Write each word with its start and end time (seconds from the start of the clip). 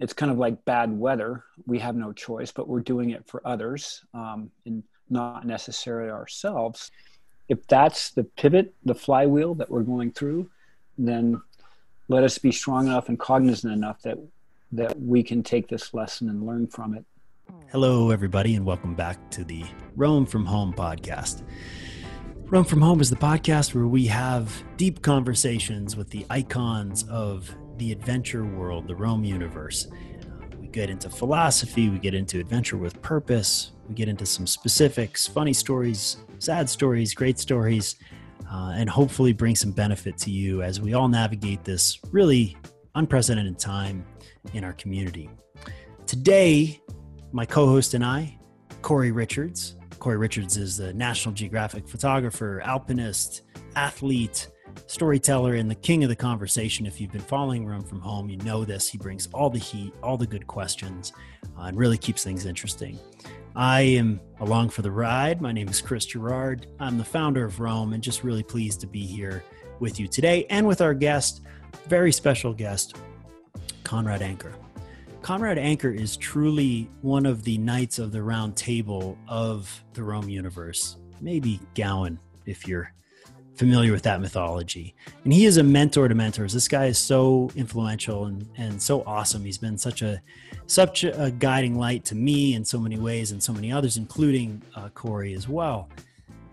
it's 0.00 0.14
kind 0.14 0.32
of 0.32 0.38
like 0.38 0.64
bad 0.64 0.98
weather. 0.98 1.44
We 1.66 1.78
have 1.78 1.94
no 1.94 2.12
choice, 2.12 2.50
but 2.50 2.66
we're 2.66 2.80
doing 2.80 3.10
it 3.10 3.26
for 3.26 3.42
others 3.44 4.02
um, 4.14 4.50
and 4.64 4.82
not 5.10 5.46
necessarily 5.46 6.10
ourselves. 6.10 6.90
If 7.48 7.66
that's 7.66 8.10
the 8.10 8.24
pivot, 8.24 8.74
the 8.84 8.94
flywheel 8.94 9.54
that 9.56 9.70
we're 9.70 9.82
going 9.82 10.12
through, 10.12 10.48
then 10.96 11.40
let 12.08 12.24
us 12.24 12.38
be 12.38 12.50
strong 12.50 12.86
enough 12.86 13.08
and 13.08 13.18
cognizant 13.18 13.72
enough 13.72 14.00
that 14.02 14.18
that 14.72 14.98
we 15.00 15.20
can 15.22 15.42
take 15.42 15.68
this 15.68 15.92
lesson 15.92 16.28
and 16.28 16.46
learn 16.46 16.64
from 16.68 16.94
it. 16.94 17.04
Hello, 17.72 18.10
everybody, 18.10 18.54
and 18.54 18.64
welcome 18.64 18.94
back 18.94 19.30
to 19.32 19.42
the 19.42 19.64
Roam 19.96 20.24
from 20.24 20.46
Home 20.46 20.72
podcast. 20.72 21.42
Roam 22.44 22.64
from 22.64 22.80
Home 22.80 23.00
is 23.00 23.10
the 23.10 23.16
podcast 23.16 23.74
where 23.74 23.88
we 23.88 24.06
have 24.06 24.62
deep 24.76 25.02
conversations 25.02 25.96
with 25.96 26.10
the 26.10 26.24
icons 26.30 27.02
of 27.08 27.52
the 27.80 27.92
adventure 27.92 28.44
world, 28.44 28.86
the 28.86 28.94
Roam 28.94 29.24
universe. 29.24 29.88
We 30.60 30.68
get 30.68 30.90
into 30.90 31.08
philosophy, 31.08 31.88
we 31.88 31.98
get 31.98 32.12
into 32.12 32.38
adventure 32.38 32.76
with 32.76 33.00
purpose, 33.00 33.72
we 33.88 33.94
get 33.94 34.06
into 34.06 34.26
some 34.26 34.46
specifics, 34.46 35.26
funny 35.26 35.54
stories, 35.54 36.18
sad 36.38 36.68
stories, 36.68 37.14
great 37.14 37.38
stories, 37.38 37.96
uh, 38.52 38.74
and 38.76 38.88
hopefully 38.88 39.32
bring 39.32 39.56
some 39.56 39.72
benefit 39.72 40.18
to 40.18 40.30
you 40.30 40.62
as 40.62 40.78
we 40.78 40.92
all 40.92 41.08
navigate 41.08 41.64
this 41.64 41.98
really 42.12 42.54
unprecedented 42.96 43.58
time 43.58 44.04
in 44.52 44.62
our 44.62 44.74
community. 44.74 45.30
Today, 46.06 46.82
my 47.32 47.46
co 47.46 47.66
host 47.66 47.94
and 47.94 48.04
I, 48.04 48.38
Corey 48.82 49.10
Richards. 49.10 49.76
Corey 49.98 50.18
Richards 50.18 50.58
is 50.58 50.76
the 50.76 50.92
National 50.92 51.34
Geographic 51.34 51.88
photographer, 51.88 52.60
alpinist, 52.62 53.42
athlete, 53.74 54.48
storyteller 54.86 55.54
and 55.54 55.70
the 55.70 55.74
king 55.74 56.02
of 56.02 56.08
the 56.08 56.16
conversation. 56.16 56.86
If 56.86 57.00
you've 57.00 57.12
been 57.12 57.20
following 57.20 57.66
Roam 57.66 57.82
from 57.82 58.00
Home, 58.00 58.28
you 58.28 58.36
know 58.38 58.64
this. 58.64 58.88
He 58.88 58.98
brings 58.98 59.28
all 59.32 59.50
the 59.50 59.58
heat, 59.58 59.92
all 60.02 60.16
the 60.16 60.26
good 60.26 60.46
questions, 60.46 61.12
uh, 61.58 61.62
and 61.62 61.76
really 61.76 61.98
keeps 61.98 62.24
things 62.24 62.46
interesting. 62.46 62.98
I 63.56 63.80
am 63.80 64.20
along 64.40 64.70
for 64.70 64.82
the 64.82 64.90
ride. 64.90 65.40
My 65.40 65.52
name 65.52 65.68
is 65.68 65.80
Chris 65.80 66.06
Gerard. 66.06 66.66
I'm 66.78 66.98
the 66.98 67.04
founder 67.04 67.44
of 67.44 67.60
Roam 67.60 67.92
and 67.92 68.02
just 68.02 68.22
really 68.22 68.42
pleased 68.42 68.80
to 68.80 68.86
be 68.86 69.04
here 69.04 69.42
with 69.80 69.98
you 69.98 70.06
today 70.06 70.46
and 70.50 70.66
with 70.66 70.80
our 70.80 70.94
guest, 70.94 71.42
very 71.88 72.12
special 72.12 72.52
guest, 72.52 72.96
Conrad 73.82 74.22
Anker. 74.22 74.54
Conrad 75.22 75.58
Anker 75.58 75.90
is 75.90 76.16
truly 76.16 76.88
one 77.02 77.26
of 77.26 77.44
the 77.44 77.58
knights 77.58 77.98
of 77.98 78.12
the 78.12 78.22
round 78.22 78.56
table 78.56 79.18
of 79.28 79.84
the 79.94 80.02
Roam 80.02 80.28
universe. 80.28 80.96
Maybe 81.20 81.60
Gawain, 81.74 82.18
if 82.46 82.66
you're 82.66 82.92
familiar 83.60 83.92
with 83.92 84.02
that 84.02 84.22
mythology. 84.22 84.94
And 85.22 85.34
he 85.34 85.44
is 85.44 85.58
a 85.58 85.62
mentor 85.62 86.08
to 86.08 86.14
mentors. 86.14 86.54
This 86.54 86.66
guy 86.66 86.86
is 86.86 86.98
so 86.98 87.50
influential 87.54 88.24
and, 88.24 88.48
and 88.56 88.80
so 88.80 89.02
awesome. 89.06 89.44
He's 89.44 89.58
been 89.58 89.76
such 89.76 90.00
a 90.00 90.22
such 90.66 91.04
a 91.04 91.30
guiding 91.38 91.76
light 91.76 92.02
to 92.06 92.14
me 92.14 92.54
in 92.54 92.64
so 92.64 92.80
many 92.80 92.98
ways 92.98 93.32
and 93.32 93.42
so 93.42 93.52
many 93.52 93.70
others, 93.70 93.98
including 93.98 94.62
uh, 94.76 94.88
Corey 94.88 95.34
as 95.34 95.46
well. 95.46 95.90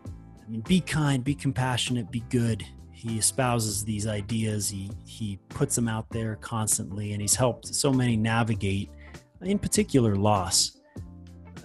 I 0.06 0.50
mean, 0.50 0.60
be 0.68 0.82
kind, 0.82 1.24
be 1.24 1.34
compassionate, 1.34 2.12
be 2.12 2.26
good. 2.30 2.66
He 2.92 3.20
espouses 3.20 3.86
these 3.86 4.06
ideas. 4.06 4.68
He 4.68 4.92
he 5.06 5.40
puts 5.48 5.76
them 5.76 5.88
out 5.88 6.10
there 6.10 6.36
constantly, 6.42 7.14
and 7.14 7.22
he's 7.22 7.36
helped 7.36 7.74
so 7.74 7.94
many 7.94 8.18
navigate, 8.18 8.90
in 9.42 9.60
particular, 9.60 10.18
loss. 10.18 10.82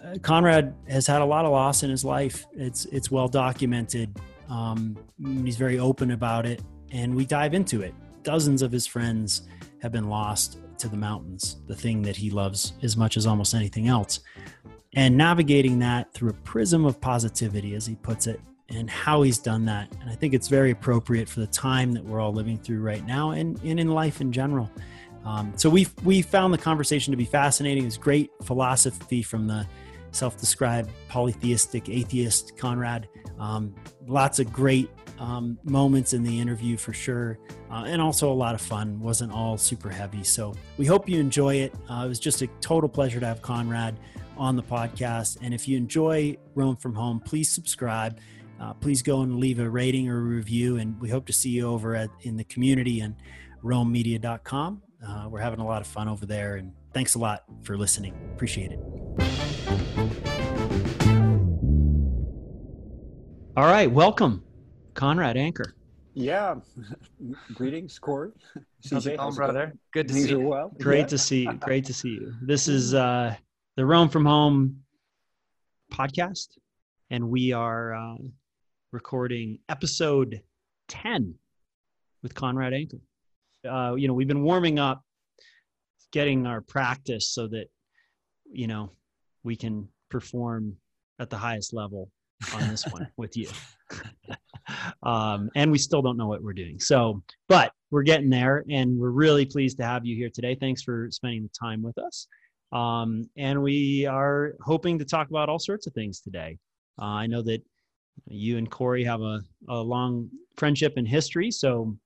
Uh, 0.05 0.19
Conrad 0.23 0.73
has 0.89 1.05
had 1.05 1.21
a 1.21 1.25
lot 1.25 1.45
of 1.45 1.51
loss 1.51 1.83
in 1.83 1.91
his 1.91 2.05
life. 2.05 2.47
It's 2.53 2.85
it's 2.87 3.11
well 3.11 3.27
documented 3.27 4.17
um, 4.53 4.99
he's 5.45 5.57
very 5.57 5.79
open 5.79 6.11
about 6.11 6.45
it, 6.45 6.61
and 6.91 7.15
we 7.15 7.25
dive 7.25 7.55
into 7.55 7.81
it. 7.81 7.95
Dozens 8.23 8.61
of 8.61 8.71
his 8.71 8.87
friends 8.87 9.49
have 9.81 9.93
been 9.93 10.09
lost 10.11 10.59
to 10.79 10.89
the 10.89 10.97
mountains, 10.97 11.57
the 11.67 11.75
thing 11.75 12.03
that 12.03 12.17
he 12.17 12.29
loves 12.31 12.75
as 12.83 12.95
much 12.95 13.17
as 13.17 13.27
almost 13.27 13.55
anything 13.55 13.89
else. 13.89 14.21
And 14.95 15.17
navigating 15.17 15.79
that 15.79 16.13
through 16.13 16.31
a 16.31 16.35
prism 16.35 16.85
of 16.85 17.01
positivity, 17.01 17.75
as 17.75 17.87
he 17.87 17.95
puts 17.95 18.27
it, 18.27 18.41
and 18.69 18.91
how 18.91 19.23
he's 19.23 19.39
done 19.39 19.65
that. 19.65 19.91
And 20.03 20.11
I 20.11 20.15
think 20.15 20.35
it's 20.35 20.49
very 20.49 20.71
appropriate 20.71 21.31
for 21.31 21.41
the 21.41 21.47
time 21.47 21.93
that 21.93 22.05
we're 22.05 22.21
all 22.21 22.33
living 22.33 22.59
through 22.59 22.81
right 22.83 23.05
now 23.07 23.31
and, 23.31 23.59
and 23.65 23.81
in 23.81 23.89
life 23.89 24.21
in 24.21 24.33
general. 24.33 24.71
Um, 25.25 25.53
so 25.57 25.71
we 25.71 25.87
we 26.05 26.21
found 26.21 26.53
the 26.53 26.59
conversation 26.59 27.11
to 27.13 27.17
be 27.17 27.25
fascinating. 27.25 27.87
It's 27.87 27.97
great 27.97 28.31
philosophy 28.43 29.23
from 29.23 29.47
the 29.47 29.67
self-described 30.13 30.91
polytheistic 31.09 31.89
atheist 31.89 32.57
Conrad. 32.57 33.09
Um, 33.39 33.75
lots 34.07 34.39
of 34.39 34.53
great 34.53 34.91
um, 35.19 35.59
moments 35.65 36.13
in 36.13 36.23
the 36.23 36.41
interview 36.41 36.77
for 36.77 36.93
sure, 36.93 37.39
uh, 37.71 37.85
and 37.87 38.01
also 38.01 38.31
a 38.31 38.35
lot 38.35 38.55
of 38.55 38.61
fun. 38.61 39.01
wasn't 39.01 39.33
all 39.33 39.59
super 39.59 39.91
heavy, 39.91 40.25
so 40.25 40.55
we 40.79 40.87
hope 40.87 41.09
you 41.09 41.19
enjoy 41.19 41.57
it. 41.57 41.75
Uh, 41.89 42.03
it 42.05 42.09
was 42.09 42.21
just 42.21 42.43
a 42.43 42.47
total 42.61 42.89
pleasure 42.89 43.21
to 43.21 43.27
have 43.27 43.43
Conrad 43.43 43.99
on 44.37 44.57
the 44.57 44.63
podcast. 44.63 45.39
And 45.43 45.55
if 45.55 45.69
you 45.69 45.77
enjoy 45.77 46.37
Roam 46.55 46.77
from 46.77 46.95
Home, 46.95 47.21
please 47.21 47.51
subscribe. 47.51 48.19
Uh, 48.61 48.73
please 48.75 49.03
go 49.03 49.23
and 49.23 49.39
leave 49.39 49.59
a 49.59 49.69
rating 49.69 50.09
or 50.09 50.19
a 50.19 50.23
review, 50.23 50.77
and 50.77 51.01
we 51.01 51.09
hope 51.09 51.27
to 51.27 51.33
see 51.33 51.51
you 51.51 51.67
over 51.67 51.97
at 51.97 52.11
in 52.23 52.37
the 52.37 52.45
community 52.45 53.01
and 53.01 53.17
roammedia.com. 53.63 54.83
Uh, 55.07 55.27
we're 55.29 55.41
having 55.41 55.59
a 55.59 55.67
lot 55.67 55.81
of 55.81 55.87
fun 55.87 56.09
over 56.09 56.27
there, 56.27 56.57
and 56.57 56.73
thanks 56.93 57.15
a 57.15 57.19
lot 57.19 57.45
for 57.63 57.77
listening. 57.77 58.15
Appreciate 58.35 58.73
it. 58.73 59.52
All 63.55 63.67
right, 63.67 63.91
welcome, 63.91 64.43
Conrad 64.95 65.37
Anker. 65.37 65.75
Yeah, 66.15 66.55
greetings, 67.55 67.99
Corey. 67.99 68.31
How's 68.91 69.07
it 69.07 69.19
going, 69.19 69.35
brother? 69.35 69.75
Good 69.93 70.09
to 70.09 70.15
see 70.15 70.31
you. 70.31 70.41
Well. 70.41 70.73
Great 70.81 71.01
yeah. 71.01 71.07
to 71.09 71.19
see 71.19 71.43
you. 71.43 71.53
Great 71.61 71.85
to 71.85 71.93
see 71.93 72.09
you. 72.09 72.33
This 72.41 72.67
is 72.67 72.95
uh, 72.95 73.37
the 73.77 73.85
Roam 73.85 74.09
from 74.09 74.25
Home 74.25 74.79
podcast, 75.93 76.47
and 77.11 77.29
we 77.29 77.53
are 77.53 77.95
uh, 77.95 78.17
recording 78.91 79.59
episode 79.69 80.41
ten 80.89 81.35
with 82.23 82.35
Conrad 82.35 82.73
Anker. 82.73 83.01
Uh, 83.71 83.97
you 83.97 84.09
know, 84.09 84.15
we've 84.15 84.29
been 84.29 84.45
warming 84.45 84.79
up, 84.79 85.03
getting 86.11 86.47
our 86.47 86.63
practice 86.63 87.29
so 87.29 87.49
that 87.49 87.67
you 88.51 88.67
know 88.67 88.93
we 89.43 89.57
can 89.57 89.89
perform 90.09 90.79
at 91.19 91.29
the 91.29 91.37
highest 91.37 91.75
level 91.75 92.11
on 92.55 92.69
this 92.69 92.85
one 92.87 93.07
with 93.17 93.37
you. 93.37 93.49
um, 95.03 95.51
and 95.55 95.71
we 95.71 95.79
still 95.79 96.03
don't 96.03 96.17
know 96.17 96.27
what 96.27 96.43
we're 96.43 96.53
doing. 96.53 96.79
So, 96.79 97.23
but 97.49 97.73
we're 97.91 98.03
getting 98.03 98.31
there, 98.31 98.65
and 98.71 98.99
we're 98.99 99.11
really 99.11 99.45
pleased 99.45 99.79
to 99.79 99.85
have 99.85 100.07
you 100.07 100.17
here 100.17 100.31
today. 100.33 100.55
Thanks 100.55 100.83
for 100.83 101.09
spending 101.11 101.43
the 101.43 101.51
time 101.59 101.83
with 101.83 101.99
us. 101.99 102.27
Um, 102.73 103.29
and 103.37 103.63
we 103.63 104.07
are 104.07 104.55
hoping 104.63 104.99
to 104.99 105.05
talk 105.05 105.29
about 105.29 105.49
all 105.49 105.59
sorts 105.59 105.87
of 105.87 105.93
things 105.93 106.21
today. 106.21 106.59
Uh, 107.01 107.05
I 107.05 107.27
know 107.27 107.43
that 107.43 107.63
you 108.29 108.59
and 108.59 108.71
Corey 108.71 109.05
have 109.05 109.21
a, 109.21 109.43
a 109.69 109.77
long 109.77 110.29
friendship 110.57 110.95
and 110.97 111.07
history, 111.07 111.51
so 111.51 111.97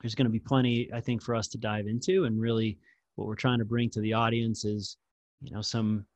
there's 0.00 0.14
going 0.14 0.26
to 0.26 0.32
be 0.32 0.38
plenty, 0.38 0.90
I 0.92 1.00
think, 1.00 1.22
for 1.22 1.34
us 1.34 1.48
to 1.48 1.58
dive 1.58 1.86
into. 1.86 2.24
And 2.24 2.40
really, 2.40 2.78
what 3.16 3.26
we're 3.28 3.34
trying 3.34 3.58
to 3.58 3.64
bring 3.64 3.90
to 3.90 4.00
the 4.00 4.12
audience 4.12 4.64
is, 4.64 4.96
you 5.42 5.50
know, 5.50 5.62
some 5.62 6.06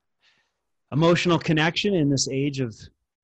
emotional 0.93 1.39
connection 1.39 1.95
in 1.95 2.11
this 2.11 2.29
age 2.29 2.61
of 2.61 2.75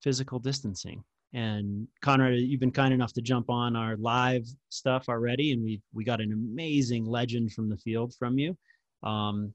physical 0.03 0.39
distancing. 0.39 1.03
And 1.35 1.87
Conrad, 2.01 2.39
you've 2.39 2.61
been 2.61 2.71
kind 2.71 2.95
enough 2.95 3.13
to 3.15 3.21
jump 3.23 3.51
on 3.51 3.77
our 3.77 3.97
live 3.97 4.47
stuff 4.69 5.09
already, 5.09 5.53
and 5.53 5.63
we 5.63 5.83
we 5.93 6.05
got 6.05 6.21
an 6.21 6.33
amazing 6.33 7.05
legend 7.05 7.53
from 7.53 7.69
the 7.69 7.77
field 7.77 8.15
from 8.19 8.39
you 8.39 8.57
um, 9.03 9.53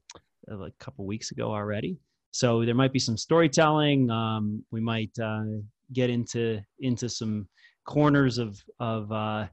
a 0.48 0.70
couple 0.78 1.06
weeks 1.06 1.30
ago 1.30 1.50
already. 1.50 1.98
So 2.30 2.64
there 2.64 2.74
might 2.74 2.92
be 2.92 2.98
some 2.98 3.16
storytelling. 3.16 4.10
Um, 4.10 4.64
we 4.70 4.80
might 4.80 5.10
uh, 5.18 5.44
get 5.92 6.10
into 6.10 6.60
into 6.80 7.08
some 7.08 7.48
corners 7.84 8.38
of 8.38 8.62
of 8.78 9.10
uh, 9.10 9.46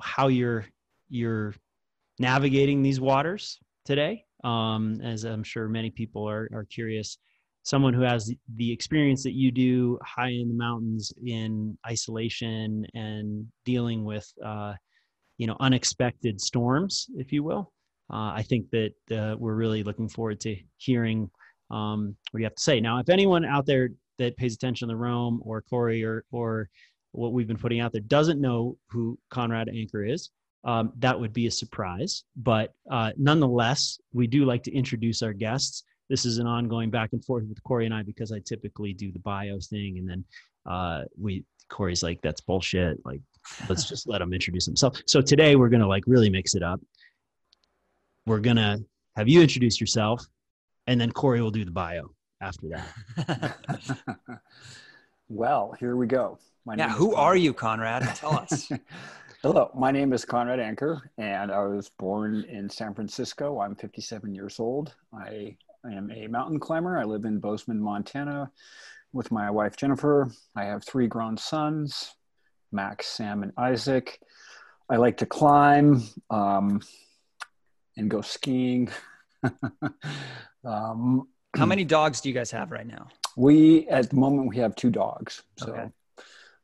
how 0.00 0.28
you're 0.28 0.66
you're 1.08 1.54
navigating 2.18 2.82
these 2.82 3.00
waters 3.00 3.58
today, 3.84 4.24
um, 4.44 5.00
as 5.02 5.24
I'm 5.24 5.44
sure 5.44 5.68
many 5.68 5.90
people 5.90 6.28
are 6.28 6.48
are 6.52 6.64
curious 6.64 7.18
someone 7.66 7.92
who 7.92 8.02
has 8.02 8.32
the 8.54 8.72
experience 8.72 9.22
that 9.24 9.34
you 9.34 9.50
do 9.50 9.98
high 10.04 10.30
in 10.30 10.48
the 10.48 10.54
mountains 10.54 11.12
in 11.24 11.76
isolation 11.86 12.86
and 12.94 13.46
dealing 13.64 14.04
with 14.04 14.26
uh, 14.44 14.72
you 15.38 15.46
know 15.46 15.56
unexpected 15.60 16.40
storms 16.40 17.06
if 17.16 17.32
you 17.32 17.42
will 17.42 17.72
uh, 18.12 18.32
i 18.40 18.42
think 18.42 18.64
that 18.70 18.94
uh, 19.12 19.36
we're 19.38 19.54
really 19.54 19.82
looking 19.82 20.08
forward 20.08 20.40
to 20.40 20.56
hearing 20.76 21.28
um, 21.70 22.16
what 22.30 22.40
you 22.40 22.44
have 22.44 22.54
to 22.54 22.62
say? 22.62 22.80
Now 22.80 22.98
if 22.98 23.08
anyone 23.08 23.44
out 23.44 23.66
there 23.66 23.90
that 24.18 24.36
pays 24.36 24.54
attention 24.54 24.88
to 24.88 24.96
Roam 24.96 25.40
or 25.44 25.62
corey 25.62 26.04
or 26.04 26.24
or 26.30 26.68
what 27.12 27.32
we've 27.32 27.48
been 27.48 27.56
putting 27.56 27.80
out 27.80 27.92
there 27.92 28.02
doesn't 28.02 28.40
know 28.40 28.76
who 28.90 29.18
conrad 29.30 29.68
anker 29.68 30.04
is 30.04 30.30
um, 30.64 30.92
that 30.98 31.18
would 31.18 31.32
be 31.32 31.46
a 31.46 31.50
surprise. 31.50 32.24
But 32.36 32.74
uh, 32.90 33.12
nonetheless 33.16 33.98
we 34.12 34.26
do 34.26 34.44
like 34.44 34.62
to 34.64 34.74
introduce 34.74 35.22
our 35.22 35.32
guests 35.32 35.84
this 36.08 36.24
is 36.24 36.38
an 36.38 36.46
ongoing 36.46 36.90
back 36.90 37.10
and 37.12 37.24
forth 37.24 37.44
with 37.48 37.62
Corey 37.62 37.86
and 37.86 37.94
I 37.94 38.02
because 38.02 38.32
I 38.32 38.40
typically 38.40 38.92
do 38.92 39.12
the 39.12 39.18
bio 39.18 39.58
thing 39.60 39.98
and 39.98 40.08
then 40.08 40.24
uh, 40.66 41.02
we 41.20 41.44
Corey's 41.68 42.02
like 42.02 42.20
that's 42.22 42.40
bullshit 42.40 43.04
like 43.04 43.20
let's 43.68 43.88
just 43.88 44.08
let 44.08 44.20
him 44.20 44.32
introduce 44.32 44.66
himself. 44.66 45.00
So 45.06 45.20
today 45.20 45.56
we're 45.56 45.68
gonna 45.68 45.88
like 45.88 46.04
really 46.06 46.30
mix 46.30 46.54
it 46.54 46.62
up. 46.62 46.80
We're 48.26 48.40
gonna 48.40 48.78
have 49.16 49.28
you 49.28 49.40
introduce 49.40 49.80
yourself, 49.80 50.24
and 50.86 51.00
then 51.00 51.10
Corey 51.12 51.40
will 51.40 51.50
do 51.50 51.64
the 51.64 51.70
bio 51.70 52.10
after 52.40 52.68
that. 52.68 53.56
well, 55.28 55.74
here 55.78 55.96
we 55.96 56.06
go. 56.06 56.38
My 56.64 56.74
yeah, 56.74 56.90
who 56.90 57.14
are 57.14 57.36
you, 57.36 57.54
Conrad? 57.54 58.02
Tell 58.16 58.34
us. 58.34 58.70
Hello, 59.42 59.70
my 59.76 59.92
name 59.92 60.12
is 60.12 60.24
Conrad 60.24 60.58
Anker, 60.58 61.10
and 61.18 61.52
I 61.52 61.62
was 61.64 61.88
born 61.88 62.44
in 62.48 62.68
San 62.68 62.94
Francisco. 62.94 63.60
I'm 63.60 63.76
57 63.76 64.34
years 64.34 64.58
old. 64.58 64.94
I, 65.14 65.56
I 65.86 65.92
am 65.92 66.10
a 66.10 66.26
mountain 66.26 66.58
climber. 66.58 66.98
I 66.98 67.04
live 67.04 67.24
in 67.24 67.38
Bozeman, 67.38 67.80
Montana, 67.80 68.50
with 69.12 69.30
my 69.30 69.50
wife 69.50 69.76
Jennifer. 69.76 70.28
I 70.56 70.64
have 70.64 70.82
three 70.84 71.06
grown 71.06 71.36
sons 71.36 72.14
Max, 72.72 73.06
Sam, 73.06 73.42
and 73.44 73.52
Isaac. 73.56 74.20
I 74.90 74.96
like 74.96 75.16
to 75.18 75.26
climb 75.26 76.02
um, 76.30 76.80
and 77.96 78.10
go 78.10 78.20
skiing. 78.20 78.90
um, 80.64 81.28
How 81.56 81.66
many 81.66 81.84
dogs 81.84 82.20
do 82.20 82.28
you 82.28 82.34
guys 82.34 82.50
have 82.50 82.72
right 82.72 82.86
now? 82.86 83.06
We, 83.36 83.86
at 83.88 84.10
the 84.10 84.16
moment, 84.16 84.48
we 84.48 84.56
have 84.56 84.74
two 84.74 84.90
dogs. 84.90 85.44
So 85.56 85.72
okay. 85.72 85.86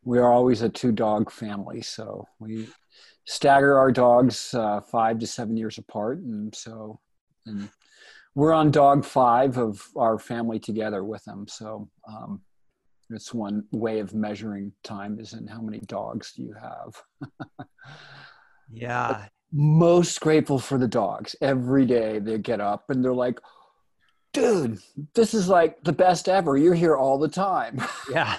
we 0.05 0.19
are 0.19 0.33
always 0.33 0.63
a 0.63 0.69
two 0.69 0.91
dog 0.91 1.31
family. 1.31 1.83
So 1.83 2.27
we 2.41 2.67
stagger 3.25 3.79
our 3.79 3.93
dogs 3.93 4.53
uh, 4.55 4.81
five 4.81 5.21
to 5.21 5.27
seven 5.27 5.57
years 5.57 5.79
apart. 5.79 6.19
And 6.19 6.53
so, 6.55 6.99
and 7.47 7.69
we're 8.35 8.53
on 8.53 8.71
dog 8.71 9.05
five 9.05 9.59
of 9.59 9.83
our 9.97 10.19
family 10.19 10.59
together 10.59 11.05
with 11.05 11.25
them. 11.25 11.47
So 11.49 11.89
um, 12.09 12.41
it's 13.11 13.35
one 13.35 13.65
way 13.73 13.99
of 13.99 14.15
measuring 14.15 14.73
time 14.83 15.19
is 15.21 15.35
in 15.35 15.47
how 15.47 15.61
many 15.61 15.81
dogs 15.81 16.33
do 16.33 16.43
you 16.43 16.55
have. 16.61 17.29
yeah. 18.73 19.09
But 19.09 19.31
most 19.53 20.21
grateful 20.21 20.59
for 20.59 20.79
the 20.79 20.89
dogs. 20.89 21.37
Every 21.43 21.85
day 21.85 22.19
they 22.19 22.39
get 22.39 22.61
up 22.61 22.89
and 22.89 23.05
they're 23.05 23.13
like, 23.13 23.39
dude, 24.33 24.79
this 25.15 25.35
is 25.35 25.49
like 25.49 25.83
the 25.85 25.93
best 25.93 26.29
ever. 26.29 26.57
You're 26.57 26.75
here 26.75 26.97
all 26.97 27.19
the 27.19 27.29
time. 27.29 27.83
yeah. 28.11 28.39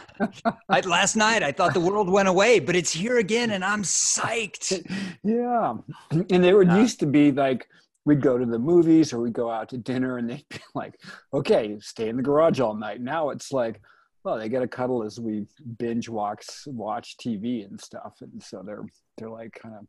I, 0.69 0.79
last 0.81 1.15
night 1.15 1.43
I 1.43 1.51
thought 1.51 1.75
the 1.75 1.79
world 1.79 2.09
went 2.09 2.27
away, 2.27 2.59
but 2.59 2.75
it's 2.75 2.91
here 2.91 3.19
again 3.19 3.51
and 3.51 3.63
I'm 3.63 3.83
psyched. 3.83 4.83
yeah. 5.23 5.75
And 6.09 6.43
they 6.43 6.53
would 6.53 6.67
yeah. 6.67 6.79
used 6.79 6.99
to 7.01 7.05
be 7.05 7.31
like, 7.31 7.67
we'd 8.05 8.21
go 8.21 8.37
to 8.37 8.45
the 8.45 8.59
movies 8.59 9.13
or 9.13 9.19
we'd 9.19 9.33
go 9.33 9.49
out 9.49 9.69
to 9.69 9.77
dinner 9.77 10.17
and 10.17 10.29
they'd 10.29 10.45
be 10.49 10.59
like, 10.75 10.99
okay, 11.33 11.77
stay 11.79 12.09
in 12.09 12.17
the 12.17 12.23
garage 12.23 12.59
all 12.59 12.75
night. 12.75 13.01
Now 13.01 13.29
it's 13.29 13.51
like, 13.51 13.81
well, 14.23 14.37
they 14.37 14.49
get 14.49 14.63
a 14.63 14.67
cuddle 14.67 15.03
as 15.03 15.19
we 15.19 15.45
binge 15.77 16.07
watch 16.07 16.45
watch 16.67 17.17
TV 17.17 17.65
and 17.65 17.79
stuff, 17.79 18.13
and 18.21 18.41
so 18.41 18.63
they're 18.65 18.85
they're 19.17 19.29
like 19.29 19.57
kind 19.61 19.75
of. 19.75 19.85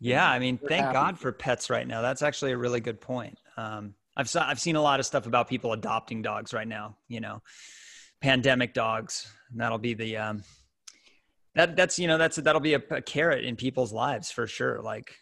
Yeah, 0.00 0.28
I 0.28 0.38
mean, 0.38 0.58
thank 0.58 0.82
happy. 0.82 0.94
God 0.94 1.18
for 1.18 1.30
pets 1.30 1.70
right 1.70 1.86
now. 1.86 2.00
That's 2.00 2.22
actually 2.22 2.52
a 2.52 2.56
really 2.56 2.80
good 2.80 3.00
point. 3.00 3.38
Um, 3.56 3.94
I've 4.16 4.28
saw, 4.28 4.48
I've 4.48 4.58
seen 4.58 4.76
a 4.76 4.82
lot 4.82 4.98
of 4.98 5.06
stuff 5.06 5.26
about 5.26 5.48
people 5.48 5.72
adopting 5.72 6.22
dogs 6.22 6.52
right 6.52 6.66
now. 6.66 6.96
You 7.06 7.20
know, 7.20 7.42
pandemic 8.20 8.74
dogs. 8.74 9.30
that'll 9.54 9.78
be 9.78 9.94
the 9.94 10.16
um, 10.16 10.42
that 11.54 11.76
that's 11.76 11.98
you 11.98 12.08
know 12.08 12.18
that's 12.18 12.36
that'll 12.36 12.60
be 12.60 12.74
a, 12.74 12.82
a 12.90 13.02
carrot 13.02 13.44
in 13.44 13.54
people's 13.54 13.92
lives 13.92 14.32
for 14.32 14.46
sure. 14.46 14.80
Like, 14.80 15.14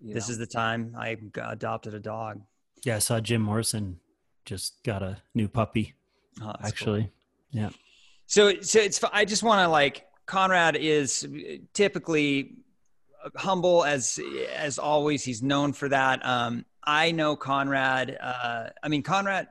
this 0.00 0.28
is 0.28 0.38
the 0.38 0.46
time 0.46 0.94
I 0.98 1.16
adopted 1.36 1.94
a 1.94 2.00
dog. 2.00 2.40
Yeah, 2.84 2.96
I 2.96 2.98
saw 3.00 3.20
Jim 3.20 3.42
Morrison 3.42 4.00
just 4.44 4.82
got 4.84 5.02
a 5.02 5.18
new 5.34 5.48
puppy. 5.48 5.94
Oh, 6.42 6.54
actually. 6.62 7.02
Cool. 7.52 7.62
Yeah. 7.62 7.70
So, 8.26 8.60
so 8.60 8.78
it's, 8.78 9.02
I 9.12 9.24
just 9.24 9.42
want 9.42 9.60
to 9.60 9.68
like, 9.68 10.06
Conrad 10.26 10.76
is 10.76 11.28
typically 11.74 12.56
humble 13.36 13.84
as, 13.84 14.18
as 14.54 14.78
always. 14.78 15.24
He's 15.24 15.42
known 15.42 15.72
for 15.72 15.88
that. 15.88 16.24
Um, 16.24 16.64
I 16.84 17.10
know 17.10 17.36
Conrad, 17.36 18.16
uh, 18.20 18.70
I 18.82 18.88
mean, 18.88 19.02
Conrad, 19.02 19.48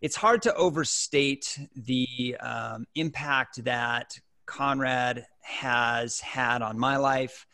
it's 0.00 0.16
hard 0.16 0.42
to 0.42 0.54
overstate 0.54 1.58
the 1.76 2.36
um, 2.40 2.86
impact 2.94 3.64
that 3.64 4.18
Conrad 4.46 5.26
has 5.42 6.20
had 6.20 6.62
on 6.62 6.78
my 6.78 6.96
life. 6.96 7.46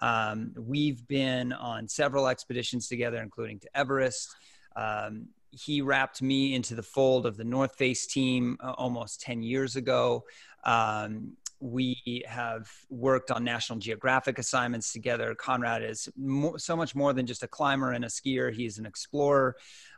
Um, 0.00 0.54
we've 0.58 1.06
been 1.06 1.52
on 1.52 1.88
several 1.88 2.28
expeditions 2.28 2.88
together, 2.88 3.22
including 3.22 3.60
to 3.60 3.68
Everest. 3.74 4.34
Um, 4.76 5.28
he 5.50 5.80
wrapped 5.80 6.20
me 6.20 6.54
into 6.54 6.74
the 6.74 6.82
fold 6.82 7.26
of 7.26 7.36
the 7.36 7.44
North 7.44 7.76
Face 7.76 8.06
team 8.06 8.56
uh, 8.60 8.72
almost 8.72 9.20
10 9.20 9.42
years 9.42 9.76
ago. 9.76 10.24
Um, 10.64 11.36
we 11.60 12.24
have 12.26 12.68
worked 12.90 13.30
on 13.30 13.44
National 13.44 13.78
Geographic 13.78 14.38
assignments 14.38 14.92
together. 14.92 15.34
Conrad 15.34 15.82
is 15.82 16.08
mo- 16.16 16.56
so 16.56 16.76
much 16.76 16.94
more 16.94 17.12
than 17.12 17.26
just 17.26 17.42
a 17.42 17.48
climber 17.48 17.92
and 17.92 18.04
a 18.04 18.08
skier. 18.08 18.52
He's 18.52 18.78
an 18.78 18.86
explorer. 18.86 19.56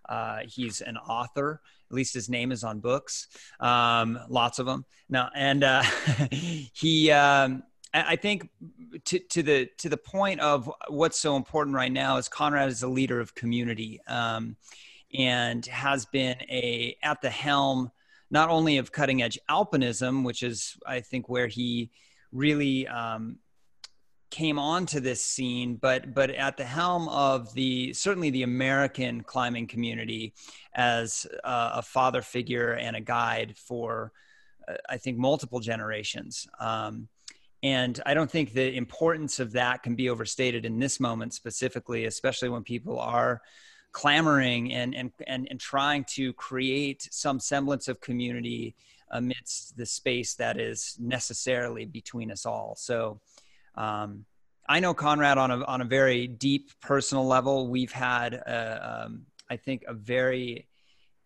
Uh, 0.09 0.41
he's 0.47 0.81
an 0.81 0.97
author. 0.97 1.61
At 1.91 1.95
least 1.95 2.15
his 2.15 2.29
name 2.29 2.53
is 2.53 2.65
on 2.65 2.81
books, 2.81 3.29
um, 3.61 4.19
lots 4.29 4.59
of 4.59 4.67
them. 4.67 4.85
Now, 5.09 5.31
and 5.35 5.63
uh, 5.63 5.83
he, 6.31 7.13
um, 7.13 7.63
I 8.09 8.17
think, 8.17 8.49
to, 9.05 9.19
to 9.19 9.43
the 9.43 9.69
to 9.79 9.89
the 9.89 9.97
point 9.97 10.41
of 10.41 10.71
what's 10.89 11.19
so 11.19 11.37
important 11.37 11.77
right 11.77 11.93
now 11.93 12.17
is 12.17 12.29
Conrad 12.29 12.69
is 12.69 12.83
a 12.83 12.89
leader 12.89 13.21
of 13.21 13.35
community. 13.35 14.01
Um, 14.07 14.57
and 15.17 15.65
has 15.67 16.05
been 16.07 16.37
a 16.49 16.97
at 17.03 17.21
the 17.21 17.31
helm 17.31 17.91
not 18.31 18.51
only 18.51 18.79
of 18.79 18.93
cutting 18.93 19.23
edge 19.23 19.39
alpinism, 19.49 20.25
which 20.25 20.43
is 20.43 20.77
I 20.87 21.01
think 21.01 21.29
where 21.29 21.47
he 21.47 21.91
really 22.33 22.89
um, 22.89 23.39
came 24.31 24.59
onto 24.59 25.01
this 25.01 25.25
scene, 25.25 25.77
but 25.77 26.13
but 26.13 26.31
at 26.31 26.57
the 26.57 26.65
helm 26.65 27.09
of 27.09 27.53
the 27.55 27.93
certainly 27.93 28.31
the 28.31 28.43
American 28.43 29.23
climbing 29.23 29.69
community 29.69 30.35
as 30.75 31.27
a, 31.45 31.71
a 31.75 31.83
father 31.83 32.23
figure 32.23 32.73
and 32.73 32.97
a 32.97 33.01
guide 33.01 33.57
for 33.57 34.13
uh, 34.69 34.75
I 34.89 34.97
think 34.97 35.19
multiple 35.19 35.61
generations. 35.61 36.47
Um, 36.59 37.09
and 37.63 38.01
I 38.05 38.15
don't 38.15 38.31
think 38.31 38.53
the 38.53 38.75
importance 38.75 39.41
of 39.41 39.53
that 39.53 39.83
can 39.83 39.95
be 39.95 40.11
overstated 40.11 40.65
in 40.65 40.79
this 40.79 41.01
moment 41.01 41.35
specifically, 41.35 42.05
especially 42.05 42.49
when 42.49 42.63
people 42.63 42.99
are 43.01 43.43
clamoring 43.93 44.73
and, 44.73 44.95
and, 44.95 45.11
and, 45.27 45.49
and 45.51 45.59
trying 45.59 46.05
to 46.05 46.33
create 46.35 47.09
some 47.11 47.41
semblance 47.41 47.89
of 47.89 48.01
community 48.01 48.77
amidst 49.11 49.77
the 49.77 49.87
space 49.87 50.35
that 50.35 50.61
is 50.61 50.97
necessarily 51.01 51.87
between 51.87 52.31
us 52.31 52.45
all. 52.45 52.75
So, 52.77 53.21
um, 53.75 54.27
I 54.69 54.81
know 54.81 54.95
Conrad 54.95 55.39
on 55.39 55.51
a, 55.51 55.65
on 55.65 55.81
a 55.81 55.85
very 55.85 56.27
deep 56.27 56.71
personal 56.81 57.25
level. 57.25 57.69
We've 57.69 57.93
had, 57.93 58.35
a, 58.35 59.05
um, 59.05 59.27
I 59.49 59.57
think, 59.57 59.85
a 59.87 59.95
very 59.95 60.67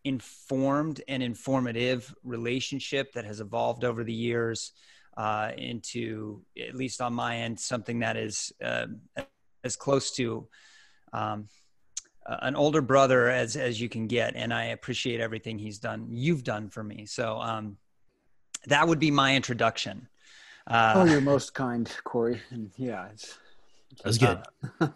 informed 0.04 1.02
and 1.08 1.22
informative 1.22 2.14
relationship 2.22 3.14
that 3.14 3.24
has 3.24 3.40
evolved 3.40 3.84
over 3.84 4.04
the 4.04 4.12
years 4.12 4.72
uh, 5.16 5.52
into, 5.56 6.42
at 6.58 6.74
least 6.74 7.00
on 7.00 7.12
my 7.12 7.38
end, 7.38 7.58
something 7.60 8.00
that 8.00 8.16
is 8.16 8.52
uh, 8.64 8.86
as 9.64 9.76
close 9.76 10.10
to 10.12 10.48
um, 11.12 11.48
uh, 12.26 12.36
an 12.42 12.56
older 12.56 12.80
brother 12.80 13.28
as 13.28 13.56
as 13.56 13.80
you 13.80 13.88
can 13.88 14.06
get, 14.06 14.36
and 14.36 14.52
I 14.52 14.66
appreciate 14.66 15.20
everything 15.20 15.58
he's 15.58 15.78
done. 15.78 16.06
You've 16.10 16.44
done 16.44 16.68
for 16.68 16.82
me, 16.82 17.06
so 17.06 17.40
um, 17.40 17.76
that 18.66 18.86
would 18.86 18.98
be 18.98 19.10
my 19.10 19.34
introduction. 19.34 20.08
Uh, 20.66 20.92
oh, 20.96 21.04
you're 21.04 21.20
most 21.20 21.54
kind, 21.54 21.90
Corey. 22.04 22.40
And 22.50 22.70
yeah, 22.76 23.08
it's 23.12 23.38
that's 24.04 24.18
good. 24.18 24.38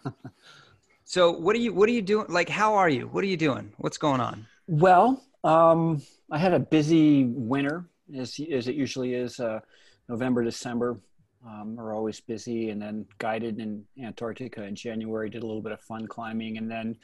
so, 1.03 1.31
what 1.31 1.55
are 1.55 1.59
you 1.59 1.73
what 1.73 1.89
are 1.89 1.93
you 1.93 2.01
doing? 2.01 2.27
Like, 2.29 2.49
how 2.49 2.75
are 2.75 2.89
you? 2.89 3.07
What 3.07 3.23
are 3.23 3.27
you 3.27 3.37
doing? 3.37 3.73
What's 3.77 3.97
going 3.97 4.21
on? 4.21 4.45
Well, 4.67 5.23
um, 5.43 6.01
I 6.31 6.37
had 6.37 6.53
a 6.53 6.59
busy 6.59 7.25
winter, 7.25 7.85
as 8.15 8.39
as 8.51 8.67
it 8.67 8.75
usually 8.75 9.15
is. 9.15 9.39
Uh, 9.39 9.59
November, 10.09 10.43
December 10.43 10.99
um, 11.45 11.79
are 11.79 11.93
always 11.93 12.19
busy 12.19 12.69
and 12.69 12.81
then 12.81 13.05
guided 13.17 13.59
in 13.59 13.83
Antarctica 14.01 14.63
in 14.63 14.75
January, 14.75 15.29
did 15.29 15.43
a 15.43 15.45
little 15.45 15.61
bit 15.61 15.71
of 15.71 15.81
fun 15.81 16.07
climbing 16.07 16.57
and 16.57 16.69
then 16.69 16.95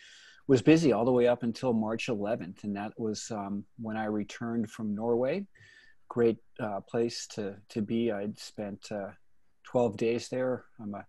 was 0.48 0.62
busy 0.62 0.92
all 0.92 1.06
the 1.06 1.12
way 1.12 1.28
up 1.28 1.44
until 1.44 1.74
March 1.74 2.08
11th. 2.08 2.64
And 2.64 2.76
that 2.76 2.94
was 2.98 3.30
um, 3.32 3.64
when 3.80 3.98
I 3.98 4.06
returned 4.06 4.70
from 4.72 4.96
Norway. 4.96 5.46
Great 6.10 6.38
uh, 6.60 6.82
place 6.82 7.28
to, 7.36 7.56
to 7.70 7.82
be. 7.82 8.12
I'd 8.12 8.38
spent 8.38 8.92
uh, 8.92 9.12
12 9.64 9.98
days 9.98 10.30
there. 10.30 10.66
I'm 10.82 10.94
a 10.94 11.06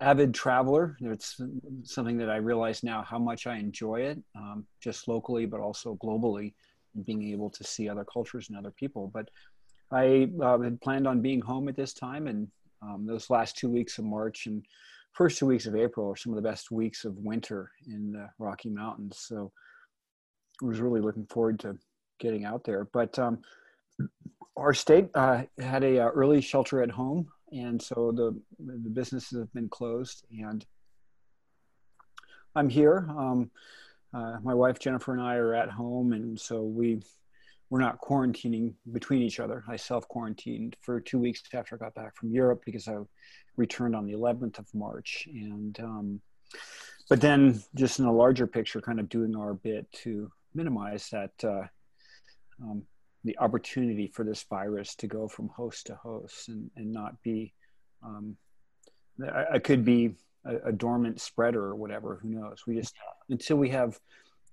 avid 0.00 0.34
traveler. 0.34 0.96
It's 1.00 1.40
something 1.84 2.16
that 2.18 2.30
I 2.30 2.36
realize 2.36 2.82
now 2.82 3.02
how 3.02 3.18
much 3.18 3.46
I 3.46 3.56
enjoy 3.56 4.00
it, 4.00 4.18
um, 4.34 4.66
just 4.82 5.08
locally, 5.08 5.46
but 5.46 5.60
also 5.60 5.96
globally, 6.02 6.54
being 7.04 7.22
able 7.30 7.50
to 7.50 7.62
see 7.62 7.88
other 7.88 8.04
cultures 8.04 8.48
and 8.48 8.58
other 8.58 8.72
people. 8.72 9.10
But 9.12 9.28
I 9.92 10.30
uh, 10.42 10.58
had 10.60 10.80
planned 10.80 11.06
on 11.06 11.20
being 11.20 11.40
home 11.40 11.68
at 11.68 11.76
this 11.76 11.92
time 11.92 12.26
and 12.26 12.48
um, 12.82 13.06
those 13.06 13.30
last 13.30 13.56
two 13.56 13.68
weeks 13.68 13.98
of 13.98 14.04
March 14.04 14.46
and 14.46 14.64
first 15.12 15.38
two 15.38 15.46
weeks 15.46 15.66
of 15.66 15.76
April 15.76 16.08
are 16.08 16.16
some 16.16 16.32
of 16.32 16.36
the 16.36 16.48
best 16.48 16.70
weeks 16.70 17.04
of 17.04 17.16
winter 17.16 17.70
in 17.86 18.12
the 18.12 18.28
Rocky 18.38 18.70
Mountains. 18.70 19.18
So 19.18 19.52
I 20.62 20.66
was 20.66 20.80
really 20.80 21.00
looking 21.00 21.26
forward 21.26 21.58
to 21.60 21.76
getting 22.18 22.44
out 22.44 22.64
there. 22.64 22.86
But 22.92 23.18
um, 23.18 23.40
our 24.56 24.74
state 24.74 25.08
uh, 25.14 25.42
had 25.58 25.84
a 25.84 26.00
uh, 26.00 26.08
early 26.08 26.40
shelter 26.40 26.82
at 26.82 26.90
home, 26.90 27.28
and 27.52 27.80
so 27.80 28.12
the 28.12 28.38
the 28.58 28.90
businesses 28.90 29.38
have 29.38 29.52
been 29.52 29.68
closed. 29.68 30.24
And 30.30 30.64
I'm 32.54 32.68
here. 32.68 33.06
Um, 33.08 33.50
uh, 34.12 34.36
my 34.42 34.54
wife 34.54 34.78
Jennifer 34.78 35.12
and 35.12 35.22
I 35.22 35.36
are 35.36 35.54
at 35.54 35.70
home, 35.70 36.12
and 36.12 36.38
so 36.38 36.62
we 36.62 37.00
we're 37.70 37.80
not 37.80 38.00
quarantining 38.00 38.74
between 38.92 39.22
each 39.22 39.38
other. 39.38 39.64
I 39.68 39.76
self 39.76 40.06
quarantined 40.08 40.76
for 40.80 41.00
two 41.00 41.18
weeks 41.18 41.42
after 41.54 41.76
I 41.76 41.78
got 41.78 41.94
back 41.94 42.16
from 42.16 42.32
Europe 42.32 42.62
because 42.66 42.88
I 42.88 42.96
returned 43.56 43.94
on 43.94 44.06
the 44.06 44.12
11th 44.12 44.58
of 44.58 44.66
March, 44.74 45.28
and 45.32 45.78
um, 45.80 46.20
but 47.08 47.20
then 47.20 47.62
just 47.76 48.00
in 48.00 48.04
a 48.06 48.12
larger 48.12 48.46
picture, 48.46 48.80
kind 48.80 48.98
of 48.98 49.08
doing 49.08 49.36
our 49.36 49.54
bit 49.54 49.90
to 50.02 50.30
minimize 50.54 51.08
that 51.10 51.32
uh, 51.44 51.62
um, 52.62 52.82
the 53.24 53.38
opportunity 53.38 54.08
for 54.08 54.24
this 54.24 54.44
virus 54.48 54.94
to 54.96 55.06
go 55.06 55.28
from 55.28 55.48
host 55.48 55.86
to 55.86 55.94
host 55.94 56.48
and, 56.48 56.70
and 56.76 56.92
not 56.92 57.20
be 57.22 57.52
um, 58.04 58.36
I, 59.22 59.44
I, 59.54 59.58
could 59.58 59.84
be 59.84 60.14
a, 60.46 60.68
a, 60.68 60.72
dormant 60.72 61.20
spreader 61.20 61.62
or 61.62 61.76
whatever 61.76 62.18
who 62.22 62.30
knows 62.30 62.62
we 62.66 62.76
just 62.76 62.94
until 63.28 63.58
we 63.58 63.68
have 63.68 63.98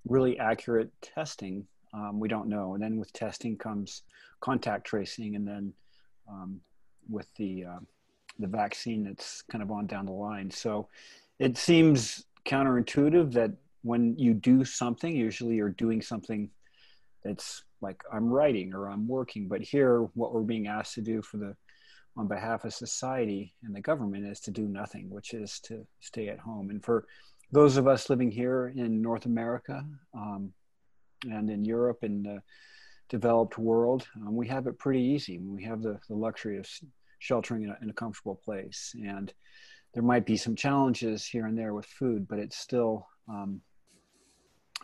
really 0.06 0.38
accurate 0.38 0.92
testing 1.02 1.66
um, 1.98 2.20
we 2.20 2.27
don't 2.27 2.48
know 2.48 2.74
and 2.74 2.84
then 2.84 2.98
with 2.98 3.12
testing 3.13 3.58
comes 3.58 4.04
contact 4.39 4.86
tracing 4.86 5.36
and 5.36 5.48
then 5.48 5.74
um, 6.30 6.60
with 7.10 7.27
the 7.38 7.66
uh, 7.66 7.80
the 8.39 8.48
vaccine 8.48 9.04
that's 9.04 9.42
kind 9.51 9.63
of 9.63 9.72
on 9.72 9.88
down 9.88 10.06
the 10.06 10.12
line 10.12 10.50
so 10.50 10.88
it 11.39 11.58
seems 11.58 12.25
counterintuitive 12.46 13.32
that 13.34 13.51
when 13.82 14.16
you 14.18 14.34
do 14.34 14.63
something 14.63 15.16
usually 15.16 15.56
you're 15.56 15.70
doing 15.70 16.01
something 16.01 16.50
that's 17.24 17.63
like 17.82 18.01
I'm 18.12 18.30
writing 18.30 18.74
or 18.74 18.89
I'm 18.89 19.08
working. 19.08 19.48
But 19.48 19.62
here, 19.62 20.01
what 20.13 20.34
we're 20.34 20.42
being 20.42 20.68
asked 20.68 20.96
to 20.96 21.01
do 21.01 21.22
for 21.22 21.38
the 21.38 21.56
on 22.16 22.27
behalf 22.27 22.66
of 22.66 22.74
society 22.74 23.54
and 23.63 23.75
the 23.75 23.82
government 23.82 24.25
is 24.25 24.39
to 24.39 24.51
do 24.51 24.63
nothing, 24.63 25.08
which 25.10 25.34
is 25.36 25.60
to 25.60 25.86
stay 26.00 26.30
at 26.30 26.39
home. 26.39 26.72
And 26.72 26.84
for 26.84 27.06
those 27.51 27.77
of 27.77 27.88
us 27.88 28.10
living 28.10 28.32
here 28.32 28.74
in 28.75 29.01
North 29.04 29.27
America 29.27 29.86
um, 30.16 30.51
and 31.24 31.50
in 31.50 31.66
Europe 31.66 32.00
and 32.04 32.26
the 32.26 32.42
developed 33.10 33.58
world, 33.58 34.08
um, 34.18 34.36
we 34.36 34.48
have 34.48 34.68
it 34.68 34.78
pretty 34.78 35.02
easy. 35.02 35.40
We 35.40 35.64
have 35.64 35.82
the, 35.82 36.00
the 36.10 36.16
luxury 36.16 36.58
of 36.58 36.68
sheltering 37.20 37.64
in 37.64 37.70
a, 37.70 37.78
in 37.82 37.90
a 37.90 37.94
comfortable 37.94 38.40
place. 38.44 38.94
And 39.04 39.34
there 39.94 40.04
might 40.04 40.26
be 40.26 40.38
some 40.38 40.56
challenges 40.56 41.26
here 41.26 41.46
and 41.46 41.58
there 41.58 41.74
with 41.74 41.86
food, 41.86 42.28
but 42.28 42.40
it's 42.40 42.58
still 42.58 43.08
um, 43.30 43.62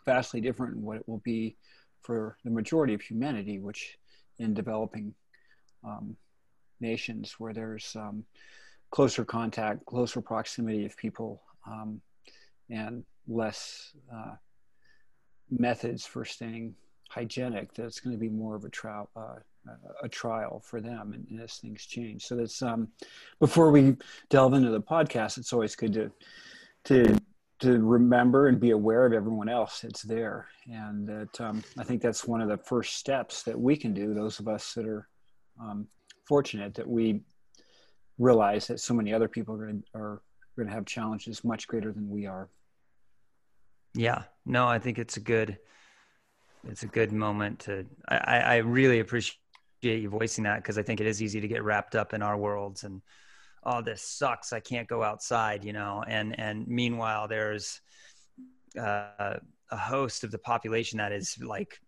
vastly 0.05 0.41
different 0.41 0.77
what 0.77 0.97
it 0.97 1.07
will 1.07 1.21
be 1.23 1.55
for 2.01 2.37
the 2.43 2.51
majority 2.51 2.93
of 2.93 3.01
humanity, 3.01 3.59
which 3.59 3.97
in 4.39 4.53
developing 4.53 5.13
um, 5.83 6.15
nations 6.79 7.35
where 7.37 7.53
there's 7.53 7.95
um, 7.95 8.25
closer 8.91 9.23
contact, 9.25 9.85
closer 9.85 10.21
proximity 10.21 10.85
of 10.85 10.95
people, 10.97 11.41
um, 11.67 12.01
and 12.69 13.03
less 13.27 13.93
uh, 14.13 14.35
methods 15.57 16.05
for 16.05 16.25
staying 16.25 16.75
hygienic, 17.09 17.73
that's 17.73 17.99
going 17.99 18.15
to 18.15 18.19
be 18.19 18.29
more 18.29 18.55
of 18.55 18.65
a 18.65 18.69
trial. 18.69 19.09
Uh, 19.15 19.35
a 20.01 20.09
trial 20.09 20.59
for 20.59 20.81
them 20.81 21.13
and, 21.13 21.25
and, 21.29 21.39
as 21.39 21.55
things 21.55 21.85
change 21.85 22.25
so 22.25 22.35
that's 22.35 22.61
um 22.61 22.89
before 23.39 23.71
we 23.71 23.95
delve 24.29 24.53
into 24.53 24.69
the 24.69 24.81
podcast 24.81 25.37
it's 25.37 25.53
always 25.53 25.73
good 25.73 25.93
to 25.93 26.11
to 26.83 27.17
to 27.59 27.79
remember 27.79 28.49
and 28.49 28.59
be 28.59 28.71
aware 28.71 29.05
of 29.05 29.13
everyone 29.13 29.47
else 29.47 29.79
that's 29.79 30.01
there 30.01 30.47
and 30.69 31.07
that 31.07 31.39
um, 31.41 31.63
i 31.77 31.83
think 31.83 32.01
that's 32.01 32.27
one 32.27 32.41
of 32.41 32.49
the 32.49 32.57
first 32.57 32.97
steps 32.97 33.43
that 33.43 33.57
we 33.57 33.77
can 33.77 33.93
do 33.93 34.13
those 34.13 34.39
of 34.39 34.49
us 34.49 34.73
that 34.73 34.85
are 34.85 35.07
um, 35.61 35.87
fortunate 36.25 36.73
that 36.73 36.87
we 36.87 37.21
realize 38.17 38.67
that 38.67 38.79
so 38.79 38.93
many 38.93 39.13
other 39.13 39.27
people 39.29 39.55
are 39.55 39.65
going 39.65 39.83
are 39.95 40.21
going 40.57 40.67
to 40.67 40.73
have 40.73 40.85
challenges 40.85 41.43
much 41.43 41.67
greater 41.67 41.91
than 41.91 42.09
we 42.09 42.25
are 42.25 42.49
yeah. 43.93 44.23
No 44.45 44.67
i 44.67 44.79
think 44.79 44.99
it's 44.99 45.17
a 45.17 45.21
good 45.21 45.57
it's 46.67 46.83
a 46.83 46.87
good 46.87 47.11
moment 47.11 47.59
to 47.59 47.85
i 48.07 48.39
i 48.39 48.55
really 48.57 48.99
appreciate 48.99 49.39
you 49.81 50.09
voicing 50.09 50.43
that 50.45 50.57
because 50.57 50.77
i 50.77 50.83
think 50.83 51.01
it 51.01 51.07
is 51.07 51.21
easy 51.21 51.41
to 51.41 51.47
get 51.47 51.63
wrapped 51.63 51.95
up 51.95 52.13
in 52.13 52.21
our 52.21 52.37
worlds 52.37 52.83
and 52.83 53.01
oh 53.65 53.81
this 53.81 54.01
sucks. 54.01 54.53
I 54.53 54.59
can't 54.59 54.87
go 54.87 55.03
outside 55.03 55.63
you 55.63 55.73
know? 55.73 56.03
And 56.07 56.37
and 56.39 56.67
meanwhile 56.67 57.27
there's 57.27 57.81
uh, 58.77 59.37
a 59.71 59.77
host 59.77 60.23
of 60.23 60.31
the 60.31 60.37
population 60.37 60.97
that 60.97 61.11
is 61.11 61.37
like 61.41 61.79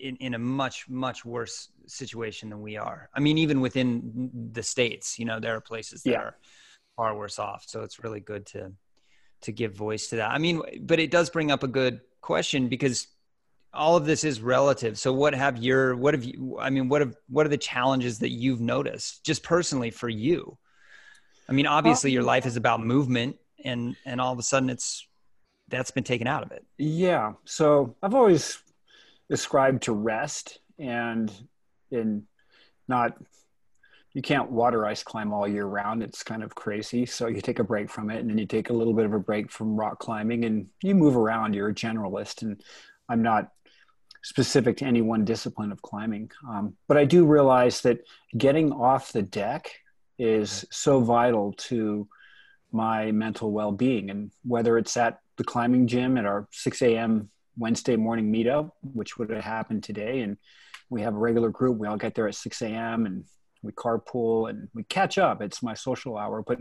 in, 0.00 0.16
in 0.16 0.34
a 0.34 0.38
much 0.38 0.88
much 0.88 1.24
worse 1.24 1.68
situation 1.86 2.50
than 2.50 2.60
we 2.60 2.76
are. 2.76 3.08
I 3.14 3.20
mean 3.20 3.38
even 3.38 3.60
within 3.60 4.30
the 4.52 4.62
states 4.62 5.18
you 5.18 5.24
know 5.24 5.40
there 5.40 5.54
are 5.54 5.60
places 5.60 6.02
that 6.02 6.10
yeah. 6.10 6.18
are 6.18 6.36
far 6.96 7.16
worse 7.16 7.38
off. 7.38 7.64
So 7.66 7.82
it's 7.82 8.02
really 8.02 8.20
good 8.20 8.46
to 8.46 8.72
to 9.40 9.52
give 9.52 9.74
voice 9.74 10.08
to 10.08 10.16
that 10.16 10.30
i 10.30 10.38
mean 10.38 10.60
but 10.80 10.98
it 10.98 11.10
does 11.10 11.30
bring 11.30 11.50
up 11.50 11.62
a 11.62 11.68
good 11.68 12.00
question 12.20 12.68
because 12.68 13.08
all 13.72 13.96
of 13.96 14.06
this 14.06 14.24
is 14.24 14.40
relative 14.40 14.98
so 14.98 15.12
what 15.12 15.34
have 15.34 15.58
your 15.58 15.94
what 15.96 16.14
have 16.14 16.24
you 16.24 16.56
i 16.60 16.70
mean 16.70 16.88
what 16.88 17.00
have 17.00 17.14
what 17.28 17.46
are 17.46 17.50
the 17.50 17.56
challenges 17.56 18.18
that 18.18 18.30
you've 18.30 18.60
noticed 18.60 19.24
just 19.24 19.42
personally 19.42 19.90
for 19.90 20.08
you 20.08 20.58
I 21.48 21.52
mean, 21.52 21.66
obviously, 21.66 22.12
your 22.12 22.22
life 22.22 22.44
is 22.44 22.56
about 22.56 22.84
movement, 22.84 23.36
and 23.64 23.96
and 24.04 24.20
all 24.20 24.32
of 24.32 24.38
a 24.38 24.42
sudden, 24.42 24.68
it's 24.68 25.06
that's 25.68 25.90
been 25.90 26.04
taken 26.04 26.26
out 26.26 26.42
of 26.42 26.52
it. 26.52 26.64
Yeah. 26.76 27.32
So 27.44 27.96
I've 28.02 28.14
always 28.14 28.58
ascribed 29.30 29.84
to 29.84 29.92
rest, 29.92 30.58
and 30.78 31.32
in 31.90 32.24
not 32.86 33.16
you 34.18 34.22
can't 34.22 34.50
water 34.50 34.84
ice 34.84 35.04
climb 35.04 35.32
all 35.32 35.46
year 35.46 35.66
round. 35.66 36.02
It's 36.02 36.24
kind 36.24 36.42
of 36.42 36.52
crazy. 36.52 37.06
So 37.06 37.28
you 37.28 37.40
take 37.40 37.60
a 37.60 37.64
break 37.64 37.88
from 37.88 38.10
it, 38.10 38.18
and 38.18 38.28
then 38.28 38.36
you 38.36 38.46
take 38.46 38.68
a 38.68 38.72
little 38.72 38.92
bit 38.92 39.04
of 39.04 39.12
a 39.12 39.18
break 39.20 39.48
from 39.48 39.76
rock 39.76 40.00
climbing, 40.00 40.44
and 40.44 40.66
you 40.82 40.96
move 40.96 41.16
around. 41.16 41.54
You're 41.54 41.68
a 41.68 41.74
generalist, 41.74 42.42
and 42.42 42.60
I'm 43.08 43.22
not 43.22 43.52
specific 44.24 44.78
to 44.78 44.86
any 44.86 45.02
one 45.02 45.24
discipline 45.24 45.70
of 45.70 45.80
climbing. 45.82 46.32
Um, 46.48 46.76
but 46.88 46.96
I 46.96 47.04
do 47.04 47.26
realize 47.26 47.80
that 47.82 48.00
getting 48.36 48.72
off 48.72 49.12
the 49.12 49.22
deck 49.22 49.70
is 50.18 50.64
so 50.72 50.98
vital 50.98 51.52
to 51.68 52.08
my 52.72 53.12
mental 53.12 53.52
well-being 53.52 54.10
and 54.10 54.32
whether 54.42 54.78
it's 54.78 54.96
at 54.96 55.20
the 55.36 55.44
climbing 55.44 55.86
gym 55.86 56.18
at 56.18 56.26
our 56.26 56.46
6 56.50 56.82
a.m 56.82 57.30
wednesday 57.56 57.96
morning 57.96 58.30
meetup 58.30 58.72
which 58.82 59.16
would 59.16 59.30
have 59.30 59.42
happened 59.42 59.82
today 59.82 60.20
and 60.20 60.36
we 60.90 61.00
have 61.00 61.14
a 61.14 61.18
regular 61.18 61.48
group 61.48 61.78
we 61.78 61.88
all 61.88 61.96
get 61.96 62.14
there 62.14 62.28
at 62.28 62.34
6 62.34 62.60
a.m 62.60 63.06
and 63.06 63.24
we 63.62 63.72
carpool 63.72 64.48
and 64.50 64.68
we 64.74 64.82
catch 64.84 65.18
up 65.18 65.42
it's 65.42 65.62
my 65.62 65.74
social 65.74 66.16
hour 66.16 66.42
but 66.46 66.60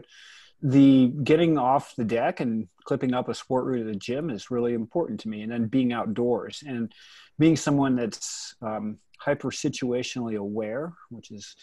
the 0.61 1.07
getting 1.23 1.57
off 1.57 1.95
the 1.97 2.03
deck 2.03 2.39
and 2.39 2.67
clipping 2.85 3.13
up 3.13 3.29
a 3.29 3.33
sport 3.33 3.65
route 3.65 3.85
at 3.85 3.93
the 3.93 3.99
gym 3.99 4.29
is 4.29 4.49
really 4.49 4.73
important 4.73 5.19
to 5.19 5.29
me 5.29 5.41
and 5.41 5.51
then 5.51 5.67
being 5.67 5.93
outdoors 5.93 6.63
and 6.65 6.93
being 7.37 7.55
someone 7.55 7.95
that's 7.95 8.55
um, 8.61 8.97
hyper 9.19 9.51
situationally 9.51 10.35
aware 10.35 10.93
which 11.09 11.31
is 11.31 11.55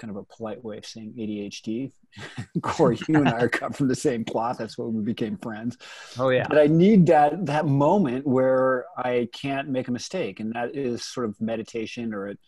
kind 0.00 0.10
of 0.10 0.16
a 0.16 0.24
polite 0.24 0.64
way 0.64 0.78
of 0.78 0.86
saying 0.86 1.14
ADHD. 1.16 1.92
Corey, 2.62 2.98
you 3.06 3.16
and 3.16 3.28
I 3.28 3.42
are 3.42 3.48
cut 3.48 3.76
from 3.76 3.86
the 3.86 3.94
same 3.94 4.24
cloth. 4.24 4.58
That's 4.58 4.76
why 4.76 4.86
we 4.86 5.02
became 5.02 5.36
friends. 5.36 5.76
Oh 6.18 6.30
yeah. 6.30 6.46
But 6.48 6.58
I 6.58 6.66
need 6.66 7.06
that 7.06 7.46
that 7.46 7.66
moment 7.66 8.26
where 8.26 8.86
I 8.96 9.28
can't 9.32 9.68
make 9.68 9.88
a 9.88 9.92
mistake, 9.92 10.40
and 10.40 10.52
that 10.54 10.74
is 10.74 11.04
sort 11.04 11.26
of 11.26 11.40
meditation, 11.40 12.12
or 12.12 12.28
it 12.28 12.38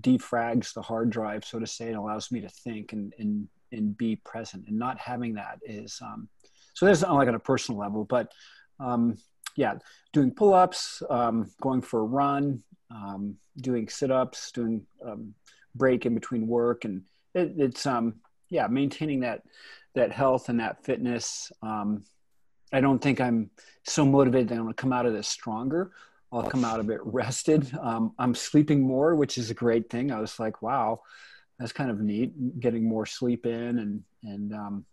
defrags 0.00 0.72
the 0.72 0.82
hard 0.82 1.10
drive, 1.10 1.44
so 1.44 1.58
to 1.58 1.66
say, 1.66 1.88
and 1.88 1.96
allows 1.96 2.30
me 2.30 2.40
to 2.40 2.48
think 2.48 2.92
and 2.92 3.12
and 3.18 3.48
and 3.72 3.96
be 3.96 4.16
present. 4.16 4.66
And 4.68 4.78
not 4.78 4.98
having 4.98 5.34
that 5.34 5.58
is 5.64 5.98
um, 6.02 6.28
so. 6.74 6.86
Not 6.86 7.14
like 7.14 7.28
on 7.28 7.34
a 7.34 7.38
personal 7.38 7.80
level, 7.80 8.04
but 8.04 8.32
um, 8.78 9.16
yeah, 9.56 9.74
doing 10.12 10.30
pull-ups, 10.32 11.02
um, 11.10 11.50
going 11.60 11.82
for 11.82 12.00
a 12.00 12.04
run, 12.04 12.62
um, 12.90 13.36
doing 13.58 13.88
sit-ups, 13.88 14.52
doing 14.52 14.86
um, 15.04 15.34
break 15.74 16.06
in 16.06 16.14
between 16.14 16.46
work 16.46 16.84
and 16.84 17.02
it, 17.34 17.52
it's 17.56 17.86
um 17.86 18.14
yeah 18.48 18.66
maintaining 18.66 19.20
that 19.20 19.42
that 19.94 20.12
health 20.12 20.48
and 20.48 20.60
that 20.60 20.84
fitness 20.84 21.52
um 21.62 22.02
i 22.72 22.80
don't 22.80 23.00
think 23.00 23.20
i'm 23.20 23.50
so 23.84 24.04
motivated 24.04 24.48
that 24.48 24.54
i'm 24.54 24.62
going 24.62 24.74
to 24.74 24.80
come 24.80 24.92
out 24.92 25.06
of 25.06 25.12
this 25.12 25.28
stronger 25.28 25.92
i'll 26.32 26.42
come 26.42 26.64
out 26.64 26.80
of 26.80 26.90
it 26.90 27.00
rested 27.02 27.70
um, 27.80 28.12
i'm 28.18 28.34
sleeping 28.34 28.80
more 28.80 29.14
which 29.14 29.38
is 29.38 29.50
a 29.50 29.54
great 29.54 29.88
thing 29.90 30.10
i 30.10 30.20
was 30.20 30.38
like 30.38 30.62
wow 30.62 31.00
that's 31.58 31.72
kind 31.72 31.90
of 31.90 32.00
neat 32.00 32.60
getting 32.60 32.88
more 32.88 33.06
sleep 33.06 33.46
in 33.46 33.78
and 33.78 34.02
and 34.24 34.54
um, 34.54 34.84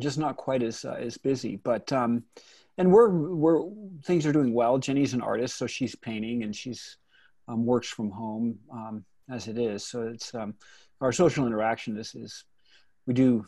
just 0.00 0.18
not 0.18 0.36
quite 0.36 0.62
as 0.62 0.84
uh, 0.84 0.96
as 0.98 1.16
busy 1.18 1.56
but 1.56 1.92
um 1.92 2.22
and 2.78 2.90
we're 2.90 3.08
we're 3.10 3.62
things 4.04 4.26
are 4.26 4.32
doing 4.32 4.52
well 4.52 4.78
jenny's 4.78 5.14
an 5.14 5.20
artist 5.20 5.56
so 5.56 5.66
she's 5.66 5.94
painting 5.94 6.42
and 6.42 6.54
she's 6.54 6.96
um, 7.48 7.64
works 7.64 7.88
from 7.88 8.10
home 8.10 8.58
um, 8.72 9.04
as 9.30 9.48
it 9.48 9.58
is. 9.58 9.86
So 9.86 10.02
it's 10.02 10.34
um, 10.34 10.54
our 11.00 11.12
social 11.12 11.46
interaction. 11.46 11.94
This 11.94 12.14
is 12.14 12.44
we 13.06 13.14
do 13.14 13.46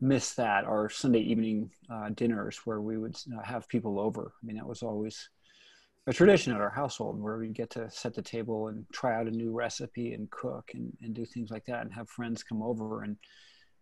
miss 0.00 0.34
that 0.34 0.64
our 0.64 0.88
Sunday 0.88 1.20
evening 1.20 1.70
uh, 1.90 2.10
dinners 2.10 2.60
where 2.64 2.80
we 2.80 2.98
would 2.98 3.16
uh, 3.36 3.42
have 3.42 3.68
people 3.68 3.98
over. 3.98 4.32
I 4.42 4.46
mean, 4.46 4.56
that 4.56 4.66
was 4.66 4.82
always 4.82 5.30
a 6.06 6.12
tradition 6.12 6.52
at 6.52 6.60
our 6.60 6.70
household 6.70 7.20
where 7.20 7.38
we 7.38 7.48
get 7.48 7.70
to 7.70 7.90
set 7.90 8.14
the 8.14 8.22
table 8.22 8.68
and 8.68 8.84
try 8.92 9.16
out 9.16 9.26
a 9.26 9.30
new 9.30 9.52
recipe 9.52 10.12
and 10.12 10.30
cook 10.30 10.70
and, 10.74 10.92
and 11.02 11.14
do 11.14 11.24
things 11.24 11.50
like 11.50 11.64
that 11.66 11.82
and 11.82 11.92
have 11.92 12.08
friends 12.08 12.42
come 12.42 12.62
over 12.62 13.02
and 13.02 13.16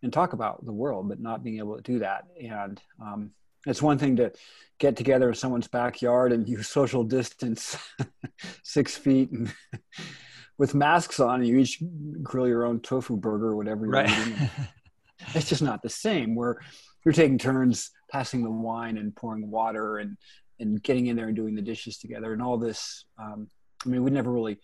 and 0.03 0.13
talk 0.13 0.35
about 0.35 0.65
the 0.67 0.73
world, 0.73 1.09
but 1.09 1.19
not 1.19 1.43
being 1.43 1.59
able 1.59 1.77
to 1.77 1.83
do 1.83 1.99
that. 1.99 2.25
And 2.39 2.81
um, 3.01 3.31
it's 3.67 3.81
one 3.81 3.99
thing 3.99 4.17
to 4.17 4.33
get 4.79 4.97
together 4.97 5.29
in 5.29 5.35
someone's 5.35 5.67
backyard 5.67 6.31
and 6.31 6.47
use 6.47 6.69
social 6.69 7.05
distance 7.05 7.77
six 8.63 8.97
feet 8.97 9.31
and 9.31 9.53
with 10.59 10.75
masks 10.75 11.21
on 11.21 11.41
and 11.41 11.49
you 11.49 11.59
each 11.59 11.83
grill 12.23 12.47
your 12.47 12.67
own 12.67 12.81
tofu 12.81 13.17
burger 13.17 13.49
or 13.49 13.57
whatever 13.57 13.87
you're 13.87 13.95
right. 13.95 14.11
eating. 14.11 14.51
it's 15.35 15.49
just 15.49 15.63
not 15.63 15.83
the 15.83 15.89
same 15.89 16.35
where 16.35 16.61
you're 17.05 17.15
taking 17.15 17.39
turns 17.39 17.91
passing 18.11 18.43
the 18.43 18.51
wine 18.51 18.99
and 18.99 19.17
pouring 19.17 19.51
water 19.51 19.99
and 19.99 20.17
and 20.61 20.83
getting 20.83 21.07
in 21.07 21.17
there 21.17 21.27
and 21.27 21.37
doing 21.37 21.55
the 21.55 21.63
dishes 21.63 21.99
together 21.99 22.33
and 22.33 22.43
all 22.43 22.59
this 22.59 23.05
um, 23.19 23.49
i 23.85 23.89
mean 23.89 24.03
we 24.03 24.11
never 24.11 24.31
really 24.31 24.59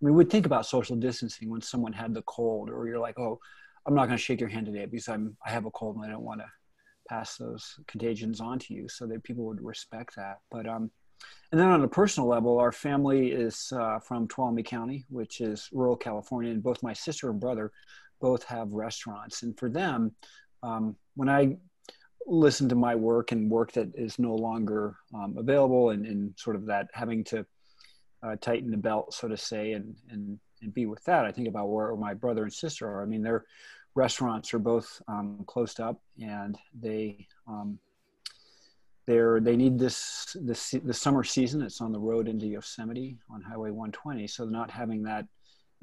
mean, 0.00 0.14
we'd 0.14 0.30
think 0.30 0.46
about 0.46 0.66
social 0.66 0.96
distancing 0.96 1.50
when 1.50 1.60
someone 1.60 1.92
had 1.92 2.14
the 2.14 2.22
cold 2.22 2.70
or 2.70 2.86
you're 2.86 2.98
like 2.98 3.18
oh 3.18 3.38
i'm 3.86 3.94
not 3.94 4.06
going 4.06 4.18
to 4.18 4.22
shake 4.22 4.40
your 4.40 4.48
hand 4.48 4.66
today 4.66 4.86
because 4.86 5.08
i'm 5.08 5.36
i 5.46 5.50
have 5.50 5.64
a 5.64 5.70
cold 5.70 5.96
and 5.96 6.04
i 6.04 6.08
don't 6.08 6.24
want 6.24 6.40
to 6.40 6.46
pass 7.08 7.36
those 7.36 7.78
contagions 7.86 8.40
on 8.40 8.58
to 8.58 8.74
you. 8.74 8.88
So 8.88 9.06
that 9.06 9.22
people 9.22 9.44
would 9.44 9.62
respect 9.62 10.16
that. 10.16 10.38
But 10.50 10.66
um 10.68 10.90
and 11.50 11.58
then 11.60 11.68
on 11.68 11.82
a 11.82 11.88
personal 11.88 12.28
level 12.28 12.58
our 12.58 12.72
family 12.72 13.28
is 13.28 13.72
uh, 13.74 13.98
from 14.00 14.28
tuolumne 14.28 14.62
county 14.62 15.02
which 15.08 15.40
is 15.40 15.70
rural 15.72 15.96
california 15.96 16.50
and 16.50 16.62
both 16.62 16.82
my 16.82 16.92
sister 16.92 17.30
and 17.30 17.40
brother 17.40 17.72
both 18.20 18.44
have 18.44 18.70
restaurants. 18.70 19.42
And 19.42 19.58
for 19.58 19.70
them 19.70 20.14
um, 20.62 20.96
when 21.14 21.30
i 21.30 21.56
listen 22.26 22.68
to 22.68 22.74
my 22.74 22.94
work 22.94 23.32
and 23.32 23.50
work 23.50 23.72
that 23.72 23.88
is 23.94 24.18
no 24.18 24.34
longer 24.34 24.96
um, 25.14 25.36
available 25.38 25.90
and, 25.90 26.04
and 26.06 26.32
sort 26.36 26.56
of 26.56 26.66
that 26.66 26.88
having 26.92 27.22
to 27.24 27.46
uh, 28.22 28.36
tighten 28.40 28.70
the 28.70 28.76
belt 28.76 29.14
so 29.14 29.28
to 29.28 29.36
say 29.36 29.72
and, 29.72 29.94
and 30.10 30.38
and 30.62 30.74
be 30.74 30.86
with 30.86 31.02
that 31.04 31.24
i 31.24 31.30
think 31.30 31.48
about 31.48 31.68
where 31.68 31.94
my 31.96 32.14
brother 32.14 32.42
and 32.42 32.52
sister 32.52 32.88
are. 32.88 33.02
I 33.02 33.06
mean 33.06 33.22
their 33.22 33.44
restaurants 33.94 34.52
are 34.52 34.58
both 34.58 35.00
um, 35.08 35.44
closed 35.46 35.80
up 35.80 36.00
and 36.20 36.58
they 36.78 37.26
um, 37.46 37.78
they're 39.06 39.40
they 39.40 39.56
need 39.56 39.78
this 39.78 40.36
this 40.40 40.74
the 40.82 40.94
summer 40.94 41.22
season 41.22 41.62
it's 41.62 41.80
on 41.80 41.92
the 41.92 41.98
road 41.98 42.26
into 42.26 42.46
yosemite 42.46 43.18
on 43.30 43.40
highway 43.40 43.70
120 43.70 44.26
so 44.26 44.44
not 44.44 44.70
having 44.70 45.02
that 45.02 45.26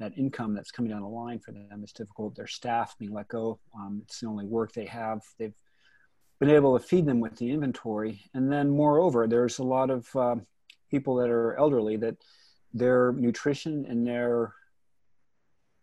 that 0.00 0.12
income 0.18 0.54
that's 0.54 0.70
coming 0.70 0.90
down 0.90 1.02
the 1.02 1.08
line 1.08 1.38
for 1.38 1.52
them 1.52 1.82
is 1.84 1.92
difficult. 1.92 2.34
Their 2.34 2.46
staff 2.46 2.96
being 2.98 3.12
let 3.12 3.28
go 3.28 3.58
um, 3.76 4.00
it's 4.02 4.20
the 4.20 4.26
only 4.26 4.44
work 4.44 4.72
they 4.72 4.86
have. 4.86 5.20
They've 5.38 5.54
been 6.40 6.50
able 6.50 6.78
to 6.78 6.84
feed 6.84 7.06
them 7.06 7.20
with 7.20 7.36
the 7.36 7.50
inventory. 7.50 8.22
And 8.34 8.50
then, 8.50 8.70
moreover, 8.70 9.26
there's 9.26 9.58
a 9.58 9.64
lot 9.64 9.90
of 9.90 10.06
uh, 10.16 10.36
people 10.90 11.16
that 11.16 11.30
are 11.30 11.56
elderly 11.56 11.96
that 11.98 12.16
their 12.72 13.12
nutrition 13.12 13.86
and 13.88 14.06
their 14.06 14.54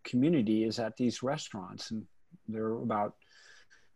community 0.03 0.63
is 0.63 0.79
at 0.79 0.97
these 0.97 1.23
restaurants, 1.23 1.91
and 1.91 2.05
they're 2.47 2.73
about 2.73 3.15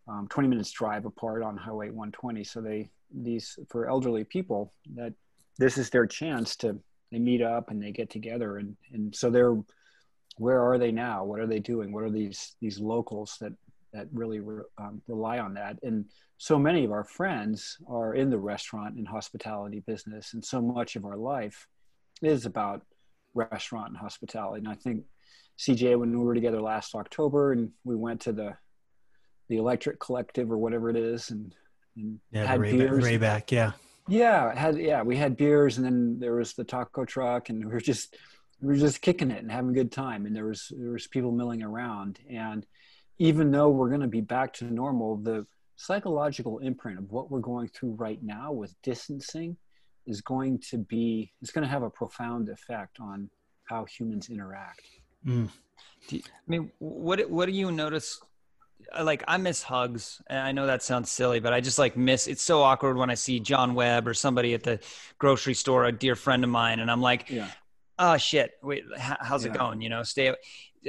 um, 0.08 0.28
20 0.30 0.48
minutes 0.50 0.72
drive 0.72 1.06
apart 1.06 1.44
on 1.44 1.58
Highway 1.58 1.90
120. 1.90 2.44
So 2.44 2.62
they 2.62 2.90
these 3.14 3.58
for 3.70 3.88
elderly 3.88 4.24
people 4.24 4.74
that 4.96 5.14
this 5.58 5.78
is 5.78 5.90
their 5.90 6.06
chance 6.06 6.56
to 6.58 6.78
they 7.12 7.20
meet 7.20 7.42
up 7.42 7.70
and 7.70 7.82
they 7.82 7.92
get 7.92 8.10
together 8.10 8.58
and 8.58 8.76
and 8.92 9.16
so 9.16 9.30
they're 9.30 9.56
where 10.38 10.62
are 10.62 10.78
they 10.78 10.92
now? 10.92 11.24
What 11.24 11.40
are 11.40 11.48
they 11.48 11.60
doing? 11.60 11.92
What 11.92 12.04
are 12.04 12.10
these 12.10 12.56
these 12.62 12.80
locals 12.80 13.38
that 13.42 13.54
that 13.96 14.08
really 14.14 14.40
re, 14.40 14.64
um, 14.78 15.02
rely 15.08 15.40
on 15.40 15.54
that? 15.56 15.80
And 15.84 16.06
so 16.38 16.60
many 16.60 16.84
of 16.86 16.92
our 16.92 17.04
friends 17.04 17.78
are 17.88 18.14
in 18.14 18.30
the 18.30 18.38
restaurant 18.38 18.96
and 18.96 19.08
hospitality 19.08 19.82
business, 19.86 20.34
and 20.34 20.44
so 20.44 20.62
much 20.62 20.96
of 20.96 21.06
our 21.06 21.18
life 21.18 21.68
is 22.22 22.46
about 22.46 22.82
restaurant 23.34 23.90
and 23.90 23.98
hospitality. 23.98 24.60
And 24.60 24.68
I 24.68 24.76
think 24.76 25.04
CJ, 25.60 25.98
when 25.98 26.18
we 26.18 26.24
were 26.24 26.34
together 26.34 26.62
last 26.62 26.96
October, 26.96 27.52
and 27.52 27.72
we 27.84 27.96
went 27.96 28.22
to 28.22 28.34
the 28.34 28.56
the 29.48 29.58
Electric 29.58 30.00
Collective 30.00 30.52
or 30.52 30.58
whatever 30.58 30.90
it 30.90 30.98
is, 30.98 31.30
and, 31.30 31.54
and 31.96 32.20
yeah, 32.32 32.46
had 32.46 32.60
Ray 32.60 32.76
beers. 32.76 33.04
Rayback, 33.04 33.52
yeah, 33.52 33.74
yeah, 34.08 34.54
had 34.56 34.78
yeah, 34.78 35.02
we 35.04 35.16
had 35.16 35.38
beers, 35.38 35.78
and 35.78 35.86
then 35.86 36.20
there 36.20 36.36
was 36.36 36.54
the 36.54 36.64
taco 36.64 37.06
truck, 37.06 37.50
and 37.50 37.64
we 37.64 37.72
were 37.72 37.80
just 37.80 38.18
we 38.62 38.68
were 38.70 38.80
just 38.80 39.02
kicking 39.02 39.32
it 39.32 39.42
and 39.42 39.52
having 39.52 39.72
a 39.72 39.74
good 39.74 39.92
time, 39.92 40.26
and 40.26 40.36
there 40.36 40.46
was 40.46 40.72
there 40.76 40.92
was 40.92 41.08
people 41.08 41.32
milling 41.32 41.64
around, 41.64 42.20
and 42.30 42.66
even 43.18 43.52
though 43.52 43.70
we're 43.70 43.90
going 43.90 44.02
to 44.02 44.08
be 44.08 44.22
back 44.22 44.54
to 44.54 44.66
normal, 44.66 45.18
the 45.18 45.46
psychological 45.76 46.60
imprint 46.60 47.00
of 47.00 47.12
what 47.12 47.30
we're 47.30 47.40
going 47.40 47.68
through 47.68 47.92
right 47.92 48.20
now 48.24 48.52
with 48.52 48.74
distancing 48.82 49.58
is 50.06 50.22
going 50.22 50.60
to 50.60 50.78
be 50.78 51.32
it's 51.42 51.52
going 51.52 51.64
to 51.64 51.70
have 51.70 51.84
a 51.84 51.90
profound 51.90 52.50
effect 52.50 52.98
on 53.00 53.30
how 53.66 53.84
humans 53.86 54.30
interact 54.30 54.82
mm. 55.26 55.50
you, 56.10 56.22
i 56.26 56.50
mean 56.50 56.72
what 56.80 57.30
what 57.30 57.48
do 57.48 57.52
you 57.52 57.72
notice 57.72 58.22
like 59.02 59.24
i 59.28 59.36
miss 59.36 59.64
hugs 59.64 60.22
and 60.28 60.40
i 60.40 60.52
know 60.52 60.66
that 60.66 60.82
sounds 60.82 61.10
silly 61.10 61.40
but 61.40 61.52
i 61.52 61.60
just 61.60 61.80
like 61.80 61.98
miss 61.98 62.28
it's 62.28 62.44
so 62.44 62.62
awkward 62.62 62.96
when 62.96 63.10
i 63.10 63.16
see 63.16 63.40
john 63.40 63.74
webb 63.74 64.08
or 64.08 64.14
somebody 64.14 64.54
at 64.54 64.64
the 64.64 64.80
grocery 65.18 65.54
store 65.54 65.86
a 65.86 65.92
dear 65.92 66.16
friend 66.16 66.44
of 66.44 66.50
mine 66.50 66.80
and 66.80 66.90
i'm 66.90 67.02
like 67.02 67.30
yeah. 67.30 67.50
oh 68.00 68.16
shit 68.16 68.52
wait 68.62 68.84
how's 68.98 69.44
yeah. 69.44 69.52
it 69.52 69.58
going 69.58 69.82
you 69.82 69.90
know 69.90 70.04
stay 70.04 70.34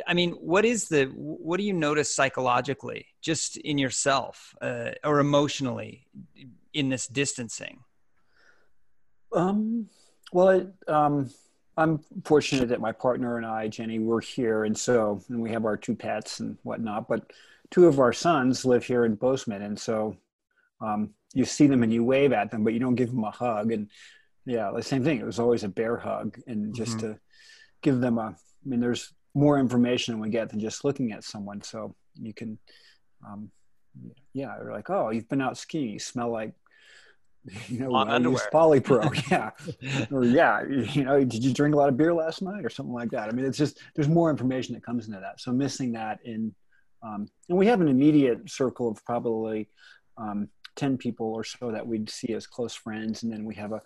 I 0.06 0.14
mean, 0.14 0.32
what 0.32 0.64
is 0.64 0.88
the 0.88 1.06
what 1.14 1.58
do 1.58 1.64
you 1.64 1.72
notice 1.72 2.14
psychologically, 2.14 3.06
just 3.22 3.56
in 3.56 3.78
yourself 3.78 4.54
uh, 4.60 4.90
or 5.04 5.20
emotionally, 5.20 6.06
in 6.72 6.88
this 6.88 7.06
distancing? 7.06 7.80
Um, 9.32 9.88
well, 10.32 10.48
it, 10.48 10.68
um, 10.88 11.30
I'm 11.76 12.00
fortunate 12.24 12.68
that 12.70 12.80
my 12.80 12.92
partner 12.92 13.36
and 13.36 13.46
I, 13.46 13.68
Jenny, 13.68 13.98
we're 13.98 14.20
here, 14.20 14.64
and 14.64 14.76
so 14.76 15.22
and 15.28 15.40
we 15.40 15.50
have 15.50 15.64
our 15.64 15.76
two 15.76 15.94
pets 15.94 16.40
and 16.40 16.58
whatnot. 16.62 17.08
But 17.08 17.32
two 17.70 17.86
of 17.86 18.00
our 18.00 18.12
sons 18.12 18.64
live 18.64 18.84
here 18.84 19.04
in 19.04 19.14
Bozeman, 19.14 19.62
and 19.62 19.78
so 19.78 20.16
um, 20.80 21.10
you 21.34 21.44
see 21.44 21.66
them 21.66 21.82
and 21.82 21.92
you 21.92 22.04
wave 22.04 22.32
at 22.32 22.50
them, 22.50 22.64
but 22.64 22.72
you 22.72 22.80
don't 22.80 22.94
give 22.94 23.10
them 23.10 23.24
a 23.24 23.30
hug. 23.30 23.72
And 23.72 23.90
yeah, 24.44 24.70
the 24.74 24.82
same 24.82 25.04
thing. 25.04 25.20
It 25.20 25.26
was 25.26 25.38
always 25.38 25.64
a 25.64 25.68
bear 25.68 25.96
hug, 25.96 26.38
and 26.46 26.74
just 26.74 26.98
mm-hmm. 26.98 27.12
to 27.12 27.18
give 27.82 28.00
them 28.00 28.18
a. 28.18 28.36
I 28.64 28.68
mean, 28.68 28.80
there's 28.80 29.12
more 29.36 29.58
information 29.58 30.14
than 30.14 30.20
we 30.20 30.30
get 30.30 30.48
than 30.48 30.58
just 30.58 30.82
looking 30.82 31.12
at 31.12 31.22
someone. 31.22 31.60
So 31.62 31.94
you 32.14 32.32
can, 32.32 32.58
um, 33.24 33.50
yeah, 34.32 34.56
they're 34.58 34.72
like, 34.72 34.88
oh, 34.88 35.10
you've 35.10 35.28
been 35.28 35.42
out 35.42 35.58
skiing. 35.58 35.90
You 35.90 35.98
smell 35.98 36.32
like, 36.32 36.54
you 37.68 37.80
know, 37.80 37.94
On 37.94 38.08
underwear. 38.08 38.48
Polypro. 38.52 39.30
yeah. 39.30 39.50
or 40.10 40.24
yeah, 40.24 40.62
you 40.66 41.04
know, 41.04 41.22
did 41.22 41.44
you 41.44 41.52
drink 41.52 41.74
a 41.74 41.78
lot 41.78 41.90
of 41.90 41.98
beer 41.98 42.14
last 42.14 42.40
night 42.40 42.64
or 42.64 42.70
something 42.70 42.94
like 42.94 43.10
that? 43.10 43.28
I 43.28 43.32
mean, 43.32 43.44
it's 43.44 43.58
just, 43.58 43.78
there's 43.94 44.08
more 44.08 44.30
information 44.30 44.74
that 44.74 44.82
comes 44.82 45.06
into 45.06 45.20
that. 45.20 45.38
So 45.38 45.52
missing 45.52 45.92
that 45.92 46.18
in, 46.24 46.54
um, 47.02 47.28
and 47.50 47.58
we 47.58 47.66
have 47.66 47.82
an 47.82 47.88
immediate 47.88 48.50
circle 48.50 48.90
of 48.90 49.04
probably 49.04 49.68
um, 50.16 50.48
10 50.76 50.96
people 50.96 51.26
or 51.26 51.44
so 51.44 51.70
that 51.70 51.86
we'd 51.86 52.08
see 52.08 52.32
as 52.32 52.46
close 52.46 52.74
friends. 52.74 53.22
And 53.22 53.30
then 53.30 53.44
we 53.44 53.54
have 53.56 53.72
a, 53.72 53.82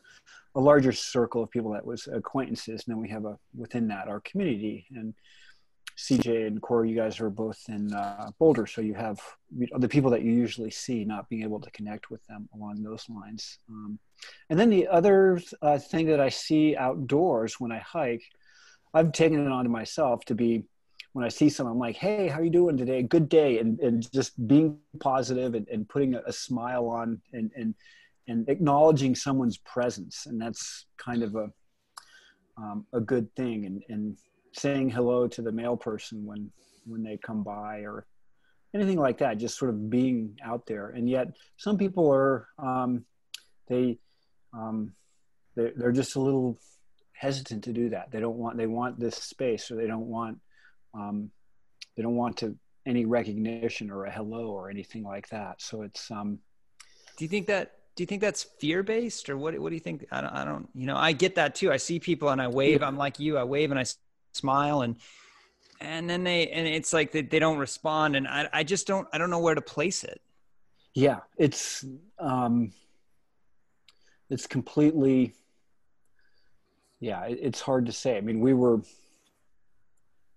a 0.54 0.60
larger 0.60 0.92
circle 0.92 1.42
of 1.42 1.50
people 1.50 1.72
that 1.72 1.84
was 1.84 2.06
acquaintances. 2.06 2.84
And 2.86 2.94
then 2.94 3.02
we 3.02 3.08
have 3.08 3.24
a, 3.24 3.36
within 3.56 3.88
that, 3.88 4.06
our 4.06 4.20
community. 4.20 4.86
And 4.94 5.12
CJ 6.00 6.46
and 6.46 6.62
Corey, 6.62 6.90
you 6.90 6.96
guys 6.96 7.20
are 7.20 7.30
both 7.30 7.58
in 7.68 7.92
uh, 7.92 8.30
Boulder, 8.38 8.66
so 8.66 8.80
you 8.80 8.94
have 8.94 9.20
the 9.50 9.88
people 9.88 10.10
that 10.10 10.22
you 10.22 10.32
usually 10.32 10.70
see 10.70 11.04
not 11.04 11.28
being 11.28 11.42
able 11.42 11.60
to 11.60 11.70
connect 11.72 12.10
with 12.10 12.24
them 12.26 12.48
along 12.54 12.82
those 12.82 13.06
lines. 13.08 13.58
Um, 13.68 13.98
and 14.48 14.58
then 14.58 14.70
the 14.70 14.88
other 14.88 15.40
uh, 15.60 15.78
thing 15.78 16.06
that 16.06 16.20
I 16.20 16.30
see 16.30 16.76
outdoors 16.76 17.60
when 17.60 17.70
I 17.70 17.78
hike, 17.78 18.22
I've 18.94 19.12
taken 19.12 19.44
it 19.44 19.52
on 19.52 19.64
to 19.64 19.70
myself 19.70 20.24
to 20.26 20.34
be 20.34 20.64
when 21.12 21.24
I 21.24 21.28
see 21.28 21.48
someone, 21.48 21.72
I'm 21.72 21.78
like, 21.78 21.96
hey, 21.96 22.28
how 22.28 22.40
you 22.40 22.50
doing 22.50 22.76
today? 22.76 23.02
Good 23.02 23.28
day. 23.28 23.58
And, 23.58 23.80
and 23.80 24.10
just 24.12 24.46
being 24.46 24.78
positive 25.00 25.54
and, 25.54 25.66
and 25.68 25.88
putting 25.88 26.14
a, 26.14 26.22
a 26.26 26.32
smile 26.32 26.86
on 26.86 27.20
and, 27.32 27.50
and, 27.56 27.74
and 28.28 28.48
acknowledging 28.48 29.14
someone's 29.16 29.58
presence. 29.58 30.26
And 30.26 30.40
that's 30.40 30.86
kind 30.98 31.22
of 31.24 31.34
a, 31.34 31.50
um, 32.56 32.86
a 32.92 33.00
good 33.00 33.34
thing. 33.34 33.66
And, 33.66 33.82
and 33.88 34.16
saying 34.52 34.90
hello 34.90 35.28
to 35.28 35.42
the 35.42 35.52
mail 35.52 35.76
person 35.76 36.24
when 36.24 36.50
when 36.86 37.02
they 37.02 37.16
come 37.16 37.42
by 37.42 37.80
or 37.80 38.06
anything 38.74 38.98
like 38.98 39.18
that 39.18 39.38
just 39.38 39.58
sort 39.58 39.70
of 39.70 39.90
being 39.90 40.36
out 40.44 40.66
there. 40.66 40.90
And 40.90 41.08
yet 41.08 41.36
some 41.56 41.76
people 41.76 42.10
are 42.12 42.48
um, 42.58 43.04
they 43.68 43.98
um, 44.52 44.92
they're, 45.56 45.72
they're 45.76 45.92
just 45.92 46.16
a 46.16 46.20
little 46.20 46.58
hesitant 47.12 47.64
to 47.64 47.72
do 47.72 47.90
that. 47.90 48.10
They 48.10 48.20
don't 48.20 48.36
want 48.36 48.56
they 48.56 48.66
want 48.66 48.98
this 48.98 49.16
space 49.16 49.70
or 49.70 49.76
they 49.76 49.86
don't 49.86 50.06
want 50.06 50.38
um, 50.94 51.30
they 51.96 52.02
don't 52.02 52.16
want 52.16 52.38
to 52.38 52.56
any 52.86 53.04
recognition 53.04 53.90
or 53.90 54.04
a 54.04 54.10
hello 54.10 54.48
or 54.48 54.70
anything 54.70 55.02
like 55.02 55.28
that. 55.28 55.60
So 55.60 55.82
it's 55.82 56.10
um 56.10 56.38
do 57.16 57.24
you 57.24 57.28
think 57.28 57.46
that 57.48 57.72
do 57.96 58.02
you 58.02 58.06
think 58.06 58.22
that's 58.22 58.44
fear 58.60 58.82
based 58.82 59.28
or 59.28 59.36
what 59.36 59.58
what 59.58 59.68
do 59.68 59.74
you 59.74 59.80
think? 59.80 60.06
I 60.10 60.20
don't, 60.20 60.32
I 60.32 60.44
don't 60.44 60.68
you 60.74 60.86
know 60.86 60.96
i 60.96 61.12
get 61.12 61.34
that 61.34 61.54
too. 61.54 61.72
I 61.72 61.76
see 61.76 61.98
people 61.98 62.28
and 62.30 62.40
i 62.40 62.48
wave. 62.48 62.82
I'm 62.82 62.96
like 62.96 63.18
you 63.18 63.36
i 63.36 63.44
wave 63.44 63.70
and 63.70 63.78
i 63.78 63.84
smile 64.32 64.82
and 64.82 64.96
and 65.80 66.08
then 66.08 66.24
they 66.24 66.48
and 66.48 66.66
it's 66.66 66.92
like 66.92 67.12
they, 67.12 67.22
they 67.22 67.38
don't 67.38 67.58
respond. 67.58 68.16
And 68.16 68.28
I, 68.28 68.48
I 68.52 68.64
just 68.64 68.86
don't 68.86 69.08
i 69.12 69.18
don't 69.18 69.30
know 69.30 69.38
where 69.38 69.54
to 69.54 69.62
place 69.62 70.04
it. 70.04 70.20
Yeah 70.94 71.20
it's 71.36 71.84
um 72.18 72.72
it's 74.28 74.46
completely 74.46 75.34
yeah 77.00 77.24
it, 77.24 77.38
it's 77.42 77.60
hard 77.60 77.86
to 77.86 77.92
say. 77.92 78.16
I 78.16 78.20
mean 78.20 78.40
we 78.40 78.54
were 78.54 78.82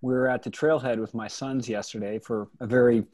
we 0.02 0.14
were 0.14 0.28
at 0.28 0.44
the 0.44 0.52
trailhead 0.52 1.00
with 1.00 1.14
my 1.14 1.28
sons 1.28 1.70
yesterday 1.70 2.20
for 2.20 2.50
a 2.60 2.68
very 2.68 3.06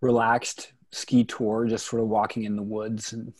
relaxed 0.00 0.72
ski 0.90 1.24
tour 1.24 1.66
just 1.66 1.86
sort 1.86 2.02
of 2.02 2.08
walking 2.08 2.44
in 2.44 2.56
the 2.56 2.62
woods 2.62 3.12
and 3.12 3.32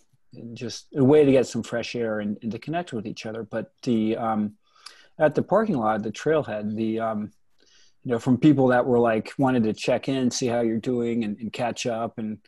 just 0.54 0.86
a 0.96 1.04
way 1.04 1.24
to 1.24 1.32
get 1.32 1.46
some 1.46 1.62
fresh 1.62 1.94
air 1.94 2.20
and, 2.20 2.38
and 2.42 2.50
to 2.52 2.58
connect 2.58 2.92
with 2.92 3.06
each 3.06 3.26
other. 3.26 3.42
But 3.44 3.72
the 3.82 4.16
um, 4.16 4.54
at 5.18 5.34
the 5.34 5.42
parking 5.42 5.76
lot, 5.76 6.02
the 6.02 6.10
trailhead, 6.10 6.74
the 6.74 7.00
um, 7.00 7.32
you 8.02 8.12
know, 8.12 8.18
from 8.18 8.38
people 8.38 8.68
that 8.68 8.84
were 8.84 8.98
like 8.98 9.32
wanted 9.38 9.62
to 9.64 9.72
check 9.72 10.08
in, 10.08 10.30
see 10.30 10.46
how 10.46 10.60
you're 10.60 10.78
doing, 10.78 11.24
and, 11.24 11.38
and 11.38 11.52
catch 11.52 11.86
up, 11.86 12.18
and 12.18 12.38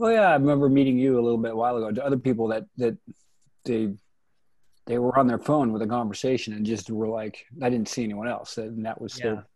oh 0.00 0.08
yeah, 0.08 0.28
I 0.28 0.34
remember 0.34 0.68
meeting 0.68 0.98
you 0.98 1.18
a 1.18 1.22
little 1.22 1.38
bit 1.38 1.56
while 1.56 1.76
ago. 1.76 1.90
To 1.90 2.04
other 2.04 2.18
people 2.18 2.48
that 2.48 2.64
that 2.76 2.96
they 3.64 3.94
they 4.86 4.98
were 4.98 5.18
on 5.18 5.26
their 5.26 5.38
phone 5.38 5.72
with 5.72 5.82
a 5.82 5.86
conversation 5.86 6.54
and 6.54 6.66
just 6.66 6.90
were 6.90 7.08
like, 7.08 7.44
I 7.62 7.70
didn't 7.70 7.88
see 7.88 8.04
anyone 8.04 8.28
else, 8.28 8.58
and 8.58 8.84
that 8.86 9.00
was 9.00 9.18
yeah. 9.18 9.24
their 9.24 9.46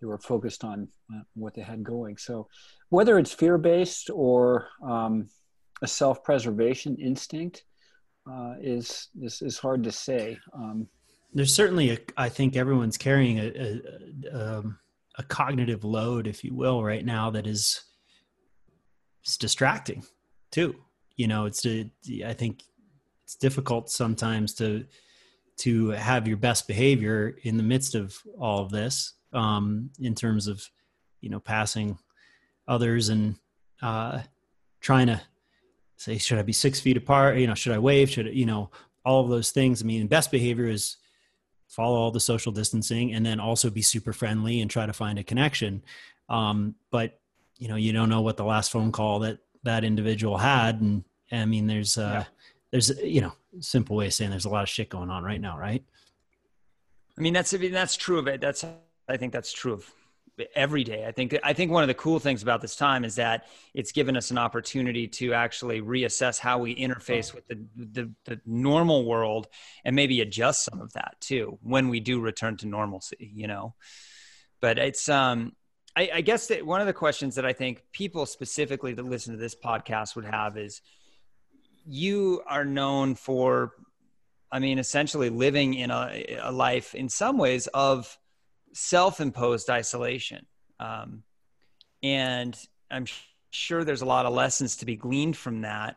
they 0.00 0.06
were 0.06 0.18
focused 0.18 0.64
on 0.64 0.88
uh, 1.12 1.22
what 1.34 1.54
they 1.54 1.62
had 1.62 1.82
going. 1.82 2.16
So 2.16 2.48
whether 2.90 3.18
it's 3.18 3.32
fear 3.32 3.58
based 3.58 4.10
or 4.12 4.68
um, 4.82 5.28
a 5.82 5.86
self 5.86 6.22
preservation 6.22 6.96
instinct 6.96 7.64
uh, 8.30 8.54
is, 8.60 9.08
is 9.20 9.42
is 9.42 9.58
hard 9.58 9.84
to 9.84 9.92
say. 9.92 10.38
Um, 10.54 10.88
There's 11.32 11.54
certainly 11.54 11.90
a, 11.90 11.98
I 12.16 12.28
think 12.28 12.56
everyone's 12.56 12.96
carrying 12.96 13.38
a, 13.38 13.46
a, 13.46 13.80
a, 14.32 14.58
um, 14.58 14.78
a 15.18 15.22
cognitive 15.22 15.84
load, 15.84 16.26
if 16.26 16.44
you 16.44 16.54
will, 16.54 16.82
right 16.82 17.04
now 17.04 17.30
that 17.30 17.46
is 17.46 17.82
it's 19.22 19.36
distracting 19.36 20.04
too. 20.50 20.76
You 21.16 21.26
know, 21.26 21.46
it's 21.46 21.66
I 21.66 22.32
think 22.32 22.62
it's 23.24 23.34
difficult 23.34 23.90
sometimes 23.90 24.54
to 24.54 24.86
to 25.58 25.88
have 25.90 26.28
your 26.28 26.36
best 26.36 26.68
behavior 26.68 27.36
in 27.42 27.56
the 27.56 27.62
midst 27.62 27.94
of 27.94 28.16
all 28.38 28.62
of 28.62 28.70
this 28.70 29.14
um, 29.32 29.90
in 29.98 30.14
terms 30.14 30.46
of 30.46 30.62
you 31.20 31.30
know 31.30 31.40
passing 31.40 31.98
others 32.68 33.08
and 33.08 33.36
uh, 33.82 34.20
trying 34.80 35.06
to 35.06 35.20
say 35.96 36.18
should 36.18 36.38
i 36.38 36.42
be 36.42 36.52
six 36.52 36.78
feet 36.78 36.96
apart? 36.96 37.38
You 37.38 37.46
know 37.46 37.54
should 37.54 37.72
i 37.72 37.78
wave? 37.78 38.10
Should 38.10 38.28
I, 38.28 38.30
you 38.30 38.46
know 38.46 38.70
all 39.04 39.24
of 39.24 39.30
those 39.30 39.50
things. 39.50 39.82
I 39.82 39.86
mean 39.86 40.06
best 40.06 40.30
behavior 40.30 40.68
is 40.68 40.98
follow 41.68 41.96
all 41.96 42.10
the 42.10 42.20
social 42.20 42.52
distancing 42.52 43.12
and 43.12 43.24
then 43.24 43.40
also 43.40 43.70
be 43.70 43.82
super 43.82 44.12
friendly 44.12 44.60
and 44.60 44.70
try 44.70 44.86
to 44.86 44.92
find 44.92 45.18
a 45.18 45.24
connection. 45.24 45.82
Um, 46.28 46.74
but 46.90 47.20
you 47.58 47.68
know 47.68 47.76
you 47.76 47.92
don't 47.92 48.08
know 48.08 48.20
what 48.20 48.36
the 48.36 48.44
last 48.44 48.70
phone 48.70 48.92
call 48.92 49.20
that 49.20 49.38
that 49.64 49.84
individual 49.84 50.38
had. 50.38 50.80
And 50.80 51.04
i 51.32 51.44
mean 51.44 51.66
there's 51.66 51.98
uh 51.98 52.10
yeah. 52.12 52.24
there's 52.70 52.90
you 53.02 53.20
know 53.20 53.32
simple 53.60 53.96
way 53.96 54.06
of 54.06 54.14
saying 54.14 54.30
there's 54.30 54.44
a 54.44 54.50
lot 54.50 54.62
of 54.62 54.68
shit 54.68 54.90
going 54.90 55.10
on 55.10 55.22
right 55.22 55.40
now 55.40 55.58
right? 55.58 55.84
I 57.16 57.20
mean 57.20 57.32
that's 57.32 57.54
I 57.54 57.58
mean, 57.58 57.72
that's 57.72 57.96
true 57.96 58.18
of 58.18 58.28
it. 58.28 58.40
That's 58.40 58.64
I 59.08 59.16
think 59.16 59.32
that's 59.32 59.52
true 59.52 59.72
of 59.72 59.90
every 60.54 60.84
day. 60.84 61.04
I 61.06 61.12
think 61.12 61.36
I 61.42 61.52
think 61.52 61.70
one 61.70 61.82
of 61.82 61.88
the 61.88 61.94
cool 61.94 62.18
things 62.18 62.42
about 62.42 62.60
this 62.60 62.76
time 62.76 63.04
is 63.04 63.16
that 63.16 63.46
it's 63.74 63.92
given 63.92 64.16
us 64.16 64.30
an 64.30 64.38
opportunity 64.38 65.08
to 65.08 65.34
actually 65.34 65.80
reassess 65.80 66.38
how 66.38 66.58
we 66.58 66.74
interface 66.74 67.34
with 67.34 67.46
the, 67.48 67.64
the, 67.76 68.12
the 68.24 68.40
normal 68.44 69.04
world 69.04 69.48
and 69.84 69.96
maybe 69.96 70.20
adjust 70.20 70.64
some 70.64 70.80
of 70.80 70.92
that 70.92 71.16
too 71.20 71.58
when 71.62 71.88
we 71.88 72.00
do 72.00 72.20
return 72.20 72.56
to 72.58 72.66
normalcy. 72.66 73.30
You 73.34 73.46
know, 73.46 73.74
but 74.60 74.78
it's 74.78 75.08
um. 75.08 75.54
I, 75.98 76.10
I 76.16 76.20
guess 76.20 76.48
that 76.48 76.66
one 76.66 76.82
of 76.82 76.86
the 76.86 76.92
questions 76.92 77.36
that 77.36 77.46
I 77.46 77.54
think 77.54 77.82
people 77.90 78.26
specifically 78.26 78.92
that 78.92 79.02
listen 79.02 79.32
to 79.32 79.38
this 79.38 79.54
podcast 79.54 80.14
would 80.14 80.26
have 80.26 80.58
is 80.58 80.82
you 81.86 82.42
are 82.46 82.66
known 82.66 83.14
for 83.14 83.72
I 84.50 84.58
mean, 84.58 84.78
essentially 84.78 85.30
living 85.30 85.74
in 85.74 85.90
a, 85.90 86.38
a 86.42 86.52
life 86.52 86.94
in 86.94 87.08
some 87.08 87.38
ways 87.38 87.66
of 87.68 88.16
self-imposed 88.76 89.70
isolation. 89.70 90.46
Um, 90.78 91.22
and 92.02 92.56
i'm 92.90 93.06
sure 93.50 93.84
there's 93.84 94.02
a 94.02 94.06
lot 94.06 94.26
of 94.26 94.34
lessons 94.34 94.76
to 94.76 94.86
be 94.86 94.96
gleaned 94.96 95.36
from 95.36 95.62
that. 95.62 95.96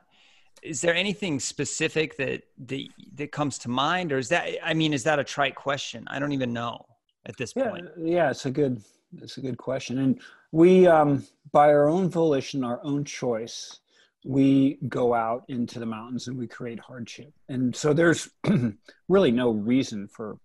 Is 0.63 0.81
there 0.81 0.95
anything 0.95 1.39
specific 1.39 2.17
that 2.17 2.43
that, 2.67 2.87
that 3.15 3.31
comes 3.31 3.57
to 3.59 3.69
mind 3.69 4.11
or 4.11 4.17
is 4.17 4.29
that 4.29 4.47
i 4.63 4.73
mean 4.73 4.93
is 4.93 5.03
that 5.03 5.19
a 5.19 5.23
trite 5.23 5.55
question? 5.55 6.05
I 6.07 6.19
don't 6.19 6.31
even 6.31 6.53
know 6.53 6.85
at 7.25 7.37
this 7.37 7.53
yeah, 7.55 7.69
point. 7.69 7.85
yeah 7.97 8.29
it's 8.29 8.45
a 8.45 8.51
good 8.51 8.81
it's 9.17 9.37
a 9.37 9.41
good 9.41 9.57
question. 9.57 9.97
And 9.99 10.21
we 10.51 10.87
um, 10.87 11.25
by 11.51 11.67
our 11.67 11.89
own 11.89 12.09
volition 12.09 12.63
our 12.63 12.79
own 12.83 13.03
choice 13.03 13.79
we 14.25 14.77
go 14.89 15.13
out 15.13 15.43
into 15.47 15.79
the 15.79 15.85
mountains 15.85 16.27
and 16.27 16.37
we 16.37 16.45
create 16.45 16.79
hardship. 16.79 17.33
And 17.47 17.73
so 17.73 17.93
there's 17.93 18.29
really 19.07 19.31
no 19.31 19.51
reason 19.51 20.09
for 20.09 20.37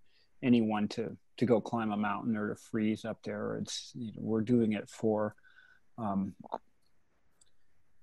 anyone 0.45 0.87
to 0.89 1.17
to 1.39 1.47
go 1.47 1.61
climb 1.61 1.93
a 1.93 1.97
mountain 1.97 2.37
or 2.37 2.49
to 2.49 2.57
freeze 2.57 3.05
up 3.05 3.19
there. 3.25 3.59
It's 3.61 3.93
you 3.95 4.13
know, 4.13 4.21
we're 4.21 4.43
doing 4.43 4.73
it 4.73 4.89
for 4.89 5.35
um, 5.99 6.35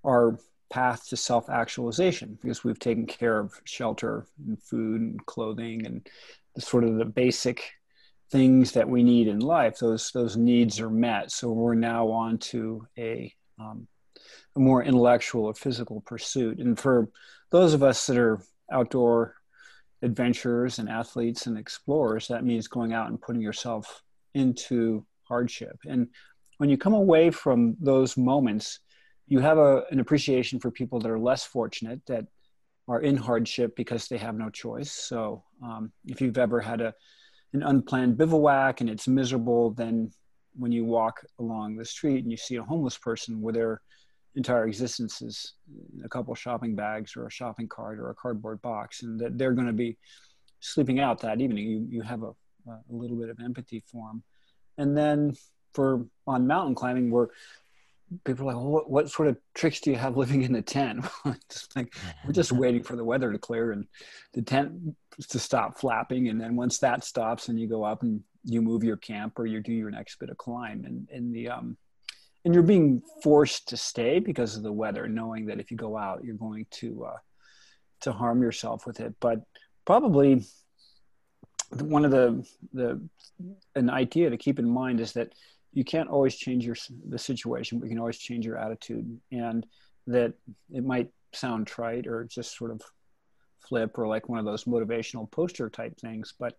our 0.06 0.38
path 0.70 1.08
to 1.10 1.18
self-actualization 1.18 2.40
because 2.42 2.64
we've 2.64 2.80
taken 2.80 3.06
care 3.06 3.40
of 3.40 3.60
shelter 3.66 4.26
and 4.48 4.62
food 4.62 5.02
and 5.02 5.26
clothing 5.26 5.86
and 5.86 6.08
the 6.56 6.62
sort 6.62 6.84
of 6.84 6.96
the 6.96 7.06
basic 7.06 7.72
things 8.32 8.72
that 8.72 8.90
we 8.90 9.04
need 9.04 9.28
in 9.28 9.40
life. 9.40 9.78
Those 9.78 10.12
those 10.12 10.38
needs 10.38 10.80
are 10.80 10.90
met. 10.90 11.32
So 11.32 11.52
we're 11.52 11.76
now 11.76 12.08
on 12.10 12.38
to 12.40 12.88
a 12.98 13.34
um, 13.60 13.88
a 14.56 14.60
more 14.60 14.84
intellectual 14.84 15.46
or 15.46 15.54
physical 15.54 16.02
pursuit. 16.02 16.60
And 16.60 16.80
for 16.80 17.10
those 17.52 17.74
of 17.74 17.84
us 17.84 18.06
that 18.08 18.18
are 18.18 18.42
outdoor 18.72 19.36
adventurers 20.02 20.80
and 20.80 20.90
athletes 20.90 21.48
and 21.48 21.58
explorers, 21.58 22.28
that 22.28 22.44
means 22.44 22.68
going 22.68 22.94
out 22.94 23.10
and 23.10 23.22
putting 23.22 23.42
yourself 23.42 24.02
into 24.34 25.06
hardship. 25.24 25.78
And 25.86 26.08
when 26.58 26.70
you 26.70 26.78
come 26.78 26.94
away 26.94 27.32
from 27.32 27.76
those 27.80 28.18
moments, 28.18 28.80
you 29.28 29.40
have 29.40 29.58
a, 29.58 29.84
an 29.92 30.00
appreciation 30.00 30.60
for 30.60 30.72
people 30.72 31.00
that 31.00 31.12
are 31.12 31.20
less 31.20 31.44
fortunate, 31.44 32.02
that 32.08 32.26
are 32.88 33.02
in 33.02 33.16
hardship 33.16 33.76
because 33.76 34.08
they 34.08 34.18
have 34.18 34.36
no 34.36 34.50
choice. 34.50 34.92
So 34.92 35.44
um, 35.64 35.92
if 36.06 36.20
you've 36.20 36.38
ever 36.38 36.60
had 36.60 36.82
a, 36.82 36.94
an 37.54 37.64
unplanned 37.64 38.18
bivouac 38.18 38.82
and 38.82 38.90
it's 38.90 39.08
miserable, 39.08 39.72
then 39.72 40.12
when 40.56 40.72
you 40.72 40.84
walk 40.84 41.26
along 41.40 41.78
the 41.78 41.86
street 41.86 42.24
and 42.24 42.32
you 42.32 42.38
see 42.38 42.58
a 42.58 42.64
homeless 42.64 42.98
person 42.98 43.42
with 43.42 43.56
their 43.56 43.82
entire 44.36 44.68
existence 44.68 45.22
is 45.22 45.54
a 46.04 46.10
couple 46.10 46.34
shopping 46.36 46.76
bags 46.76 47.16
or 47.16 47.28
a 47.28 47.32
shopping 47.32 47.68
cart 47.68 48.00
or 48.00 48.10
a 48.10 48.16
cardboard 48.16 48.62
box, 48.62 49.04
and 49.04 49.20
that 49.20 49.38
they're 49.38 49.54
going 49.54 49.68
to 49.68 49.74
be 49.74 49.98
sleeping 50.60 51.00
out 51.00 51.20
that 51.22 51.42
evening. 51.42 51.68
You 51.68 51.88
you 51.90 52.02
have 52.02 52.24
a 52.24 52.32
a 52.68 52.80
little 52.90 53.18
bit 53.18 53.30
of 53.30 53.40
empathy 53.44 53.84
for 53.92 54.08
them, 54.08 54.24
and 54.78 54.98
then 54.98 55.34
for 55.74 56.06
on 56.28 56.48
mountain 56.48 56.76
climbing, 56.76 57.12
where 57.12 57.30
people 58.26 58.44
are 58.44 58.54
like, 58.54 58.56
well, 58.56 58.72
what, 58.72 58.90
what 58.90 59.10
sort 59.10 59.30
of 59.30 59.38
tricks 59.54 59.80
do 59.80 59.90
you 59.90 59.98
have 59.98 60.18
living 60.18 60.44
in 60.44 60.56
a 60.56 60.62
tent? 60.62 61.06
like 61.76 61.94
we're 62.26 62.34
just 62.34 62.52
waiting 62.52 62.84
for 62.84 62.96
the 62.96 63.04
weather 63.04 63.32
to 63.32 63.38
clear 63.38 63.72
and 63.72 63.88
the 64.34 64.42
tent 64.42 64.96
to 65.30 65.40
stop 65.40 65.80
flapping, 65.80 66.30
and 66.30 66.40
then 66.40 66.56
once 66.56 66.78
that 66.80 67.04
stops, 67.04 67.50
and 67.50 67.60
you 67.60 67.68
go 67.68 67.84
up 67.84 68.04
and 68.04 68.22
you 68.44 68.62
move 68.62 68.84
your 68.84 68.98
camp 68.98 69.38
or 69.38 69.46
you 69.46 69.62
do 69.62 69.74
your 69.74 69.92
next 69.92 70.20
bit 70.20 70.30
of 70.30 70.38
climb, 70.38 70.86
and 70.86 71.08
and 71.12 71.34
the 71.34 71.50
um 71.50 71.78
and 72.44 72.54
you're 72.54 72.64
being 72.64 73.02
forced 73.22 73.70
to 73.70 73.78
stay 73.78 74.20
because 74.20 74.58
of 74.58 74.64
the 74.64 74.72
weather, 74.72 75.08
knowing 75.08 75.46
that 75.48 75.60
if 75.60 75.72
you 75.72 75.78
go 75.78 75.98
out, 75.98 76.24
you're 76.24 76.36
going 76.36 76.66
to 76.72 77.06
uh, 77.06 77.18
to 78.02 78.12
harm 78.12 78.42
yourself 78.42 78.86
with 78.86 79.00
it. 79.00 79.14
But 79.20 79.42
probably 79.86 80.44
one 81.80 82.06
of 82.06 82.12
the 82.12 82.46
the 82.74 83.02
an 83.76 83.90
idea 83.90 84.30
to 84.30 84.38
keep 84.38 84.60
in 84.60 84.70
mind 84.70 85.00
is 85.00 85.14
that 85.14 85.34
you 85.74 85.84
can't 85.84 86.10
always 86.10 86.36
change 86.36 86.66
your 86.66 86.76
the 87.08 87.20
situation, 87.20 87.80
but 87.80 87.86
you 87.86 87.92
can 87.92 88.00
always 88.00 88.18
change 88.18 88.46
your 88.46 88.58
attitude, 88.58 89.20
and 89.32 89.66
that 90.08 90.34
it 90.74 90.84
might 90.84 91.10
sound 91.34 91.68
trite 91.68 92.08
or 92.08 92.26
just 92.26 92.58
sort 92.58 92.72
of 92.72 92.82
flip 93.68 93.98
or 93.98 94.08
like 94.08 94.28
one 94.28 94.40
of 94.40 94.46
those 94.46 94.66
motivational 94.66 95.30
poster 95.32 95.70
type 95.70 95.98
things, 96.00 96.34
but 96.38 96.58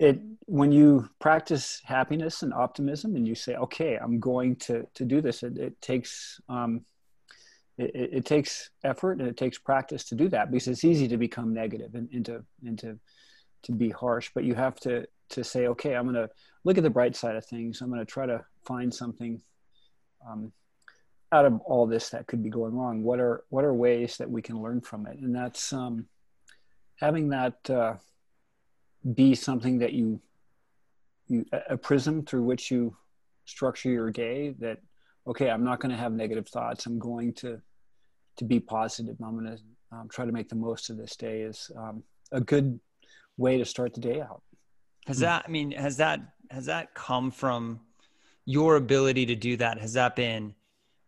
it 0.00 0.20
when 0.46 0.72
you 0.72 1.08
practice 1.20 1.80
happiness 1.84 2.42
and 2.42 2.52
optimism 2.52 3.14
and 3.14 3.28
you 3.28 3.34
say 3.34 3.54
okay 3.54 3.96
i'm 3.96 4.18
going 4.18 4.56
to 4.56 4.86
to 4.94 5.04
do 5.04 5.20
this 5.20 5.42
it, 5.42 5.56
it 5.58 5.80
takes 5.80 6.40
um, 6.48 6.80
it, 7.78 8.10
it, 8.12 8.24
takes 8.24 8.70
effort 8.84 9.20
and 9.20 9.28
it 9.28 9.36
takes 9.36 9.58
practice 9.58 10.04
to 10.04 10.14
do 10.14 10.28
that 10.28 10.50
because 10.50 10.68
it's 10.68 10.84
easy 10.84 11.06
to 11.08 11.16
become 11.16 11.54
negative 11.54 11.94
and, 11.94 12.08
and 12.12 12.26
to 12.26 12.44
and 12.66 12.78
to 12.78 12.98
to 13.62 13.72
be 13.72 13.90
harsh 13.90 14.30
but 14.34 14.44
you 14.44 14.54
have 14.54 14.76
to 14.80 15.06
to 15.28 15.44
say 15.44 15.68
okay 15.68 15.94
i'm 15.94 16.04
going 16.04 16.14
to 16.14 16.30
look 16.64 16.78
at 16.78 16.84
the 16.84 16.90
bright 16.90 17.16
side 17.16 17.36
of 17.36 17.44
things. 17.44 17.80
I'm 17.80 17.88
going 17.88 18.00
to 18.00 18.10
try 18.10 18.26
to 18.26 18.44
find 18.64 18.92
something 18.92 19.40
um, 20.28 20.52
out 21.32 21.46
of 21.46 21.60
all 21.60 21.86
this 21.86 22.10
that 22.10 22.26
could 22.26 22.42
be 22.42 22.50
going 22.50 22.74
wrong. 22.74 23.02
What 23.02 23.20
are 23.20 23.44
what 23.48 23.64
are 23.64 23.72
ways 23.72 24.16
that 24.18 24.30
we 24.30 24.42
can 24.42 24.60
learn 24.60 24.80
from 24.80 25.06
it? 25.06 25.18
And 25.18 25.34
that's 25.34 25.72
um, 25.72 26.06
having 26.96 27.30
that 27.30 27.70
uh, 27.70 27.94
be 29.14 29.34
something 29.34 29.78
that 29.78 29.92
you 29.92 30.20
you 31.26 31.44
a 31.68 31.76
prism 31.76 32.24
through 32.24 32.42
which 32.42 32.70
you 32.70 32.96
structure 33.44 33.90
your 33.90 34.10
day 34.10 34.54
that 34.58 34.78
okay 35.26 35.50
i'm 35.50 35.64
not 35.64 35.80
going 35.80 35.90
to 35.90 35.96
have 35.96 36.12
negative 36.12 36.48
thoughts. 36.48 36.86
I'm 36.86 36.98
going 36.98 37.32
to 37.34 37.60
to 38.36 38.44
be 38.44 38.58
positive. 38.60 39.16
I'm 39.22 39.38
going 39.38 39.56
to 39.56 39.62
um, 39.92 40.08
try 40.08 40.24
to 40.24 40.32
make 40.32 40.48
the 40.48 40.54
most 40.54 40.88
of 40.88 40.96
this 40.96 41.16
day 41.16 41.42
is 41.42 41.70
um, 41.76 42.02
a 42.32 42.40
good 42.40 42.80
way 43.36 43.58
to 43.58 43.64
start 43.64 43.92
the 43.92 44.00
day 44.00 44.20
out. 44.20 44.42
Has 45.06 45.18
that 45.20 45.44
i 45.46 45.50
mean 45.50 45.72
has 45.72 45.96
that 45.96 46.20
has 46.50 46.66
that 46.66 46.94
come 46.94 47.30
from 47.30 47.80
your 48.44 48.76
ability 48.76 49.26
to 49.26 49.34
do 49.34 49.56
that? 49.56 49.78
Has 49.78 49.92
that 49.94 50.16
been 50.16 50.54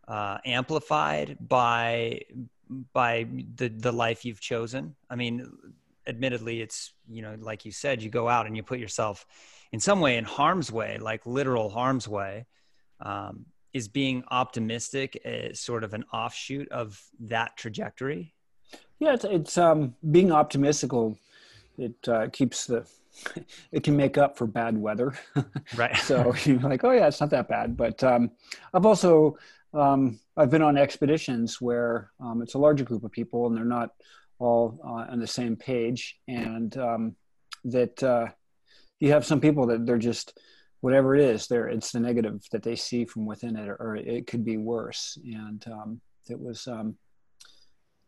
uh, 0.08 0.38
amplified 0.44 1.36
by 1.48 2.20
by 2.92 3.26
the 3.56 3.68
the 3.68 3.92
life 3.92 4.24
you've 4.24 4.40
chosen? 4.40 4.94
I 5.10 5.16
mean 5.16 5.50
admittedly 6.06 6.60
it's 6.60 6.92
you 7.08 7.22
know 7.22 7.36
like 7.40 7.64
you 7.64 7.72
said 7.72 8.02
you 8.02 8.10
go 8.10 8.28
out 8.28 8.46
and 8.46 8.56
you 8.56 8.62
put 8.62 8.78
yourself 8.78 9.26
in 9.72 9.80
some 9.80 10.00
way 10.00 10.16
in 10.16 10.24
harm's 10.24 10.70
way 10.70 10.98
like 10.98 11.24
literal 11.26 11.68
harm's 11.68 12.08
way 12.08 12.46
um, 13.00 13.46
is 13.72 13.88
being 13.88 14.22
optimistic 14.30 15.20
sort 15.54 15.84
of 15.84 15.94
an 15.94 16.04
offshoot 16.12 16.68
of 16.70 17.02
that 17.20 17.56
trajectory? 17.56 18.34
Yeah 18.98 19.14
it's, 19.14 19.24
it's 19.24 19.58
um, 19.58 19.94
being 20.10 20.28
optimistical 20.28 21.16
it 21.78 22.08
uh, 22.08 22.28
keeps 22.32 22.66
the 22.66 22.86
it 23.72 23.82
can 23.82 23.96
make 23.96 24.16
up 24.16 24.38
for 24.38 24.46
bad 24.46 24.76
weather. 24.76 25.14
Right. 25.76 25.96
So 25.96 26.34
you're 26.44 26.58
like 26.60 26.84
oh 26.84 26.92
yeah 26.92 27.06
it's 27.06 27.20
not 27.20 27.30
that 27.30 27.48
bad. 27.48 27.76
But 27.76 28.02
um, 28.02 28.30
i've 28.74 28.86
also 28.86 29.38
um, 29.74 30.18
i've 30.36 30.50
been 30.50 30.62
on 30.62 30.76
expeditions 30.76 31.60
where 31.60 32.10
um, 32.20 32.42
it's 32.42 32.54
a 32.54 32.58
larger 32.58 32.84
group 32.84 33.04
of 33.04 33.10
people 33.10 33.46
and 33.46 33.56
they're 33.56 33.64
not 33.64 33.90
all 34.42 34.78
uh, 34.84 35.10
on 35.12 35.20
the 35.20 35.26
same 35.26 35.56
page 35.56 36.18
and 36.28 36.76
um, 36.76 37.16
that 37.64 38.02
uh, 38.02 38.26
you 39.00 39.10
have 39.10 39.26
some 39.26 39.40
people 39.40 39.66
that 39.66 39.86
they're 39.86 39.98
just 39.98 40.38
whatever 40.80 41.14
it 41.14 41.22
is 41.22 41.46
there 41.46 41.68
it's 41.68 41.92
the 41.92 42.00
negative 42.00 42.42
that 42.50 42.62
they 42.62 42.76
see 42.76 43.04
from 43.04 43.24
within 43.24 43.56
it 43.56 43.68
or 43.68 43.96
it 43.96 44.26
could 44.26 44.44
be 44.44 44.56
worse. 44.56 45.16
And 45.24 45.64
um, 45.68 46.00
it 46.28 46.38
was 46.38 46.66
um, 46.66 46.96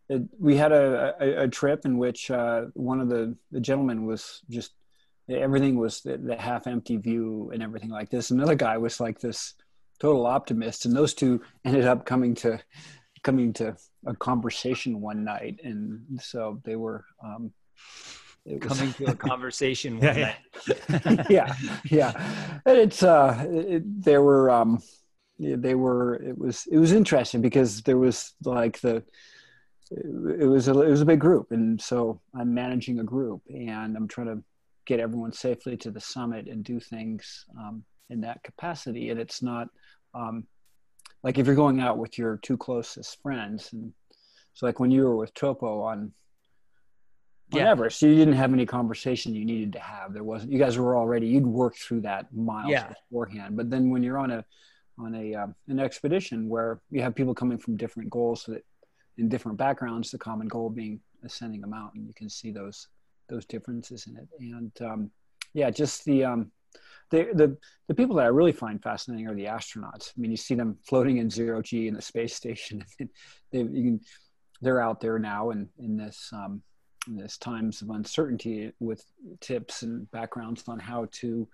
it, 0.08 0.22
we 0.38 0.56
had 0.56 0.72
a, 0.72 1.14
a, 1.20 1.44
a, 1.44 1.48
trip 1.48 1.86
in 1.86 1.98
which 1.98 2.30
uh, 2.30 2.62
one 2.74 3.00
of 3.00 3.08
the, 3.08 3.36
the 3.52 3.60
gentlemen 3.60 4.04
was 4.04 4.42
just 4.50 4.72
everything 5.30 5.78
was 5.78 6.00
the, 6.02 6.18
the, 6.18 6.36
half 6.36 6.66
empty 6.66 6.98
view 6.98 7.50
and 7.54 7.62
everything 7.62 7.88
like 7.88 8.10
this. 8.10 8.30
Another 8.30 8.54
guy 8.54 8.76
was 8.76 9.00
like 9.00 9.18
this 9.18 9.54
total 10.00 10.26
optimist 10.26 10.84
and 10.84 10.94
those 10.94 11.14
two 11.14 11.40
ended 11.64 11.86
up 11.86 12.04
coming 12.04 12.34
to 12.34 12.60
coming 13.24 13.52
to 13.54 13.74
a 14.06 14.14
conversation 14.14 15.00
one 15.00 15.24
night, 15.24 15.58
and 15.64 16.00
so 16.20 16.60
they 16.64 16.76
were 16.76 17.04
um, 17.24 17.52
coming 18.60 18.92
to 18.94 19.06
a 19.06 19.14
conversation 19.30 19.98
one 19.98 20.16
yeah, 20.16 20.34
night. 20.98 21.26
yeah, 21.30 21.54
yeah. 21.90 22.60
And 22.64 22.78
it's 22.78 23.02
uh, 23.02 23.44
it, 23.48 24.04
there 24.04 24.22
were 24.22 24.50
um, 24.50 24.80
they 25.40 25.74
were 25.74 26.14
it 26.16 26.38
was 26.38 26.66
it 26.70 26.78
was 26.78 26.92
interesting 26.92 27.40
because 27.40 27.82
there 27.82 27.98
was 27.98 28.34
like 28.44 28.80
the 28.80 29.02
it 29.90 30.46
was 30.46 30.68
a 30.68 30.80
it 30.80 30.90
was 30.90 31.00
a 31.00 31.06
big 31.06 31.20
group, 31.20 31.50
and 31.50 31.80
so 31.80 32.20
I'm 32.38 32.54
managing 32.54 33.00
a 33.00 33.04
group, 33.04 33.42
and 33.48 33.96
I'm 33.96 34.06
trying 34.06 34.28
to 34.28 34.42
get 34.86 35.00
everyone 35.00 35.32
safely 35.32 35.76
to 35.78 35.90
the 35.90 36.00
summit 36.00 36.46
and 36.46 36.62
do 36.62 36.78
things 36.78 37.46
um, 37.58 37.84
in 38.10 38.20
that 38.20 38.42
capacity, 38.44 39.10
and 39.10 39.18
it's 39.18 39.42
not. 39.42 39.68
Um, 40.14 40.46
like 41.24 41.38
if 41.38 41.46
you're 41.46 41.56
going 41.56 41.80
out 41.80 41.98
with 41.98 42.16
your 42.16 42.38
two 42.42 42.56
closest 42.56 43.20
friends 43.22 43.72
and 43.72 43.92
so 44.52 44.66
like 44.66 44.78
when 44.78 44.92
you 44.92 45.02
were 45.02 45.16
with 45.16 45.34
topo 45.34 45.80
on 45.82 46.12
yeah. 47.52 47.70
Everest, 47.70 48.02
you 48.02 48.14
didn't 48.14 48.34
have 48.34 48.52
any 48.52 48.66
conversation 48.66 49.34
you 49.34 49.44
needed 49.44 49.72
to 49.74 49.78
have. 49.78 50.12
There 50.12 50.24
wasn't. 50.24 50.52
You 50.52 50.58
guys 50.58 50.78
were 50.78 50.96
already. 50.96 51.26
You'd 51.26 51.46
worked 51.46 51.78
through 51.78 52.00
that 52.02 52.34
miles 52.34 52.70
yeah. 52.70 52.88
beforehand. 52.88 53.56
But 53.56 53.70
then 53.70 53.90
when 53.90 54.02
you're 54.02 54.18
on 54.18 54.30
a 54.30 54.44
on 54.98 55.14
a 55.14 55.34
um, 55.34 55.54
an 55.68 55.78
expedition 55.78 56.48
where 56.48 56.80
you 56.90 57.02
have 57.02 57.14
people 57.14 57.34
coming 57.34 57.58
from 57.58 57.76
different 57.76 58.10
goals 58.10 58.44
that 58.48 58.64
in 59.18 59.28
different 59.28 59.58
backgrounds, 59.58 60.10
the 60.10 60.18
common 60.18 60.48
goal 60.48 60.70
being 60.70 61.00
ascending 61.24 61.62
a 61.64 61.66
mountain, 61.66 62.06
you 62.06 62.14
can 62.14 62.28
see 62.28 62.50
those 62.50 62.88
those 63.28 63.44
differences 63.44 64.06
in 64.06 64.16
it. 64.16 64.28
And 64.40 64.72
um, 64.80 65.10
yeah, 65.52 65.70
just 65.70 66.04
the 66.04 66.24
um, 66.24 66.50
the, 67.10 67.28
the, 67.34 67.56
the 67.88 67.94
people 67.94 68.16
that 68.16 68.24
I 68.24 68.28
really 68.28 68.52
find 68.52 68.82
fascinating 68.82 69.28
are 69.28 69.34
the 69.34 69.44
astronauts. 69.44 70.12
I 70.16 70.20
mean, 70.20 70.30
you 70.30 70.36
see 70.36 70.54
them 70.54 70.78
floating 70.82 71.18
in 71.18 71.30
zero 71.30 71.62
G 71.62 71.88
in 71.88 71.94
the 71.94 72.02
space 72.02 72.34
station. 72.42 72.84
they, 72.98 73.08
can, 73.62 74.00
they're 74.60 74.80
out 74.80 75.00
there 75.00 75.18
now 75.18 75.50
in, 75.50 75.68
in 75.78 75.96
this, 75.96 76.30
um, 76.32 76.62
in 77.06 77.16
this 77.16 77.36
times 77.36 77.82
of 77.82 77.90
uncertainty 77.90 78.72
with 78.80 79.04
tips 79.40 79.82
and 79.82 80.10
backgrounds 80.10 80.64
on 80.68 80.78
how 80.78 81.06
to 81.12 81.46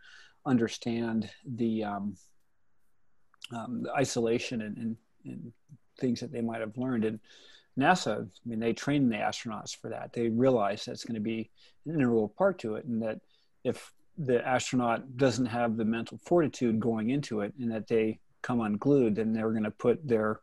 understand 0.46 1.28
the, 1.56 1.84
um, 1.84 2.16
um, 3.52 3.82
the 3.82 3.92
isolation 3.92 4.62
and, 4.62 4.76
and, 4.76 4.96
and 5.24 5.52
things 5.98 6.20
that 6.20 6.32
they 6.32 6.40
might 6.40 6.60
have 6.60 6.78
learned. 6.78 7.04
And 7.04 7.18
NASA, 7.78 8.24
I 8.24 8.48
mean, 8.48 8.60
they 8.60 8.72
train 8.72 9.08
the 9.08 9.16
astronauts 9.16 9.76
for 9.76 9.88
that. 9.90 10.12
They 10.12 10.28
realize 10.28 10.84
that's 10.84 11.04
going 11.04 11.14
to 11.14 11.20
be 11.20 11.50
an 11.86 11.94
integral 11.94 12.28
part 12.28 12.58
to 12.60 12.76
it, 12.76 12.84
and 12.84 13.02
that 13.02 13.20
if 13.64 13.92
the 14.18 14.46
astronaut 14.46 15.16
doesn't 15.16 15.46
have 15.46 15.76
the 15.76 15.84
mental 15.84 16.18
fortitude 16.24 16.80
going 16.80 17.10
into 17.10 17.40
it 17.40 17.54
and 17.58 17.70
that 17.70 17.86
they 17.86 18.18
come 18.42 18.60
unglued, 18.60 19.16
then 19.16 19.32
they're 19.32 19.50
going 19.50 19.64
to 19.64 19.70
put 19.70 20.06
their 20.06 20.40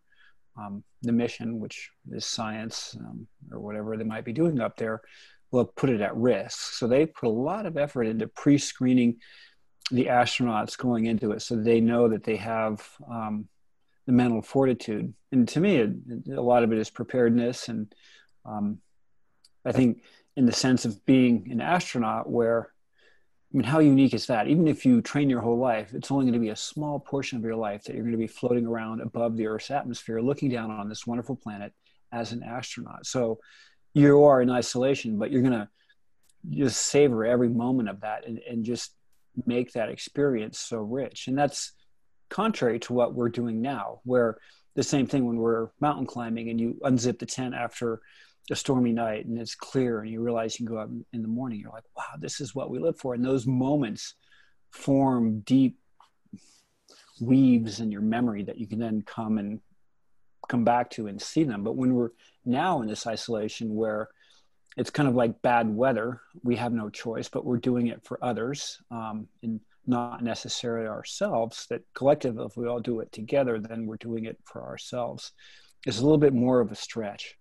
um, 0.57 0.83
the 1.03 1.11
mission, 1.11 1.59
which 1.59 1.91
is 2.11 2.25
science 2.25 2.95
um, 2.99 3.27
or 3.51 3.59
whatever 3.59 3.95
they 3.95 4.03
might 4.03 4.25
be 4.25 4.33
doing 4.33 4.59
up 4.59 4.75
there, 4.77 5.01
will 5.51 5.65
put 5.65 5.89
it 5.89 6.01
at 6.01 6.15
risk. 6.15 6.73
So 6.73 6.87
they 6.87 7.05
put 7.05 7.27
a 7.27 7.29
lot 7.29 7.65
of 7.65 7.77
effort 7.77 8.03
into 8.03 8.27
pre-screening 8.27 9.17
the 9.91 10.05
astronauts 10.05 10.77
going 10.77 11.05
into 11.05 11.31
it, 11.31 11.41
so 11.41 11.55
they 11.55 11.79
know 11.79 12.09
that 12.09 12.23
they 12.23 12.35
have 12.37 12.85
um, 13.09 13.47
the 14.05 14.11
mental 14.11 14.41
fortitude. 14.41 15.13
And 15.31 15.47
to 15.49 15.59
me, 15.59 15.79
a 16.35 16.41
lot 16.41 16.63
of 16.63 16.71
it 16.73 16.79
is 16.79 16.89
preparedness, 16.89 17.69
and 17.69 17.93
um, 18.45 18.79
I 19.63 19.71
think 19.71 20.03
in 20.35 20.45
the 20.45 20.51
sense 20.51 20.85
of 20.85 21.05
being 21.05 21.47
an 21.51 21.61
astronaut, 21.61 22.29
where 22.29 22.73
I 23.53 23.57
mean, 23.57 23.63
how 23.63 23.79
unique 23.79 24.13
is 24.13 24.25
that? 24.27 24.47
Even 24.47 24.67
if 24.67 24.85
you 24.85 25.01
train 25.01 25.29
your 25.29 25.39
whole 25.39 25.57
life, 25.57 25.93
it's 25.93 26.11
only 26.11 26.25
going 26.25 26.33
to 26.33 26.39
be 26.39 26.49
a 26.49 26.55
small 26.55 26.99
portion 26.99 27.37
of 27.37 27.45
your 27.45 27.55
life 27.55 27.83
that 27.83 27.93
you're 27.95 28.03
going 28.03 28.11
to 28.11 28.17
be 28.17 28.27
floating 28.27 28.65
around 28.65 29.01
above 29.01 29.37
the 29.37 29.47
Earth's 29.47 29.71
atmosphere, 29.71 30.19
looking 30.19 30.49
down 30.49 30.69
on 30.69 30.89
this 30.89 31.07
wonderful 31.07 31.35
planet 31.35 31.73
as 32.11 32.33
an 32.33 32.43
astronaut. 32.43 33.05
So 33.05 33.39
you 33.93 34.23
are 34.25 34.41
in 34.41 34.49
isolation, 34.49 35.17
but 35.17 35.31
you're 35.31 35.41
going 35.41 35.53
to 35.53 35.69
just 36.49 36.87
savor 36.87 37.25
every 37.25 37.49
moment 37.49 37.89
of 37.89 38.01
that 38.01 38.27
and, 38.27 38.39
and 38.39 38.65
just 38.65 38.93
make 39.45 39.73
that 39.73 39.89
experience 39.89 40.59
so 40.59 40.79
rich. 40.79 41.27
And 41.27 41.37
that's 41.37 41.71
contrary 42.29 42.79
to 42.79 42.93
what 42.93 43.13
we're 43.13 43.29
doing 43.29 43.61
now, 43.61 44.01
where 44.03 44.37
the 44.75 44.83
same 44.83 45.07
thing 45.07 45.25
when 45.25 45.37
we're 45.37 45.69
mountain 45.79 46.05
climbing 46.05 46.49
and 46.49 46.59
you 46.59 46.79
unzip 46.83 47.19
the 47.19 47.25
tent 47.25 47.55
after 47.55 48.01
a 48.49 48.55
stormy 48.55 48.93
night 48.93 49.25
and 49.25 49.37
it's 49.37 49.55
clear 49.55 49.99
and 49.99 50.09
you 50.09 50.21
realize 50.21 50.59
you 50.59 50.65
can 50.65 50.75
go 50.75 50.81
out 50.81 50.89
in 51.11 51.21
the 51.21 51.27
morning 51.27 51.59
you're 51.59 51.71
like 51.71 51.83
wow 51.95 52.03
this 52.19 52.39
is 52.39 52.55
what 52.55 52.69
we 52.69 52.79
live 52.79 52.97
for. 52.97 53.13
And 53.13 53.23
those 53.23 53.45
moments 53.45 54.15
form 54.71 55.41
deep 55.41 55.77
weaves 57.19 57.79
in 57.79 57.91
your 57.91 58.01
memory 58.01 58.43
that 58.43 58.57
you 58.57 58.67
can 58.67 58.79
then 58.79 59.01
come 59.01 59.37
and 59.37 59.59
come 60.47 60.63
back 60.63 60.89
to 60.91 61.07
and 61.07 61.21
see 61.21 61.43
them. 61.43 61.63
But 61.63 61.75
when 61.75 61.93
we're 61.93 62.11
now 62.45 62.81
in 62.81 62.87
this 62.87 63.07
isolation 63.07 63.75
where 63.75 64.09
it's 64.77 64.91
kind 64.91 65.09
of 65.09 65.15
like 65.15 65.41
bad 65.41 65.67
weather 65.67 66.21
we 66.43 66.55
have 66.55 66.71
no 66.71 66.89
choice 66.89 67.27
but 67.27 67.43
we're 67.43 67.57
doing 67.57 67.87
it 67.87 67.99
for 68.05 68.23
others 68.23 68.77
um, 68.91 69.27
and 69.41 69.59
not 69.87 70.23
necessarily 70.23 70.87
ourselves 70.87 71.65
that 71.69 71.81
collectively 71.95 72.45
if 72.45 72.55
we 72.55 72.67
all 72.67 72.79
do 72.79 72.99
it 72.99 73.11
together 73.11 73.59
then 73.59 73.87
we're 73.87 73.97
doing 73.97 74.25
it 74.25 74.37
for 74.45 74.63
ourselves. 74.63 75.31
It's 75.85 75.99
a 75.99 76.03
little 76.03 76.17
bit 76.17 76.33
more 76.33 76.59
of 76.59 76.71
a 76.71 76.75
stretch 76.75 77.35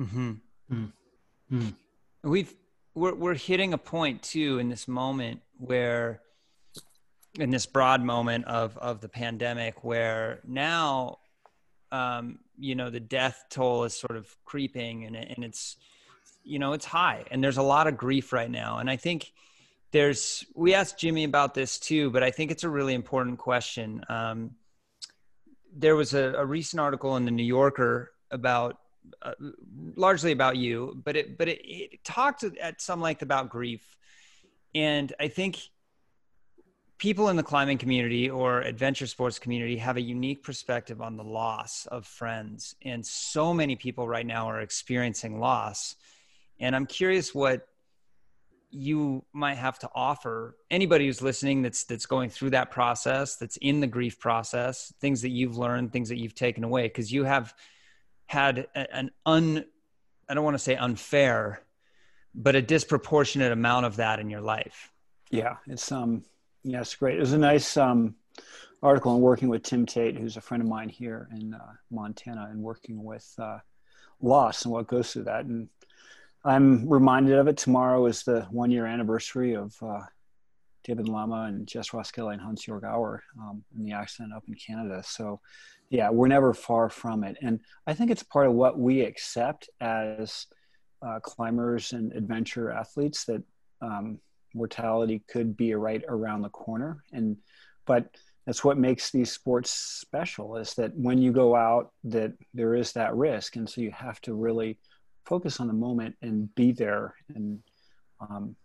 Mm-hmm. 0.00 0.32
Mm-hmm. 0.72 1.68
We've 2.22 2.54
we're 2.94 3.14
we're 3.14 3.34
hitting 3.34 3.72
a 3.72 3.78
point 3.78 4.22
too 4.22 4.58
in 4.58 4.68
this 4.68 4.88
moment 4.88 5.40
where 5.58 6.20
in 7.38 7.50
this 7.50 7.66
broad 7.66 8.02
moment 8.02 8.46
of 8.46 8.76
of 8.78 9.00
the 9.00 9.08
pandemic 9.08 9.84
where 9.84 10.40
now 10.46 11.18
um, 11.92 12.38
you 12.58 12.74
know 12.74 12.90
the 12.90 13.00
death 13.00 13.44
toll 13.50 13.84
is 13.84 13.94
sort 13.94 14.16
of 14.16 14.34
creeping 14.44 15.04
and 15.04 15.16
and 15.16 15.44
it's 15.44 15.76
you 16.44 16.58
know 16.58 16.72
it's 16.72 16.84
high 16.84 17.24
and 17.30 17.42
there's 17.42 17.58
a 17.58 17.62
lot 17.62 17.86
of 17.86 17.96
grief 17.96 18.32
right 18.32 18.50
now 18.50 18.78
and 18.78 18.90
I 18.90 18.96
think 18.96 19.32
there's 19.92 20.44
we 20.54 20.74
asked 20.74 20.98
Jimmy 20.98 21.24
about 21.24 21.54
this 21.54 21.78
too 21.78 22.10
but 22.10 22.22
I 22.22 22.30
think 22.30 22.50
it's 22.50 22.64
a 22.64 22.70
really 22.70 22.94
important 22.94 23.38
question. 23.38 24.04
Um, 24.08 24.52
there 25.72 25.94
was 25.94 26.14
a, 26.14 26.34
a 26.36 26.44
recent 26.44 26.80
article 26.80 27.16
in 27.16 27.24
the 27.24 27.30
New 27.30 27.44
Yorker 27.44 28.12
about 28.30 28.78
uh, 29.22 29.32
largely 29.96 30.32
about 30.32 30.56
you, 30.56 31.00
but 31.04 31.16
it 31.16 31.38
but 31.38 31.48
it, 31.48 31.60
it 31.64 32.04
talked 32.04 32.44
at 32.44 32.80
some 32.80 33.00
length 33.00 33.22
about 33.22 33.48
grief, 33.48 33.96
and 34.74 35.12
I 35.20 35.28
think 35.28 35.58
people 36.98 37.28
in 37.28 37.36
the 37.36 37.42
climbing 37.42 37.78
community 37.78 38.28
or 38.28 38.60
adventure 38.60 39.06
sports 39.06 39.38
community 39.38 39.76
have 39.78 39.96
a 39.96 40.00
unique 40.00 40.42
perspective 40.42 41.00
on 41.00 41.16
the 41.16 41.24
loss 41.24 41.86
of 41.86 42.06
friends, 42.06 42.74
and 42.82 43.04
so 43.04 43.54
many 43.54 43.76
people 43.76 44.06
right 44.06 44.26
now 44.26 44.48
are 44.48 44.60
experiencing 44.60 45.40
loss, 45.40 45.96
and 46.58 46.76
I'm 46.76 46.86
curious 46.86 47.34
what 47.34 47.66
you 48.70 49.24
might 49.32 49.56
have 49.56 49.78
to 49.80 49.90
offer. 49.94 50.56
Anybody 50.70 51.06
who's 51.06 51.22
listening 51.22 51.62
that's 51.62 51.84
that's 51.84 52.06
going 52.06 52.30
through 52.30 52.50
that 52.50 52.70
process 52.70 53.36
that's 53.36 53.56
in 53.58 53.80
the 53.80 53.86
grief 53.86 54.18
process 54.20 54.92
things 55.00 55.22
that 55.22 55.30
you've 55.30 55.58
learned 55.58 55.92
things 55.92 56.08
that 56.08 56.18
you've 56.18 56.34
taken 56.34 56.62
away 56.62 56.84
because 56.84 57.12
you 57.12 57.24
have 57.24 57.52
had 58.30 58.68
an 58.76 59.10
un 59.26 59.64
I 60.28 60.34
don't 60.34 60.44
want 60.44 60.54
to 60.54 60.62
say 60.62 60.76
unfair, 60.76 61.62
but 62.32 62.54
a 62.54 62.62
disproportionate 62.62 63.50
amount 63.50 63.86
of 63.86 63.96
that 63.96 64.20
in 64.20 64.30
your 64.30 64.40
life. 64.40 64.92
Yeah, 65.30 65.56
it's 65.66 65.90
um 65.90 66.22
yeah, 66.62 66.80
it's 66.80 66.94
great. 66.94 67.16
It 67.16 67.20
was 67.20 67.32
a 67.32 67.38
nice 67.38 67.76
um 67.76 68.14
article 68.84 69.10
on 69.10 69.20
working 69.20 69.48
with 69.48 69.64
Tim 69.64 69.84
Tate, 69.84 70.16
who's 70.16 70.36
a 70.36 70.40
friend 70.40 70.62
of 70.62 70.68
mine 70.68 70.88
here 70.88 71.28
in 71.32 71.54
uh, 71.54 71.72
Montana, 71.90 72.46
and 72.52 72.62
working 72.62 73.02
with 73.02 73.28
uh, 73.36 73.58
loss 74.20 74.64
and 74.64 74.72
what 74.72 74.86
goes 74.86 75.12
through 75.12 75.24
that. 75.24 75.44
And 75.46 75.68
I'm 76.44 76.88
reminded 76.88 77.36
of 77.36 77.48
it. 77.48 77.56
Tomorrow 77.56 78.06
is 78.06 78.22
the 78.22 78.42
one 78.42 78.70
year 78.70 78.86
anniversary 78.86 79.56
of 79.56 79.74
uh, 79.82 80.02
David 80.84 81.08
Lama 81.08 81.44
and 81.48 81.66
Jess 81.66 81.90
Roskelley 81.90 82.32
and 82.32 82.42
Hans 82.42 82.64
Jörg 82.64 82.84
Auer 82.84 83.22
um, 83.38 83.62
in 83.76 83.84
the 83.84 83.92
accident 83.92 84.32
up 84.34 84.44
in 84.48 84.54
Canada. 84.54 85.02
So, 85.04 85.40
yeah, 85.90 86.10
we're 86.10 86.28
never 86.28 86.54
far 86.54 86.88
from 86.88 87.24
it. 87.24 87.36
And 87.42 87.60
I 87.86 87.94
think 87.94 88.10
it's 88.10 88.22
part 88.22 88.46
of 88.46 88.54
what 88.54 88.78
we 88.78 89.02
accept 89.02 89.68
as 89.80 90.46
uh, 91.06 91.18
climbers 91.20 91.92
and 91.92 92.12
adventure 92.12 92.70
athletes 92.70 93.24
that 93.24 93.42
um, 93.82 94.18
mortality 94.54 95.22
could 95.28 95.56
be 95.56 95.74
right 95.74 96.02
around 96.08 96.42
the 96.42 96.48
corner. 96.48 97.04
And, 97.12 97.36
but 97.86 98.06
that's 98.46 98.64
what 98.64 98.78
makes 98.78 99.10
these 99.10 99.30
sports 99.30 99.70
special 99.70 100.56
is 100.56 100.74
that 100.74 100.96
when 100.96 101.18
you 101.18 101.32
go 101.32 101.54
out 101.54 101.92
that 102.04 102.32
there 102.54 102.74
is 102.74 102.92
that 102.92 103.14
risk. 103.14 103.56
And 103.56 103.68
so 103.68 103.80
you 103.80 103.90
have 103.90 104.20
to 104.22 104.34
really 104.34 104.78
focus 105.24 105.60
on 105.60 105.66
the 105.66 105.72
moment 105.72 106.16
and 106.22 106.52
be 106.54 106.72
there 106.72 107.14
and 107.34 107.60
um, 108.20 108.56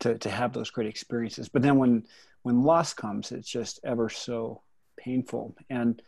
to, 0.00 0.18
to 0.18 0.30
have 0.30 0.52
those 0.52 0.70
great 0.70 0.88
experiences. 0.88 1.48
But 1.48 1.62
then 1.62 1.76
when 1.78 2.04
when 2.42 2.62
loss 2.62 2.94
comes, 2.94 3.32
it's 3.32 3.48
just 3.48 3.80
ever 3.82 4.08
so 4.08 4.62
painful. 4.96 5.56
And 5.68 6.00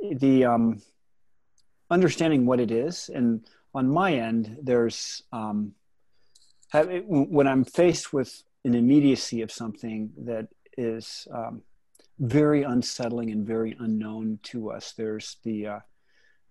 the 0.00 0.44
um, 0.44 0.82
understanding 1.90 2.44
what 2.44 2.60
it 2.60 2.70
is, 2.70 3.08
and 3.08 3.46
on 3.74 3.88
my 3.88 4.12
end, 4.12 4.58
there's 4.62 5.22
um, 5.32 5.72
have, 6.68 6.88
when 7.06 7.46
I'm 7.46 7.64
faced 7.64 8.12
with 8.12 8.42
an 8.64 8.74
immediacy 8.74 9.40
of 9.42 9.50
something 9.50 10.10
that 10.18 10.48
is 10.76 11.26
um, 11.32 11.62
very 12.18 12.64
unsettling 12.64 13.30
and 13.30 13.46
very 13.46 13.76
unknown 13.78 14.38
to 14.42 14.70
us. 14.70 14.92
There's 14.92 15.36
the 15.44 15.66
uh, 15.66 15.80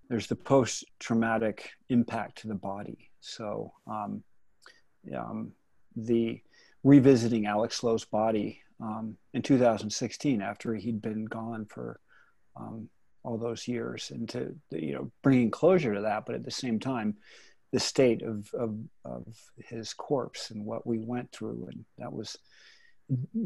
there's 0.09 0.27
the 0.27 0.35
post 0.35 0.85
traumatic 0.99 1.71
impact 1.89 2.39
to 2.39 2.47
the 2.47 2.55
body. 2.55 3.11
So 3.19 3.73
um, 3.85 4.23
um, 5.15 5.51
the 5.95 6.41
revisiting 6.87 7.45
Alex 7.45 7.83
Lowe's 7.83 8.05
body 8.05 8.61
um, 8.81 9.17
in 9.33 9.41
2016 9.41 10.41
after 10.41 10.73
he'd 10.73 11.01
been 11.01 11.25
gone 11.25 11.65
for 11.65 11.99
um, 12.55 12.87
all 13.23 13.37
those 13.37 13.67
years, 13.67 14.09
and 14.09 14.29
to 14.29 14.55
you 14.71 14.93
know 14.93 15.11
bringing 15.21 15.51
closure 15.51 15.93
to 15.93 16.01
that, 16.01 16.25
but 16.25 16.35
at 16.35 16.45
the 16.45 16.51
same 16.51 16.79
time, 16.79 17.17
the 17.73 17.79
state 17.79 18.21
of 18.21 18.49
of, 18.53 18.77
of 19.03 19.25
his 19.57 19.93
corpse 19.93 20.51
and 20.51 20.63
what 20.63 20.87
we 20.87 20.97
went 20.97 21.29
through, 21.33 21.67
and 21.69 21.83
that 21.97 22.13
was 22.13 22.37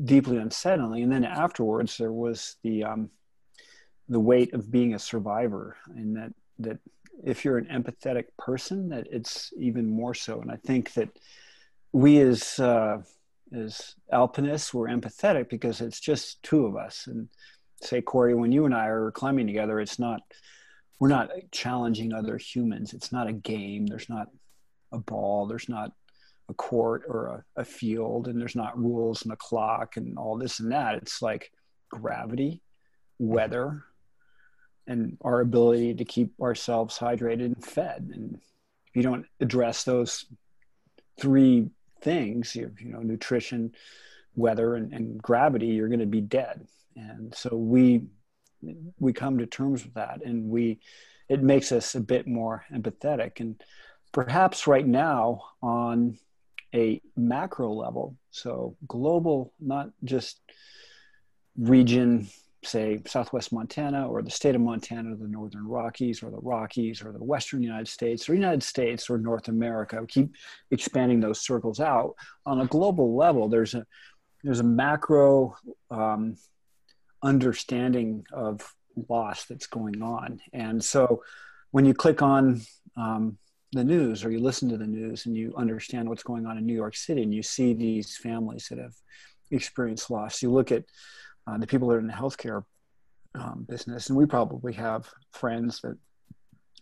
deeply 0.05 0.37
unsettling. 0.37 1.01
And 1.01 1.11
then 1.11 1.25
afterwards, 1.25 1.97
there 1.97 2.13
was 2.13 2.57
the 2.61 2.83
um, 2.83 3.09
the 4.07 4.19
weight 4.19 4.53
of 4.53 4.71
being 4.71 4.93
a 4.93 4.99
survivor, 4.99 5.77
and 5.95 6.15
that 6.15 6.33
that 6.59 6.77
if 7.23 7.43
you're 7.43 7.57
an 7.57 7.69
empathetic 7.73 8.25
person, 8.37 8.89
that 8.89 9.07
it's 9.09 9.51
even 9.57 9.89
more 9.89 10.13
so. 10.13 10.41
And 10.41 10.51
I 10.51 10.57
think 10.57 10.93
that 10.93 11.09
we 11.91 12.19
as 12.19 12.59
uh, 12.59 13.01
as 13.53 13.95
alpinists 14.11 14.73
we're 14.73 14.87
empathetic 14.87 15.49
because 15.49 15.81
it's 15.81 15.99
just 15.99 16.41
two 16.43 16.65
of 16.65 16.75
us. 16.75 17.07
And 17.07 17.27
say, 17.81 18.01
Corey, 18.01 18.33
when 18.33 18.51
you 18.51 18.65
and 18.65 18.73
I 18.73 18.87
are 18.87 19.11
climbing 19.11 19.47
together, 19.47 19.79
it's 19.79 19.99
not 19.99 20.21
we're 20.99 21.07
not 21.07 21.31
challenging 21.51 22.13
other 22.13 22.37
humans. 22.37 22.93
It's 22.93 23.11
not 23.11 23.27
a 23.27 23.33
game. 23.33 23.87
There's 23.87 24.07
not 24.07 24.27
a 24.91 24.99
ball. 24.99 25.47
There's 25.47 25.67
not 25.67 25.91
a 26.47 26.53
court 26.53 27.03
or 27.07 27.43
a, 27.57 27.61
a 27.61 27.65
field, 27.65 28.27
and 28.27 28.39
there's 28.39 28.55
not 28.55 28.77
rules 28.77 29.23
and 29.23 29.31
a 29.31 29.37
clock 29.37 29.97
and 29.97 30.17
all 30.17 30.37
this 30.37 30.59
and 30.59 30.71
that. 30.71 30.95
It's 30.95 31.21
like 31.21 31.51
gravity, 31.89 32.61
weather, 33.17 33.83
and 34.85 35.17
our 35.21 35.41
ability 35.41 35.95
to 35.95 36.05
keep 36.05 36.39
ourselves 36.39 36.99
hydrated 36.99 37.45
and 37.45 37.65
fed. 37.65 38.11
And 38.13 38.35
if 38.35 38.95
you 38.95 39.01
don't 39.01 39.25
address 39.39 39.83
those 39.83 40.25
three 41.19 41.69
things, 42.01 42.55
you, 42.55 42.71
know, 42.81 42.99
nutrition, 42.99 43.73
weather, 44.35 44.75
and, 44.75 44.93
and 44.93 45.21
gravity, 45.21 45.67
you're 45.67 45.87
going 45.87 45.99
to 45.99 46.05
be 46.05 46.21
dead. 46.21 46.67
And 46.95 47.33
so 47.33 47.55
we 47.55 48.03
we 48.99 49.11
come 49.11 49.39
to 49.39 49.47
terms 49.47 49.83
with 49.83 49.95
that, 49.95 50.21
and 50.23 50.49
we 50.49 50.79
it 51.29 51.41
makes 51.41 51.71
us 51.71 51.95
a 51.95 52.01
bit 52.01 52.27
more 52.27 52.65
empathetic. 52.73 53.39
And 53.39 53.61
perhaps 54.11 54.67
right 54.67 54.85
now 54.85 55.43
on 55.61 56.17
a 56.73 57.01
macro 57.15 57.71
level, 57.71 58.17
so 58.31 58.75
global, 58.87 59.53
not 59.59 59.89
just 60.03 60.39
region 61.57 62.29
say 62.63 62.99
southwest 63.07 63.51
montana 63.51 64.07
or 64.07 64.21
the 64.21 64.29
state 64.29 64.53
of 64.53 64.61
montana 64.61 65.15
the 65.15 65.27
northern 65.27 65.67
rockies 65.67 66.21
or 66.21 66.29
the 66.29 66.37
rockies 66.37 67.01
or 67.01 67.11
the 67.11 67.23
western 67.23 67.63
united 67.63 67.87
states 67.87 68.29
or 68.29 68.35
united 68.35 68.61
states 68.61 69.09
or 69.09 69.17
north 69.17 69.47
america. 69.47 69.97
We 69.99 70.07
keep 70.07 70.35
expanding 70.69 71.19
those 71.19 71.41
circles 71.41 71.79
out. 71.79 72.15
On 72.45 72.61
a 72.61 72.67
global 72.67 73.15
level 73.15 73.49
there's 73.49 73.73
a 73.73 73.85
there's 74.43 74.59
a 74.59 74.63
macro 74.63 75.55
um, 75.91 76.35
understanding 77.23 78.25
of 78.33 78.73
loss 79.07 79.45
that's 79.45 79.67
going 79.67 80.01
on. 80.01 80.41
And 80.53 80.83
so 80.83 81.21
when 81.69 81.85
you 81.85 81.93
click 81.93 82.21
on 82.21 82.61
um, 82.97 83.37
the 83.71 83.83
news 83.83 84.25
or 84.25 84.31
you 84.31 84.39
listen 84.39 84.69
to 84.69 84.77
the 84.77 84.87
news 84.87 85.25
and 85.25 85.35
you 85.35 85.53
understand 85.55 86.09
what's 86.09 86.23
going 86.23 86.45
on 86.45 86.57
in 86.57 86.65
new 86.65 86.75
york 86.75 86.95
city 86.95 87.23
and 87.23 87.33
you 87.33 87.41
see 87.41 87.73
these 87.73 88.17
families 88.17 88.67
that 88.69 88.77
have 88.77 88.95
experienced 89.49 90.11
loss 90.11 90.41
you 90.41 90.51
look 90.51 90.71
at 90.71 90.83
uh, 91.47 91.57
the 91.57 91.67
people 91.67 91.87
that 91.87 91.95
are 91.95 91.99
in 91.99 92.07
the 92.07 92.13
healthcare 92.13 92.63
um, 93.35 93.65
business, 93.67 94.09
and 94.09 94.17
we 94.17 94.25
probably 94.25 94.73
have 94.73 95.09
friends 95.31 95.81
that 95.81 95.97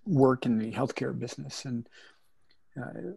work 0.06 0.45
in 0.45 0.58
the 0.58 0.72
healthcare 0.72 1.17
business 1.17 1.65
and 1.65 1.88
uh, 2.82 3.12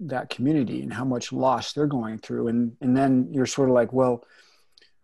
that 0.00 0.30
community 0.30 0.82
and 0.82 0.92
how 0.92 1.04
much 1.04 1.32
loss 1.32 1.72
they're 1.72 1.86
going 1.86 2.18
through, 2.18 2.48
and 2.48 2.76
and 2.80 2.96
then 2.96 3.28
you're 3.32 3.46
sort 3.46 3.68
of 3.68 3.74
like, 3.74 3.92
well, 3.92 4.24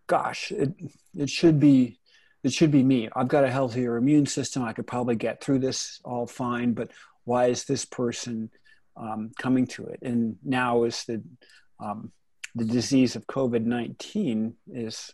gosh, 0.07 0.51
it 0.51 0.73
it 1.15 1.29
should 1.29 1.59
be 1.59 1.99
it 2.43 2.53
should 2.53 2.71
be 2.71 2.83
me. 2.83 3.09
I've 3.15 3.27
got 3.27 3.43
a 3.43 3.51
healthier 3.51 3.97
immune 3.97 4.25
system. 4.25 4.63
I 4.63 4.73
could 4.73 4.87
probably 4.87 5.15
get 5.15 5.41
through 5.41 5.59
this 5.59 5.99
all 6.03 6.27
fine, 6.27 6.73
but 6.73 6.91
why 7.23 7.47
is 7.47 7.65
this 7.65 7.85
person 7.85 8.49
um, 8.97 9.31
coming 9.37 9.67
to 9.67 9.85
it? 9.85 9.99
And 10.01 10.37
now 10.43 10.83
is 10.83 11.03
the 11.05 11.23
um, 11.79 12.11
the 12.55 12.65
disease 12.65 13.15
of 13.15 13.27
COVID 13.27 13.63
nineteen 13.63 14.55
is 14.67 15.13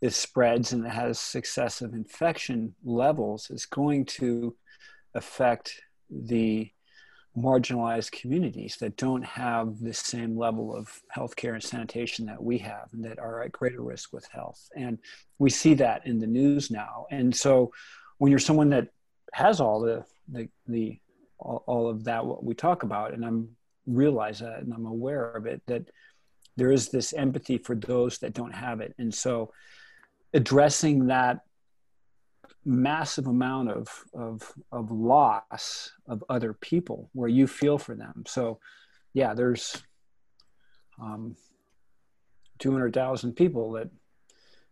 it 0.00 0.12
spreads 0.12 0.72
and 0.72 0.84
it 0.86 0.90
has 0.90 1.18
successive 1.18 1.92
infection 1.92 2.74
levels 2.84 3.50
is 3.50 3.66
going 3.66 4.04
to 4.06 4.56
affect 5.14 5.80
the 6.10 6.70
marginalized 7.36 8.10
communities 8.10 8.76
that 8.80 8.96
don't 8.96 9.24
have 9.24 9.78
the 9.80 9.94
same 9.94 10.36
level 10.36 10.74
of 10.74 10.90
healthcare 11.16 11.54
and 11.54 11.62
sanitation 11.62 12.26
that 12.26 12.42
we 12.42 12.58
have 12.58 12.88
and 12.92 13.04
that 13.04 13.18
are 13.18 13.42
at 13.42 13.52
greater 13.52 13.82
risk 13.82 14.12
with 14.12 14.26
health. 14.32 14.68
And 14.74 14.98
we 15.38 15.50
see 15.50 15.74
that 15.74 16.06
in 16.06 16.18
the 16.18 16.26
news 16.26 16.70
now. 16.70 17.06
And 17.10 17.34
so 17.34 17.72
when 18.18 18.30
you're 18.30 18.40
someone 18.40 18.70
that 18.70 18.88
has 19.32 19.60
all 19.60 19.80
the, 19.80 20.04
the, 20.28 20.48
the 20.66 20.98
all, 21.38 21.62
all 21.66 21.88
of 21.88 22.04
that, 22.04 22.26
what 22.26 22.42
we 22.42 22.54
talk 22.54 22.82
about, 22.82 23.14
and 23.14 23.24
I'm 23.24 23.50
realize 23.86 24.40
that 24.40 24.60
and 24.60 24.72
I'm 24.72 24.86
aware 24.86 25.32
of 25.32 25.46
it, 25.46 25.62
that 25.66 25.88
there 26.56 26.70
is 26.70 26.88
this 26.88 27.12
empathy 27.12 27.58
for 27.58 27.74
those 27.74 28.18
that 28.18 28.34
don't 28.34 28.54
have 28.54 28.80
it. 28.80 28.94
And 28.98 29.14
so 29.14 29.52
addressing 30.32 31.06
that 31.06 31.40
massive 32.64 33.26
amount 33.26 33.70
of, 33.70 33.88
of, 34.14 34.52
of 34.70 34.90
loss 34.90 35.92
of 36.06 36.22
other 36.28 36.52
people 36.52 37.10
where 37.12 37.28
you 37.28 37.46
feel 37.46 37.78
for 37.78 37.94
them. 37.94 38.24
So, 38.26 38.60
yeah, 39.14 39.34
there's 39.34 39.82
um, 41.00 41.36
200,000 42.58 43.32
people 43.34 43.72
that 43.72 43.88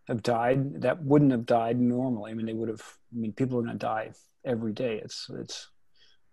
have 0.07 0.23
died 0.23 0.81
that 0.81 1.03
wouldn't 1.03 1.31
have 1.31 1.45
died 1.45 1.79
normally. 1.79 2.31
I 2.31 2.33
mean, 2.35 2.45
they 2.45 2.53
would 2.53 2.69
have, 2.69 2.83
I 3.13 3.19
mean, 3.19 3.33
people 3.33 3.59
are 3.59 3.63
going 3.63 3.73
to 3.73 3.79
die 3.79 4.11
every 4.45 4.73
day. 4.73 4.99
It's, 5.03 5.29
it's, 5.33 5.69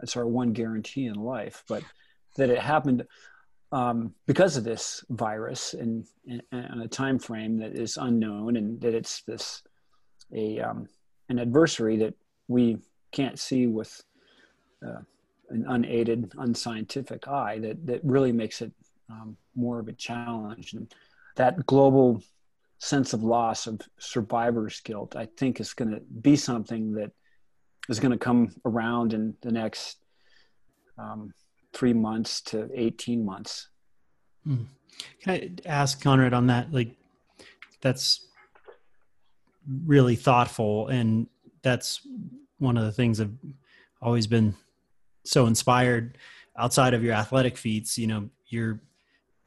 it's 0.02 0.16
our 0.16 0.26
one 0.26 0.52
guarantee 0.52 1.06
in 1.06 1.14
life, 1.14 1.64
but 1.68 1.82
that 2.36 2.50
it 2.50 2.58
happened 2.58 3.04
um, 3.72 4.14
because 4.26 4.56
of 4.56 4.64
this 4.64 5.04
virus 5.10 5.74
and, 5.74 6.06
and, 6.52 6.82
a 6.82 6.88
time 6.88 7.18
frame 7.18 7.58
that 7.58 7.74
is 7.74 7.96
unknown 7.96 8.56
and 8.56 8.80
that 8.80 8.94
it's 8.94 9.22
this 9.22 9.62
a 10.32 10.60
um, 10.60 10.86
an 11.28 11.38
adversary 11.38 11.96
that 11.96 12.14
we 12.48 12.78
can't 13.12 13.38
see 13.38 13.66
with 13.66 14.02
uh, 14.86 15.00
an 15.50 15.64
unaided 15.68 16.32
unscientific 16.38 17.26
eye 17.26 17.58
that 17.58 17.84
that 17.86 18.00
really 18.04 18.32
makes 18.32 18.62
it 18.62 18.72
um, 19.10 19.36
more 19.54 19.78
of 19.80 19.88
a 19.88 19.92
challenge. 19.92 20.74
And 20.74 20.92
that 21.36 21.66
global 21.66 22.22
sense 22.78 23.12
of 23.12 23.22
loss 23.22 23.66
of 23.66 23.80
survivor's 23.98 24.80
guilt 24.80 25.16
i 25.16 25.26
think 25.38 25.60
is 25.60 25.72
going 25.72 25.90
to 25.90 26.00
be 26.20 26.36
something 26.36 26.92
that 26.92 27.10
is 27.88 28.00
going 28.00 28.12
to 28.12 28.18
come 28.18 28.50
around 28.64 29.14
in 29.14 29.34
the 29.40 29.50
next 29.50 29.98
um, 30.98 31.32
three 31.76 31.92
months 31.92 32.40
to 32.40 32.70
18 32.74 33.24
months. 33.24 33.68
Hmm. 34.44 34.64
Can 35.22 35.34
I 35.34 35.50
ask 35.66 36.02
Conrad 36.02 36.32
on 36.32 36.46
that? 36.46 36.72
Like, 36.72 36.96
that's 37.82 38.26
really 39.84 40.16
thoughtful. 40.16 40.88
And 40.88 41.26
that's 41.62 42.00
one 42.58 42.78
of 42.78 42.84
the 42.84 42.92
things 42.92 43.20
I've 43.20 43.36
always 44.00 44.26
been 44.26 44.54
so 45.24 45.46
inspired 45.46 46.16
outside 46.56 46.94
of 46.94 47.04
your 47.04 47.12
athletic 47.12 47.58
feats. 47.58 47.98
You 47.98 48.06
know, 48.06 48.30
you're 48.46 48.80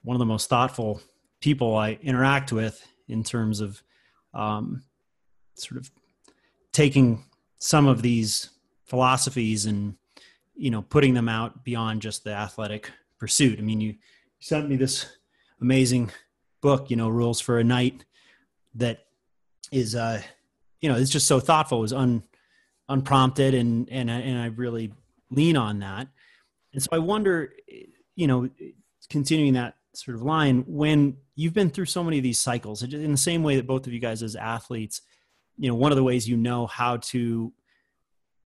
one 0.04 0.16
of 0.16 0.20
the 0.20 0.26
most 0.26 0.50
thoughtful 0.50 1.02
people 1.42 1.76
I 1.76 1.98
interact 2.04 2.52
with 2.52 2.86
in 3.08 3.24
terms 3.24 3.60
of 3.60 3.82
um, 4.36 4.84
sort 5.56 5.82
of 5.82 5.90
taking 6.74 7.26
some 7.58 7.88
of 7.88 8.04
these 8.04 8.52
philosophies 8.86 9.66
and 9.66 9.96
you 10.60 10.70
know 10.70 10.82
putting 10.82 11.14
them 11.14 11.30
out 11.30 11.64
beyond 11.64 12.02
just 12.02 12.24
the 12.24 12.34
athletic 12.34 12.92
pursuit. 13.18 13.60
I 13.60 13.62
mean, 13.62 13.82
you 13.82 13.96
sent 14.40 14.70
me 14.70 14.76
this 14.76 15.06
amazing 15.62 16.12
book, 16.62 16.90
you 16.90 16.96
know, 16.96 17.10
Rules 17.10 17.40
for 17.40 17.60
a 17.60 17.64
Knight, 17.64 18.06
that 18.76 19.06
is, 19.72 19.96
uh, 19.96 20.22
you 20.82 20.90
know, 20.90 20.96
it's 20.96 21.10
just 21.10 21.28
so 21.28 21.40
thoughtful. 21.40 21.80
It 21.80 21.82
was 21.82 21.94
un, 21.94 22.24
unprompted, 22.90 23.54
and 23.54 23.90
and 23.90 24.10
and 24.10 24.40
I 24.40 24.48
really 24.48 24.94
lean 25.32 25.58
on 25.58 25.80
that. 25.80 26.08
And 26.74 26.84
so 26.84 26.90
I 26.92 27.00
wonder, 27.00 27.54
you 28.16 28.28
know, 28.28 28.50
continuing 29.10 29.54
that 29.54 29.76
sort 29.94 30.16
of 30.16 30.22
line, 30.22 30.64
when 30.68 31.18
you've 31.36 31.54
been 31.54 31.70
through 31.70 31.86
so 31.86 32.04
many 32.04 32.18
of 32.18 32.24
these 32.24 32.40
cycles, 32.40 32.84
in 32.84 33.12
the 33.12 33.18
same 33.18 33.44
way 33.44 33.56
that 33.56 33.66
both 33.66 33.88
of 33.88 33.94
you 33.94 34.00
guys 34.00 34.22
as 34.22 34.36
athletes, 34.36 35.02
you 35.58 35.70
know, 35.70 35.76
one 35.76 35.92
of 35.92 35.96
the 35.96 36.04
ways 36.04 36.28
you 36.28 36.38
know 36.38 36.68
how 36.68 36.98
to, 36.98 37.52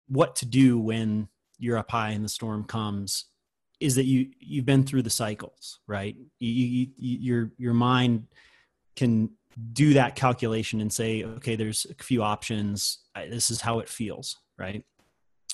what 0.08 0.36
to 0.36 0.46
do 0.46 0.78
when 0.78 1.28
you're 1.58 1.78
up 1.78 1.90
high 1.90 2.10
and 2.10 2.24
the 2.24 2.28
storm 2.28 2.64
comes 2.64 3.26
is 3.80 3.94
that 3.94 4.04
you 4.04 4.28
you've 4.38 4.64
been 4.64 4.84
through 4.84 5.02
the 5.02 5.10
cycles 5.10 5.80
right? 5.86 6.16
You, 6.38 6.50
you, 6.50 6.88
your 6.96 7.52
your 7.58 7.74
mind 7.74 8.26
can 8.94 9.30
do 9.72 9.94
that 9.94 10.16
calculation 10.16 10.80
and 10.80 10.92
say 10.92 11.24
okay 11.24 11.56
there's 11.56 11.86
a 11.98 12.02
few 12.02 12.22
options. 12.22 12.98
This 13.14 13.50
is 13.50 13.60
how 13.60 13.78
it 13.80 13.88
feels 13.88 14.36
right? 14.58 14.84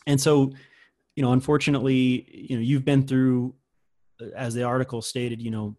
And 0.07 0.21
so 0.21 0.53
you 1.17 1.23
know 1.23 1.33
unfortunately 1.33 2.29
you 2.49 2.57
know 2.57 2.63
you've 2.63 2.85
been 2.85 3.07
through 3.07 3.55
as 4.37 4.55
the 4.55 4.63
article 4.63 5.03
stated 5.03 5.43
you 5.43 5.51
know 5.51 5.77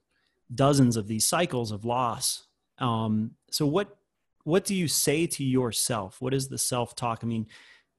dozens 0.53 0.97
of 0.97 1.07
these 1.07 1.25
cycles 1.25 1.71
of 1.71 1.85
loss. 1.85 2.47
Um 2.79 3.31
so 3.51 3.65
what 3.65 3.97
what 4.43 4.65
do 4.65 4.75
you 4.75 4.89
say 4.89 5.25
to 5.25 5.43
yourself? 5.45 6.17
What 6.19 6.33
is 6.33 6.49
the 6.49 6.57
self 6.57 6.95
talk 6.95 7.19
i 7.23 7.25
mean 7.25 7.47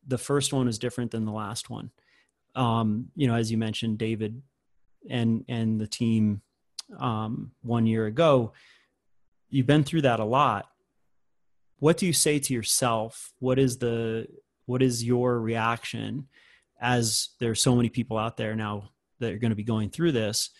the 0.06 0.18
first 0.18 0.52
one 0.52 0.68
is 0.68 0.78
different 0.78 1.10
than 1.10 1.24
the 1.24 1.32
last 1.32 1.70
one 1.70 1.90
um, 2.54 3.10
you 3.16 3.26
know, 3.26 3.34
as 3.34 3.50
you 3.50 3.58
mentioned, 3.58 3.98
David 3.98 4.42
and 5.08 5.44
and 5.48 5.80
the 5.80 5.86
team 5.86 6.42
um, 6.98 7.52
one 7.62 7.86
year 7.86 8.06
ago, 8.06 8.52
you've 9.48 9.66
been 9.66 9.84
through 9.84 10.02
that 10.02 10.20
a 10.20 10.24
lot. 10.24 10.68
What 11.78 11.96
do 11.96 12.06
you 12.06 12.12
say 12.12 12.38
to 12.38 12.54
yourself? 12.54 13.32
What 13.38 13.58
is 13.58 13.78
the 13.78 14.26
what 14.66 14.82
is 14.82 15.04
your 15.04 15.40
reaction 15.40 16.28
as 16.80 17.30
there's 17.40 17.62
so 17.62 17.76
many 17.76 17.88
people 17.88 18.18
out 18.18 18.36
there 18.36 18.54
now 18.54 18.90
that 19.20 19.32
are 19.32 19.38
going 19.38 19.50
to 19.50 19.56
be 19.56 19.64
going 19.64 19.90
through 19.90 20.12
this 20.12 20.50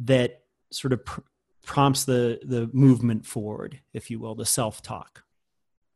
that 0.00 0.42
sort 0.70 0.92
of 0.92 1.04
pr- 1.04 1.20
prompts 1.64 2.04
the 2.04 2.40
the 2.44 2.68
movement 2.72 3.26
forward, 3.26 3.80
if 3.92 4.10
you 4.10 4.18
will, 4.18 4.34
the 4.34 4.46
self 4.46 4.82
talk? 4.82 5.24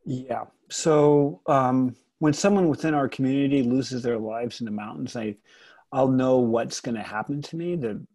Yeah. 0.05 0.45
So 0.69 1.41
um, 1.45 1.95
when 2.19 2.33
someone 2.33 2.67
within 2.69 2.93
our 2.93 3.09
community 3.09 3.63
loses 3.63 4.03
their 4.03 4.17
lives 4.17 4.59
in 4.59 4.65
the 4.65 4.71
mountains, 4.71 5.15
I, 5.15 5.35
I'll 5.91 6.09
know 6.09 6.37
what's 6.37 6.81
going 6.81 6.95
to 6.95 7.03
happen 7.03 7.41
to 7.41 7.55
me. 7.55 7.75
The, 7.75 8.05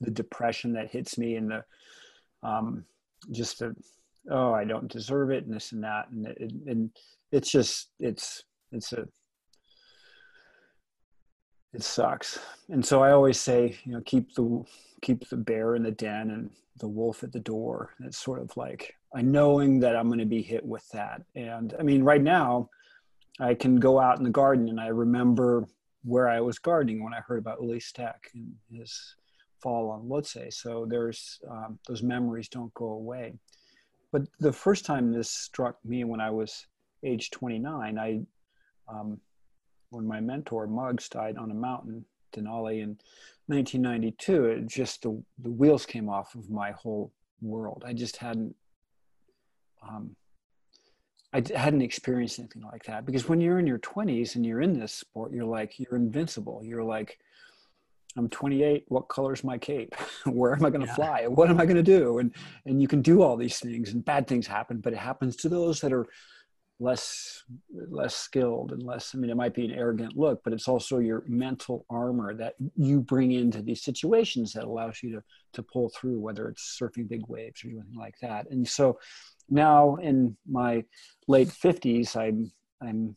the 0.00 0.10
depression 0.10 0.74
that 0.74 0.90
hits 0.90 1.18
me, 1.18 1.36
and 1.36 1.50
the, 1.50 1.64
um, 2.42 2.84
just 3.30 3.58
the, 3.58 3.74
oh, 4.30 4.52
I 4.52 4.64
don't 4.64 4.90
deserve 4.90 5.30
it, 5.30 5.44
and 5.44 5.54
this 5.54 5.72
and 5.72 5.82
that, 5.82 6.10
and 6.10 6.26
it, 6.26 6.52
and 6.66 6.90
it's 7.32 7.50
just, 7.50 7.88
it's, 7.98 8.44
it's 8.70 8.92
a, 8.92 9.08
it 11.72 11.82
sucks. 11.82 12.38
And 12.68 12.84
so 12.84 13.02
I 13.02 13.12
always 13.12 13.40
say, 13.40 13.76
you 13.84 13.92
know, 13.92 14.02
keep 14.04 14.34
the, 14.34 14.62
keep 15.02 15.28
the 15.28 15.36
bear 15.36 15.74
in 15.74 15.82
the 15.82 15.90
den 15.90 16.30
and 16.30 16.50
the 16.78 16.88
wolf 16.88 17.24
at 17.24 17.32
the 17.32 17.40
door. 17.40 17.94
It's 18.00 18.18
sort 18.18 18.40
of 18.40 18.56
like 18.56 18.94
I 19.14 19.22
knowing 19.22 19.80
that 19.80 19.96
I'm 19.96 20.08
going 20.08 20.18
to 20.18 20.26
be 20.26 20.42
hit 20.42 20.64
with 20.64 20.88
that. 20.90 21.22
And 21.34 21.74
I 21.78 21.82
mean, 21.82 22.02
right 22.02 22.22
now 22.22 22.68
I 23.40 23.54
can 23.54 23.76
go 23.76 24.00
out 24.00 24.18
in 24.18 24.24
the 24.24 24.30
garden 24.30 24.68
and 24.68 24.80
I 24.80 24.88
remember 24.88 25.66
where 26.04 26.28
I 26.28 26.40
was 26.40 26.58
gardening 26.58 27.02
when 27.02 27.14
I 27.14 27.20
heard 27.20 27.38
about 27.38 27.60
Ueli 27.60 27.82
Steck 27.82 28.30
and 28.34 28.52
his 28.70 29.16
fall 29.60 29.90
on 29.90 30.02
Lhotse. 30.02 30.52
So 30.52 30.86
there's 30.88 31.40
um, 31.50 31.78
those 31.88 32.02
memories 32.02 32.48
don't 32.48 32.72
go 32.74 32.90
away. 32.90 33.34
But 34.12 34.22
the 34.38 34.52
first 34.52 34.84
time 34.84 35.12
this 35.12 35.30
struck 35.30 35.76
me 35.84 36.04
when 36.04 36.20
I 36.20 36.30
was 36.30 36.66
age 37.02 37.30
29, 37.30 37.98
I 37.98 38.20
um, 38.88 39.18
when 39.90 40.06
my 40.06 40.20
mentor 40.20 40.66
Mugs 40.66 41.08
died 41.08 41.38
on 41.38 41.50
a 41.50 41.54
mountain, 41.54 42.04
Denali, 42.34 42.82
in 42.82 42.98
1992, 43.46 44.44
it 44.46 44.66
just 44.66 45.02
the, 45.02 45.22
the 45.38 45.50
wheels 45.50 45.86
came 45.86 46.08
off 46.08 46.34
of 46.34 46.50
my 46.50 46.72
whole 46.72 47.12
world. 47.40 47.84
I 47.86 47.92
just 47.92 48.16
hadn't 48.16 48.54
um, 49.82 50.16
I 51.34 51.42
hadn't 51.56 51.82
experienced 51.82 52.38
anything 52.38 52.62
like 52.62 52.84
that 52.84 53.04
because 53.04 53.28
when 53.28 53.40
you're 53.40 53.58
in 53.58 53.66
your 53.66 53.80
20s 53.80 54.36
and 54.36 54.46
you're 54.46 54.60
in 54.60 54.78
this 54.78 54.92
sport, 54.92 55.32
you're 55.32 55.44
like, 55.44 55.80
you're 55.80 55.96
invincible. 55.96 56.60
You're 56.62 56.84
like, 56.84 57.18
I'm 58.16 58.28
28. 58.28 58.84
What 58.86 59.08
color's 59.08 59.42
my 59.42 59.58
cape? 59.58 59.96
Where 60.26 60.52
am 60.52 60.64
I 60.64 60.70
going 60.70 60.82
to 60.82 60.86
yeah. 60.86 60.94
fly? 60.94 61.26
What 61.26 61.50
am 61.50 61.60
I 61.60 61.64
going 61.64 61.76
to 61.76 61.82
do? 61.82 62.18
And 62.18 62.32
and 62.66 62.80
you 62.80 62.86
can 62.86 63.02
do 63.02 63.22
all 63.22 63.36
these 63.36 63.58
things, 63.58 63.92
and 63.92 64.04
bad 64.04 64.28
things 64.28 64.46
happen, 64.46 64.78
but 64.78 64.92
it 64.92 64.98
happens 65.00 65.34
to 65.36 65.48
those 65.48 65.80
that 65.80 65.92
are 65.92 66.06
less 66.80 67.44
less 67.88 68.16
skilled 68.16 68.72
and 68.72 68.82
less. 68.82 69.14
I 69.14 69.18
mean, 69.18 69.30
it 69.30 69.36
might 69.36 69.54
be 69.54 69.64
an 69.64 69.70
arrogant 69.70 70.16
look, 70.16 70.42
but 70.42 70.52
it's 70.52 70.68
also 70.68 70.98
your 70.98 71.22
mental 71.28 71.86
armor 71.88 72.34
that 72.34 72.54
you 72.76 73.00
bring 73.00 73.32
into 73.32 73.62
these 73.62 73.82
situations 73.82 74.52
that 74.52 74.64
allows 74.64 75.02
you 75.02 75.12
to 75.12 75.22
to 75.54 75.62
pull 75.62 75.88
through, 75.90 76.18
whether 76.18 76.48
it's 76.48 76.78
surfing 76.80 77.08
big 77.08 77.22
waves 77.28 77.64
or 77.64 77.68
anything 77.68 77.96
like 77.96 78.16
that. 78.20 78.50
And 78.50 78.66
so 78.66 78.98
now 79.50 79.96
in 79.96 80.36
my 80.48 80.84
late 81.28 81.48
50s 81.48 82.16
i'm 82.16 82.50
i'm 82.82 83.14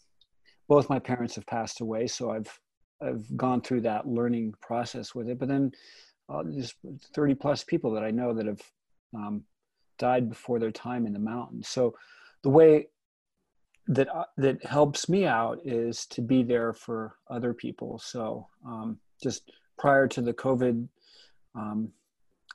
both 0.67 0.89
my 0.89 0.99
parents 0.99 1.35
have 1.35 1.45
passed 1.45 1.81
away 1.81 2.07
so 2.07 2.31
i've 2.31 2.59
i've 3.01 3.25
gone 3.37 3.61
through 3.61 3.81
that 3.81 4.07
learning 4.07 4.53
process 4.61 5.15
with 5.15 5.29
it 5.29 5.39
but 5.39 5.47
then 5.47 5.71
uh, 6.29 6.43
there's 6.45 6.75
30 7.13 7.35
plus 7.35 7.63
people 7.63 7.91
that 7.91 8.03
i 8.03 8.11
know 8.11 8.33
that 8.33 8.45
have 8.45 8.61
um, 9.15 9.43
died 9.97 10.29
before 10.29 10.59
their 10.59 10.71
time 10.71 11.05
in 11.05 11.13
the 11.13 11.19
mountains 11.19 11.67
so 11.67 11.95
the 12.43 12.49
way 12.49 12.87
that 13.87 14.13
uh, 14.13 14.25
that 14.37 14.63
helps 14.65 15.07
me 15.07 15.25
out 15.25 15.59
is 15.65 16.05
to 16.05 16.21
be 16.21 16.43
there 16.43 16.73
for 16.73 17.15
other 17.29 17.53
people 17.53 17.97
so 17.99 18.47
um, 18.65 18.97
just 19.21 19.51
prior 19.77 20.07
to 20.07 20.21
the 20.21 20.33
covid 20.33 20.87
um, 21.55 21.91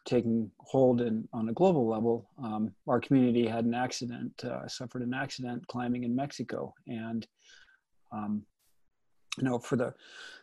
taking 0.04 0.50
hold 0.58 1.00
in, 1.00 1.28
on 1.32 1.48
a 1.48 1.52
global 1.52 1.86
level, 1.86 2.28
um, 2.42 2.72
our 2.88 3.00
community 3.00 3.46
had 3.46 3.64
an 3.64 3.74
accident, 3.74 4.32
uh, 4.44 4.66
suffered 4.66 5.02
an 5.02 5.14
accident 5.14 5.66
climbing 5.68 6.04
in 6.04 6.14
Mexico. 6.14 6.74
And, 6.86 7.26
um, 8.12 8.42
you 9.38 9.44
know, 9.44 9.58
for 9.58 9.76
the, 9.76 9.94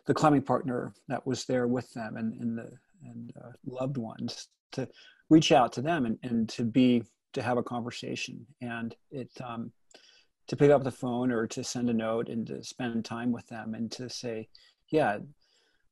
the 0.06 0.14
climbing 0.14 0.44
partner 0.44 0.94
that 1.08 1.26
was 1.26 1.46
there 1.46 1.68
with 1.68 1.92
them 1.94 2.18
and, 2.18 2.34
and 2.42 2.58
the 2.58 2.72
and 3.06 3.32
uh, 3.42 3.52
loved 3.66 3.98
ones 3.98 4.50
to 4.74 4.86
reach 5.30 5.54
out 5.54 5.72
to 5.72 5.82
them 5.82 6.06
and, 6.06 6.20
and 6.24 6.50
to 6.50 6.64
be, 6.64 7.02
to 7.32 7.42
have 7.42 7.58
a 7.58 7.64
conversation. 7.64 8.46
And 8.62 8.94
it, 9.10 9.30
um, 9.42 9.72
to 10.50 10.58
pick 10.58 10.72
up 10.72 10.84
the 10.84 10.92
phone 10.92 11.32
or 11.32 11.48
to 11.48 11.64
send 11.64 11.90
a 11.90 11.94
note 11.94 12.28
and 12.28 12.46
to 12.48 12.64
spend 12.64 13.06
time 13.06 13.32
with 13.32 13.48
them 13.48 13.76
and 13.76 13.92
to 13.92 14.10
say, 14.10 14.48
yeah, 14.92 15.20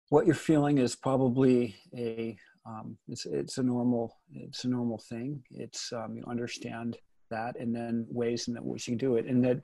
what 0.10 0.26
you're 0.26 0.36
feeling 0.36 0.80
is 0.80 0.95
probably 0.95 1.76
a 1.95 2.38
um, 2.66 2.97
it's 3.08 3.26
it's 3.26 3.60
a 3.60 3.64
normal 3.64 4.18
it's 4.34 4.66
a 4.66 4.68
normal 4.68 4.97
thing. 4.97 5.41
It's 5.51 5.93
um, 5.93 6.18
you 6.18 6.24
understand 6.28 6.97
that, 7.30 7.58
and 7.58 7.74
then 7.74 8.05
ways 8.10 8.47
in 8.47 8.55
which 8.55 8.88
you 8.88 8.91
can 8.91 8.97
do 8.97 9.16
it, 9.16 9.26
and 9.26 9.43
that 9.45 9.62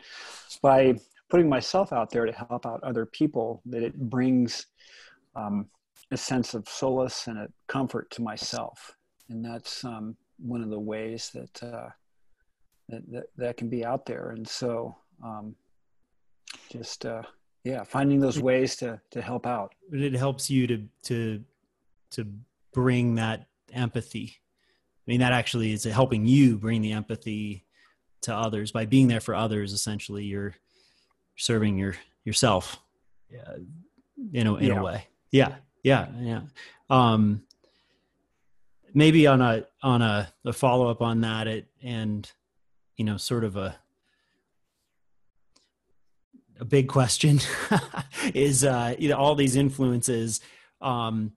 by 0.61 0.95
putting 1.29 1.49
myself 1.49 1.91
out 1.91 2.09
there 2.09 2.25
to 2.25 2.31
help 2.31 2.65
out 2.65 2.83
other 2.83 3.05
people, 3.05 3.61
that 3.65 3.83
it 3.83 3.97
brings 4.09 4.67
um, 5.35 5.65
a 6.11 6.17
sense 6.17 6.53
of 6.53 6.69
solace 6.69 7.27
and 7.27 7.39
a 7.39 7.47
comfort 7.67 8.09
to 8.11 8.21
myself, 8.21 8.95
and 9.29 9.43
that's 9.43 9.83
um, 9.83 10.15
one 10.37 10.61
of 10.61 10.69
the 10.69 10.79
ways 10.79 11.31
that, 11.33 11.63
uh, 11.63 11.89
that, 12.89 13.11
that 13.11 13.23
that 13.37 13.57
can 13.57 13.69
be 13.69 13.85
out 13.85 14.05
there. 14.05 14.31
And 14.31 14.47
so, 14.47 14.95
um, 15.23 15.55
just 16.69 17.05
uh, 17.05 17.23
yeah, 17.63 17.83
finding 17.83 18.19
those 18.19 18.39
ways 18.39 18.75
to 18.77 18.99
to 19.11 19.21
help 19.21 19.45
out. 19.45 19.73
It 19.91 20.13
helps 20.13 20.49
you 20.49 20.67
to 20.67 20.83
to 21.03 21.43
to 22.11 22.27
bring 22.73 23.15
that 23.15 23.47
empathy. 23.73 24.35
I 24.35 25.11
mean, 25.11 25.19
that 25.19 25.33
actually 25.33 25.73
is 25.73 25.83
helping 25.83 26.25
you 26.25 26.57
bring 26.57 26.81
the 26.81 26.93
empathy 26.93 27.65
to 28.21 28.33
others 28.33 28.71
by 28.71 28.85
being 28.85 29.07
there 29.07 29.19
for 29.19 29.35
others. 29.35 29.73
Essentially, 29.73 30.23
you're 30.23 30.55
serving 31.35 31.77
your 31.77 31.95
yourself, 32.23 32.79
uh, 33.33 33.57
in 34.33 34.47
a 34.47 34.55
in 34.55 34.67
yeah. 34.67 34.79
a 34.79 34.83
way. 34.83 35.07
Yeah, 35.31 35.55
yeah, 35.83 36.07
yeah. 36.19 36.41
Um, 36.89 37.43
maybe 38.93 39.27
on 39.27 39.41
a 39.41 39.65
on 39.81 40.01
a, 40.01 40.31
a 40.45 40.53
follow 40.53 40.89
up 40.89 41.01
on 41.01 41.21
that, 41.21 41.47
it 41.47 41.67
and 41.81 42.31
you 42.97 43.05
know, 43.05 43.17
sort 43.17 43.43
of 43.43 43.55
a 43.55 43.77
a 46.59 46.65
big 46.65 46.87
question 46.87 47.39
is 48.33 48.63
uh, 48.63 48.95
you 48.97 49.09
know 49.09 49.17
all 49.17 49.35
these 49.35 49.55
influences. 49.55 50.41
Um, 50.81 51.33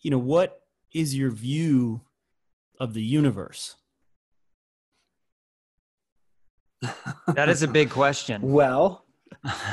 you 0.00 0.10
know, 0.10 0.18
what 0.18 0.62
is 0.92 1.16
your 1.16 1.30
view 1.30 2.02
of 2.78 2.94
the 2.94 3.02
universe? 3.02 3.76
that 7.28 7.48
is 7.48 7.62
a 7.62 7.68
big 7.68 7.90
question. 7.90 8.42
Well, 8.44 9.04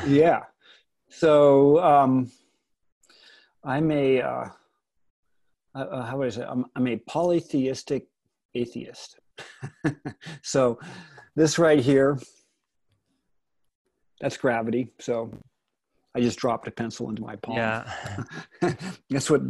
yeah. 0.07 0.43
So 1.09 1.79
um, 1.83 2.31
I'm 3.63 3.91
a 3.91 4.21
uh, 4.21 4.49
uh, 5.75 5.79
uh, 5.79 6.05
how 6.05 6.17
would 6.17 6.27
I 6.27 6.29
say? 6.29 6.45
I'm, 6.47 6.65
I'm 6.75 6.87
a 6.87 6.97
polytheistic 6.97 8.07
atheist. 8.55 9.18
so 10.43 10.79
this 11.35 11.59
right 11.59 11.79
here, 11.79 12.19
that's 14.21 14.37
gravity. 14.37 14.93
So 14.99 15.31
I 16.15 16.21
just 16.21 16.39
dropped 16.39 16.67
a 16.67 16.71
pencil 16.71 17.09
into 17.09 17.21
my 17.21 17.35
palm. 17.37 17.57
Yeah. 17.57 17.91
that's 19.09 19.29
what 19.29 19.41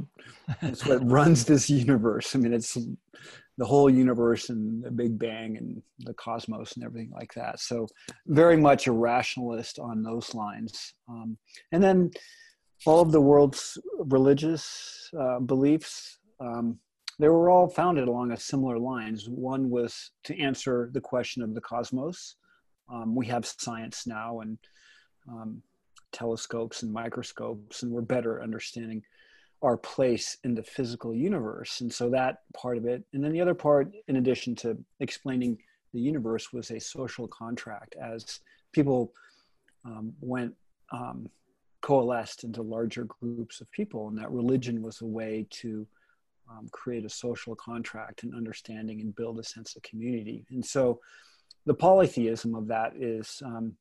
that's 0.62 0.86
what 0.86 1.10
runs 1.10 1.46
this 1.46 1.70
universe. 1.70 2.36
I 2.36 2.40
mean, 2.40 2.54
it's 2.54 2.78
the 3.58 3.66
whole 3.66 3.90
universe 3.90 4.50
and 4.50 4.84
the 4.84 4.92
Big 4.92 5.20
Bang 5.20 5.58
and 5.58 5.82
the 6.00 6.14
cosmos 6.14 6.74
and 6.76 6.86
everything 6.86 7.12
like 7.14 7.34
that. 7.36 7.60
So 7.60 7.88
very 8.28 8.56
much 8.56 8.88
a 8.88 8.92
rationalist 8.92 9.80
on 9.80 10.02
those 10.02 10.34
lines. 10.34 10.94
Um, 11.10 11.38
and 11.72 11.84
then 11.84 12.12
all 12.86 13.02
of 13.02 13.12
the 13.12 13.20
world's 13.20 13.78
religious 13.98 15.10
uh, 15.20 15.40
beliefs, 15.40 16.20
um, 16.40 16.80
they 17.20 17.28
were 17.28 17.49
all 17.49 17.67
founded 17.67 18.07
along 18.07 18.32
a 18.32 18.38
similar 18.39 18.80
lines. 18.80 19.28
One 19.28 19.70
was 19.70 20.11
to 20.24 20.39
answer 20.39 20.89
the 20.93 21.01
question 21.01 21.43
of 21.43 21.53
the 21.53 21.61
cosmos. 21.61 22.36
Um, 22.91 23.13
we 23.13 23.28
have 23.28 23.45
science 23.45 24.07
now 24.07 24.39
and 24.39 24.57
um, 25.28 25.61
telescopes 26.13 26.82
and 26.82 26.91
microscopes, 26.91 27.84
and 27.84 27.91
we're 27.91 28.01
better 28.01 28.41
understanding 28.41 29.03
our 29.61 29.76
place 29.76 30.38
in 30.45 30.55
the 30.55 30.63
physical 30.63 31.13
universe. 31.13 31.82
And 31.82 31.91
so 31.91 32.09
that 32.11 32.38
part 32.55 32.78
of 32.78 32.86
it. 32.86 33.03
And 33.13 33.22
then 33.22 33.34
the 33.34 33.41
other 33.41 33.53
part, 33.53 33.91
in 34.07 34.15
addition 34.15 34.55
to 34.55 34.78
explaining 35.01 35.57
the 35.93 35.99
universe, 35.99 36.53
was 36.53 36.72
a 36.72 36.80
social 36.80 37.28
contract 37.28 37.95
as 38.01 38.39
people 38.72 39.11
um, 39.84 40.13
went 40.22 40.53
um, 40.93 41.30
coalesced 41.82 42.45
into 42.45 42.61
larger 42.61 43.03
groups 43.03 43.59
of 43.59 43.70
people, 43.72 44.07
and 44.07 44.17
that 44.17 44.32
religion 44.32 44.82
was 44.82 45.01
a 45.01 45.05
way 45.05 45.45
to 45.49 45.86
um, 46.50 46.68
create 46.72 47.06
a 47.06 47.10
social 47.10 47.56
contract 47.56 48.24
and 48.24 48.34
understanding 48.34 49.02
and 49.02 49.16
build 49.16 49.39
a 49.39 49.43
sense 49.43 49.76
of 49.76 49.84
community. 49.84 50.45
And 50.50 50.66
so 50.66 51.00
the 51.66 51.74
polytheism 51.74 52.56
of 52.56 52.68
that 52.68 52.95
is 52.95 53.41
um, 53.45 53.76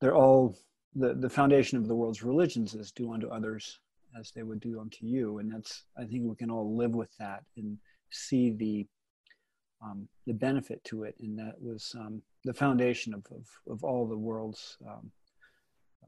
they're 0.00 0.14
all 0.14 0.56
the, 0.94 1.14
the 1.14 1.30
foundation 1.30 1.78
of 1.78 1.88
the 1.88 1.94
world's 1.94 2.22
religions 2.22 2.74
is 2.74 2.92
do 2.92 3.12
unto 3.12 3.28
others 3.28 3.78
as 4.18 4.30
they 4.32 4.42
would 4.42 4.60
do 4.60 4.80
unto 4.80 5.06
you. 5.06 5.38
And 5.38 5.50
that's, 5.50 5.84
I 5.96 6.04
think 6.04 6.24
we 6.24 6.36
can 6.36 6.50
all 6.50 6.76
live 6.76 6.94
with 6.94 7.16
that 7.18 7.44
and 7.56 7.78
see 8.10 8.50
the, 8.50 8.86
um, 9.82 10.06
the 10.26 10.34
benefit 10.34 10.84
to 10.84 11.04
it. 11.04 11.14
And 11.20 11.38
that 11.38 11.54
was 11.60 11.94
um, 11.98 12.20
the 12.44 12.52
foundation 12.52 13.14
of, 13.14 13.24
of, 13.30 13.46
of, 13.72 13.84
all 13.84 14.06
the 14.06 14.18
world's 14.18 14.76
um, 14.86 15.10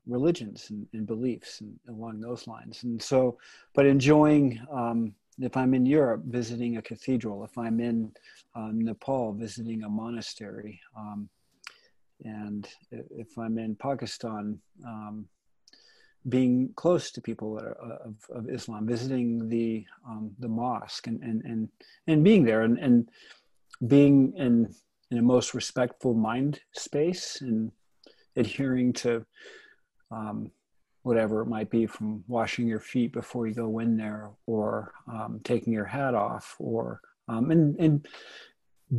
religions 0.07 0.69
and, 0.71 0.87
and 0.93 1.07
beliefs 1.07 1.61
and 1.63 1.79
along 1.89 2.21
those 2.21 2.47
lines. 2.47 2.83
And 2.83 3.01
so, 3.01 3.39
but 3.75 3.87
enjoying, 3.87 4.61
um, 4.71 5.15
if 5.41 5.57
I'm 5.57 5.75
in 5.75 5.87
Europe 5.87 6.23
visiting 6.27 6.77
a 6.77 6.83
cathedral, 6.83 7.45
if 7.45 7.57
I'm 7.59 7.81
in 7.81 8.13
um, 8.55 8.81
Nepal 8.81 9.33
visiting 9.33 9.83
a 9.83 9.89
monastery, 9.89 10.81
um, 10.97 11.29
and 12.25 12.69
if 12.91 13.37
I'm 13.39 13.59
in 13.59 13.75
Pakistan, 13.75 14.59
um, 14.87 15.27
being 16.29 16.71
close 16.77 17.11
to 17.11 17.21
people 17.21 17.59
of, 17.59 18.15
of 18.31 18.49
Islam, 18.49 18.87
visiting 18.87 19.49
the 19.49 19.85
um, 20.09 20.31
the 20.39 20.49
mosque, 20.49 21.07
and 21.07 21.23
and 21.23 21.43
and 21.45 21.69
and 22.07 22.25
being 22.25 22.45
there, 22.45 22.63
and, 22.63 22.79
and 22.79 23.09
being 23.89 24.33
in 24.37 24.73
in 25.11 25.19
a 25.19 25.23
most 25.23 25.53
respectful 25.53 26.15
mind 26.15 26.61
space, 26.73 27.41
and 27.41 27.73
adhering 28.37 28.93
to 28.93 29.27
um, 30.11 30.51
whatever 31.05 31.41
it 31.41 31.47
might 31.47 31.71
be, 31.71 31.87
from 31.87 32.25
washing 32.27 32.67
your 32.67 32.81
feet 32.81 33.13
before 33.13 33.47
you 33.47 33.55
go 33.55 33.79
in 33.79 33.97
there, 33.97 34.31
or 34.47 34.93
um, 35.07 35.41
taking 35.45 35.73
your 35.73 35.85
hat 35.85 36.15
off, 36.15 36.57
or 36.59 37.01
um, 37.29 37.51
and 37.51 37.77
and 37.79 38.09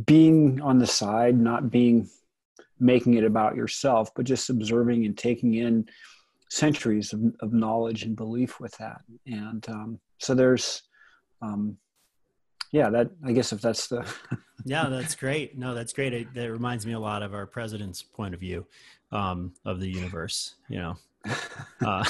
being 0.06 0.60
on 0.60 0.78
the 0.78 0.86
side, 0.86 1.38
not 1.38 1.70
being 1.70 2.08
making 2.78 3.14
it 3.14 3.24
about 3.24 3.56
yourself, 3.56 4.10
but 4.14 4.26
just 4.26 4.50
observing 4.50 5.06
and 5.06 5.16
taking 5.16 5.54
in 5.54 5.88
centuries 6.48 7.12
of, 7.12 7.20
of 7.40 7.52
knowledge 7.52 8.02
and 8.02 8.16
belief 8.16 8.60
with 8.60 8.76
that. 8.78 9.00
And 9.26 9.66
um, 9.68 10.00
so 10.18 10.34
there's, 10.34 10.82
um, 11.42 11.76
yeah, 12.72 12.90
that 12.90 13.10
I 13.24 13.32
guess 13.32 13.52
if 13.52 13.60
that's 13.60 13.86
the. 13.86 14.06
yeah, 14.64 14.88
that's 14.88 15.14
great. 15.14 15.56
No, 15.56 15.74
that's 15.74 15.92
great. 15.92 16.12
It, 16.12 16.34
that 16.34 16.50
reminds 16.50 16.84
me 16.84 16.92
a 16.92 17.00
lot 17.00 17.22
of 17.22 17.32
our 17.32 17.46
president's 17.46 18.02
point 18.02 18.34
of 18.34 18.40
view 18.40 18.66
um, 19.12 19.54
of 19.64 19.80
the 19.80 19.88
universe. 19.88 20.56
You 20.68 20.78
know, 20.78 20.96
uh, 21.84 22.04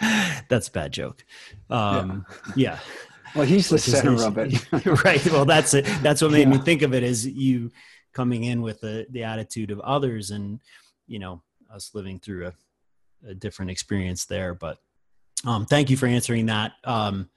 that's 0.48 0.68
a 0.68 0.72
bad 0.72 0.92
joke. 0.92 1.24
Um, 1.70 2.26
yeah. 2.56 2.74
yeah. 2.74 2.78
Well, 3.34 3.46
he's 3.46 3.68
the 3.68 3.78
center 3.78 4.24
of 4.24 4.38
it, 4.38 4.72
right? 5.04 5.24
Well, 5.32 5.44
that's 5.44 5.74
it. 5.74 5.84
That's 6.02 6.22
what 6.22 6.30
made 6.30 6.48
yeah. 6.48 6.54
me 6.54 6.58
think 6.58 6.82
of 6.82 6.94
it. 6.94 7.02
Is 7.02 7.26
you 7.26 7.72
coming 8.14 8.44
in 8.44 8.62
with 8.62 8.80
the 8.80 9.06
the 9.10 9.24
attitude 9.24 9.70
of 9.70 9.80
others 9.80 10.30
and 10.30 10.60
you 11.06 11.18
know 11.18 11.42
us 11.70 11.90
living 11.94 12.18
through 12.18 12.46
a, 12.46 12.52
a 13.28 13.34
different 13.34 13.70
experience 13.70 14.24
there 14.24 14.54
but 14.54 14.78
um, 15.44 15.66
thank 15.66 15.90
you 15.90 15.96
for 15.96 16.06
answering 16.06 16.46
that 16.46 16.72
um, 16.84 17.28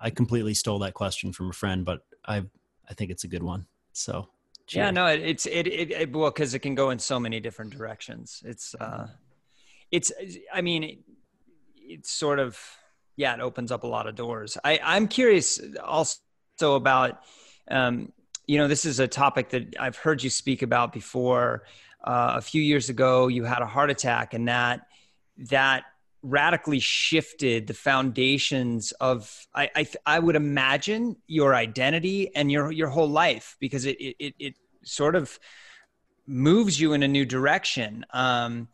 i 0.00 0.10
completely 0.10 0.54
stole 0.54 0.78
that 0.78 0.94
question 0.94 1.32
from 1.32 1.50
a 1.50 1.52
friend 1.52 1.84
but 1.84 2.00
i 2.26 2.42
i 2.88 2.94
think 2.94 3.10
it's 3.10 3.24
a 3.24 3.28
good 3.28 3.42
one 3.42 3.66
so 3.92 4.26
cheers. 4.66 4.84
yeah 4.84 4.90
no 4.90 5.06
it, 5.06 5.20
it's 5.20 5.46
it, 5.46 5.66
it, 5.66 5.90
it 5.90 6.12
well 6.12 6.30
because 6.30 6.54
it 6.54 6.60
can 6.60 6.74
go 6.74 6.90
in 6.90 6.98
so 6.98 7.20
many 7.20 7.38
different 7.38 7.70
directions 7.70 8.42
it's 8.44 8.74
uh 8.80 9.06
it's 9.92 10.10
i 10.52 10.60
mean 10.60 10.82
it, 10.82 10.98
it's 11.76 12.10
sort 12.10 12.38
of 12.38 12.58
yeah 13.16 13.34
it 13.34 13.40
opens 13.40 13.70
up 13.70 13.84
a 13.84 13.86
lot 13.86 14.08
of 14.08 14.14
doors 14.14 14.58
i 14.64 14.80
i'm 14.82 15.06
curious 15.06 15.60
also 15.84 16.74
about 16.74 17.20
um 17.70 18.12
you 18.46 18.58
know, 18.58 18.68
this 18.68 18.84
is 18.84 19.00
a 19.00 19.08
topic 19.08 19.50
that 19.50 19.76
I've 19.78 19.96
heard 19.96 20.22
you 20.22 20.30
speak 20.30 20.62
about 20.62 20.92
before. 20.92 21.64
Uh, 22.04 22.34
a 22.36 22.40
few 22.40 22.60
years 22.60 22.88
ago, 22.88 23.28
you 23.28 23.44
had 23.44 23.62
a 23.62 23.66
heart 23.66 23.90
attack, 23.90 24.34
and 24.34 24.48
that 24.48 24.86
that 25.50 25.84
radically 26.22 26.80
shifted 26.80 27.66
the 27.66 27.74
foundations 27.74 28.92
of 28.92 29.46
I, 29.54 29.70
I, 29.74 29.86
I 30.06 30.18
would 30.18 30.36
imagine 30.36 31.16
your 31.26 31.54
identity 31.54 32.34
and 32.34 32.50
your 32.50 32.72
your 32.72 32.88
whole 32.88 33.08
life 33.08 33.56
because 33.60 33.86
it 33.86 33.96
it 34.00 34.34
it 34.38 34.54
sort 34.84 35.14
of 35.14 35.38
moves 36.26 36.80
you 36.80 36.92
in 36.92 37.02
a 37.02 37.08
new 37.08 37.24
direction. 37.24 38.04
Um, 38.12 38.68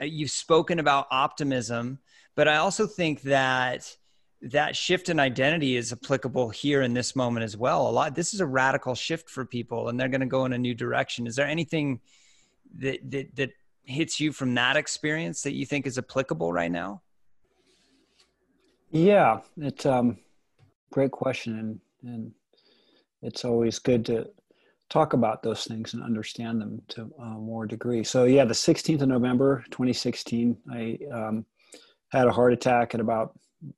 you've 0.00 0.30
spoken 0.30 0.78
about 0.78 1.06
optimism, 1.10 1.98
but 2.34 2.48
I 2.48 2.56
also 2.56 2.86
think 2.86 3.22
that 3.22 3.96
that 4.42 4.76
shift 4.76 5.08
in 5.08 5.18
identity 5.18 5.76
is 5.76 5.92
applicable 5.92 6.50
here 6.50 6.82
in 6.82 6.92
this 6.92 7.16
moment 7.16 7.44
as 7.44 7.56
well. 7.56 7.88
A 7.88 7.90
lot. 7.90 8.14
This 8.14 8.34
is 8.34 8.40
a 8.40 8.46
radical 8.46 8.94
shift 8.94 9.30
for 9.30 9.44
people, 9.44 9.88
and 9.88 9.98
they're 9.98 10.08
going 10.08 10.20
to 10.20 10.26
go 10.26 10.44
in 10.44 10.52
a 10.52 10.58
new 10.58 10.74
direction. 10.74 11.26
Is 11.26 11.36
there 11.36 11.46
anything 11.46 12.00
that 12.78 12.98
that 13.10 13.34
that 13.36 13.50
hits 13.84 14.20
you 14.20 14.32
from 14.32 14.54
that 14.54 14.76
experience 14.76 15.42
that 15.42 15.54
you 15.54 15.64
think 15.64 15.86
is 15.86 15.98
applicable 15.98 16.52
right 16.52 16.70
now? 16.70 17.02
Yeah, 18.90 19.40
it's 19.56 19.86
um, 19.86 20.18
great 20.90 21.10
question, 21.10 21.58
and 21.58 22.12
and 22.12 22.32
it's 23.22 23.44
always 23.44 23.78
good 23.78 24.04
to 24.06 24.28
talk 24.94 25.12
about 25.12 25.42
those 25.42 25.64
things 25.64 25.92
and 25.92 26.04
understand 26.04 26.60
them 26.60 26.80
to 26.86 27.10
a 27.18 27.24
more 27.24 27.66
degree. 27.66 28.04
So 28.04 28.24
yeah, 28.24 28.44
the 28.44 28.54
16th 28.54 29.02
of 29.02 29.08
November, 29.08 29.64
2016, 29.72 30.56
I 30.72 30.98
um, 31.12 31.44
had 32.12 32.28
a 32.28 32.32
heart 32.32 32.52
attack 32.52 32.94
at 32.94 33.00
about 33.00 33.36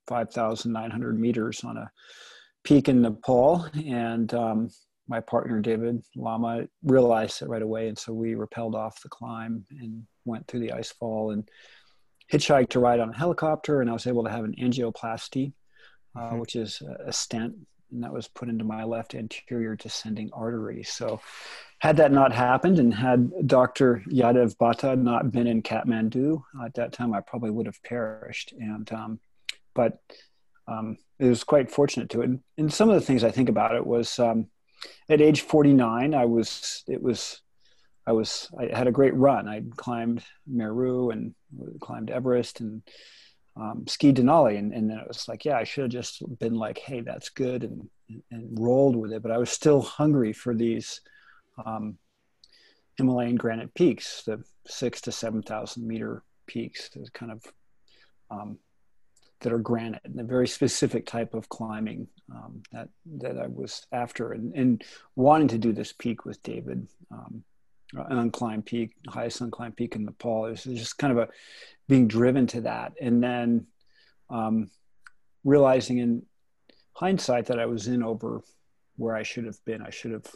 5,900 0.08 1.18
meters 1.18 1.64
on 1.64 1.78
a 1.78 1.90
peak 2.64 2.90
in 2.90 3.00
Nepal. 3.00 3.66
And 3.86 4.32
um, 4.34 4.68
my 5.08 5.20
partner, 5.20 5.58
David 5.60 6.04
Lama, 6.16 6.66
realized 6.82 7.40
it 7.40 7.48
right 7.48 7.62
away. 7.62 7.88
And 7.88 7.98
so 7.98 8.12
we 8.12 8.34
rappelled 8.34 8.74
off 8.74 9.00
the 9.00 9.08
climb 9.08 9.64
and 9.70 10.02
went 10.26 10.46
through 10.46 10.60
the 10.60 10.72
ice 10.72 10.92
fall 10.92 11.30
and 11.30 11.48
hitchhiked 12.30 12.68
to 12.70 12.78
ride 12.78 13.00
on 13.00 13.08
a 13.08 13.16
helicopter. 13.16 13.80
And 13.80 13.88
I 13.88 13.94
was 13.94 14.06
able 14.06 14.24
to 14.24 14.30
have 14.30 14.44
an 14.44 14.54
angioplasty, 14.60 15.54
uh, 16.14 16.20
mm-hmm. 16.20 16.40
which 16.40 16.56
is 16.56 16.82
a 17.06 17.12
stent. 17.12 17.54
And 17.92 18.02
that 18.02 18.12
was 18.12 18.28
put 18.28 18.48
into 18.48 18.64
my 18.64 18.84
left 18.84 19.14
anterior 19.14 19.76
descending 19.76 20.30
artery. 20.32 20.82
So, 20.82 21.20
had 21.78 21.98
that 21.98 22.12
not 22.12 22.32
happened 22.32 22.78
and 22.78 22.92
had 22.92 23.46
Dr. 23.46 24.02
Yadav 24.08 24.56
Bhatta 24.56 24.96
not 24.96 25.30
been 25.30 25.46
in 25.46 25.62
Kathmandu 25.62 26.42
at 26.64 26.74
that 26.74 26.92
time, 26.92 27.12
I 27.12 27.20
probably 27.20 27.50
would 27.50 27.66
have 27.66 27.82
perished. 27.82 28.52
And 28.58 28.90
um, 28.92 29.20
but 29.74 30.00
um, 30.66 30.96
it 31.18 31.26
was 31.26 31.44
quite 31.44 31.70
fortunate 31.70 32.10
to 32.10 32.22
it. 32.22 32.28
And, 32.28 32.40
and, 32.58 32.72
some 32.72 32.88
of 32.88 32.94
the 32.96 33.06
things 33.06 33.22
I 33.22 33.30
think 33.30 33.48
about 33.48 33.76
it 33.76 33.86
was 33.86 34.18
um, 34.18 34.48
at 35.08 35.20
age 35.20 35.42
49, 35.42 36.14
I 36.14 36.24
was, 36.24 36.82
it 36.88 37.00
was 37.00 37.42
I 38.06 38.12
was 38.12 38.48
I 38.58 38.76
had 38.76 38.86
a 38.86 38.92
great 38.92 39.14
run. 39.14 39.48
I 39.48 39.62
climbed 39.76 40.22
Meru 40.46 41.10
and 41.10 41.34
climbed 41.80 42.10
Everest 42.10 42.60
and 42.60 42.82
um, 43.56 43.86
skied 43.86 44.16
Denali, 44.16 44.58
and, 44.58 44.72
and 44.72 44.90
then 44.90 44.98
it 44.98 45.08
was 45.08 45.28
like, 45.28 45.44
yeah, 45.44 45.56
I 45.56 45.64
should 45.64 45.82
have 45.82 45.90
just 45.90 46.22
been 46.38 46.54
like, 46.54 46.78
hey, 46.78 47.00
that's 47.00 47.30
good, 47.30 47.62
and 47.64 47.88
and 48.30 48.58
rolled 48.58 48.96
with 48.96 49.12
it. 49.12 49.22
But 49.22 49.32
I 49.32 49.38
was 49.38 49.50
still 49.50 49.80
hungry 49.82 50.32
for 50.32 50.54
these 50.54 51.00
um, 51.64 51.98
Himalayan 52.96 53.36
granite 53.36 53.74
peaks, 53.74 54.22
the 54.24 54.42
six 54.66 55.00
to 55.02 55.12
seven 55.12 55.42
thousand 55.42 55.86
meter 55.86 56.22
peaks, 56.46 56.90
kind 57.12 57.32
of 57.32 57.42
um, 58.30 58.58
that 59.40 59.52
are 59.52 59.58
granite 59.58 60.02
and 60.04 60.18
a 60.18 60.24
very 60.24 60.48
specific 60.48 61.06
type 61.06 61.34
of 61.34 61.48
climbing 61.48 62.08
um, 62.34 62.62
that 62.72 62.88
that 63.18 63.38
I 63.38 63.46
was 63.46 63.86
after 63.92 64.32
and, 64.32 64.54
and 64.54 64.84
wanting 65.14 65.48
to 65.48 65.58
do 65.58 65.72
this 65.72 65.92
peak 65.92 66.24
with 66.24 66.42
David, 66.42 66.88
um, 67.10 67.44
an 67.94 68.30
unclimbed 68.30 68.64
peak, 68.66 68.92
highest 69.08 69.40
unclimbed 69.40 69.76
peak 69.76 69.96
in 69.96 70.04
Nepal. 70.04 70.46
It 70.46 70.50
was 70.50 70.64
just 70.64 70.98
kind 70.98 71.12
of 71.12 71.18
a 71.18 71.28
being 71.88 72.08
driven 72.08 72.46
to 72.48 72.62
that, 72.62 72.94
and 73.00 73.22
then 73.22 73.66
um, 74.30 74.70
realizing 75.44 75.98
in 75.98 76.22
hindsight 76.92 77.46
that 77.46 77.60
I 77.60 77.66
was 77.66 77.86
in 77.86 78.02
over 78.02 78.42
where 78.96 79.14
I 79.14 79.22
should 79.22 79.44
have 79.44 79.62
been. 79.64 79.82
I 79.82 79.90
should 79.90 80.12
have 80.12 80.26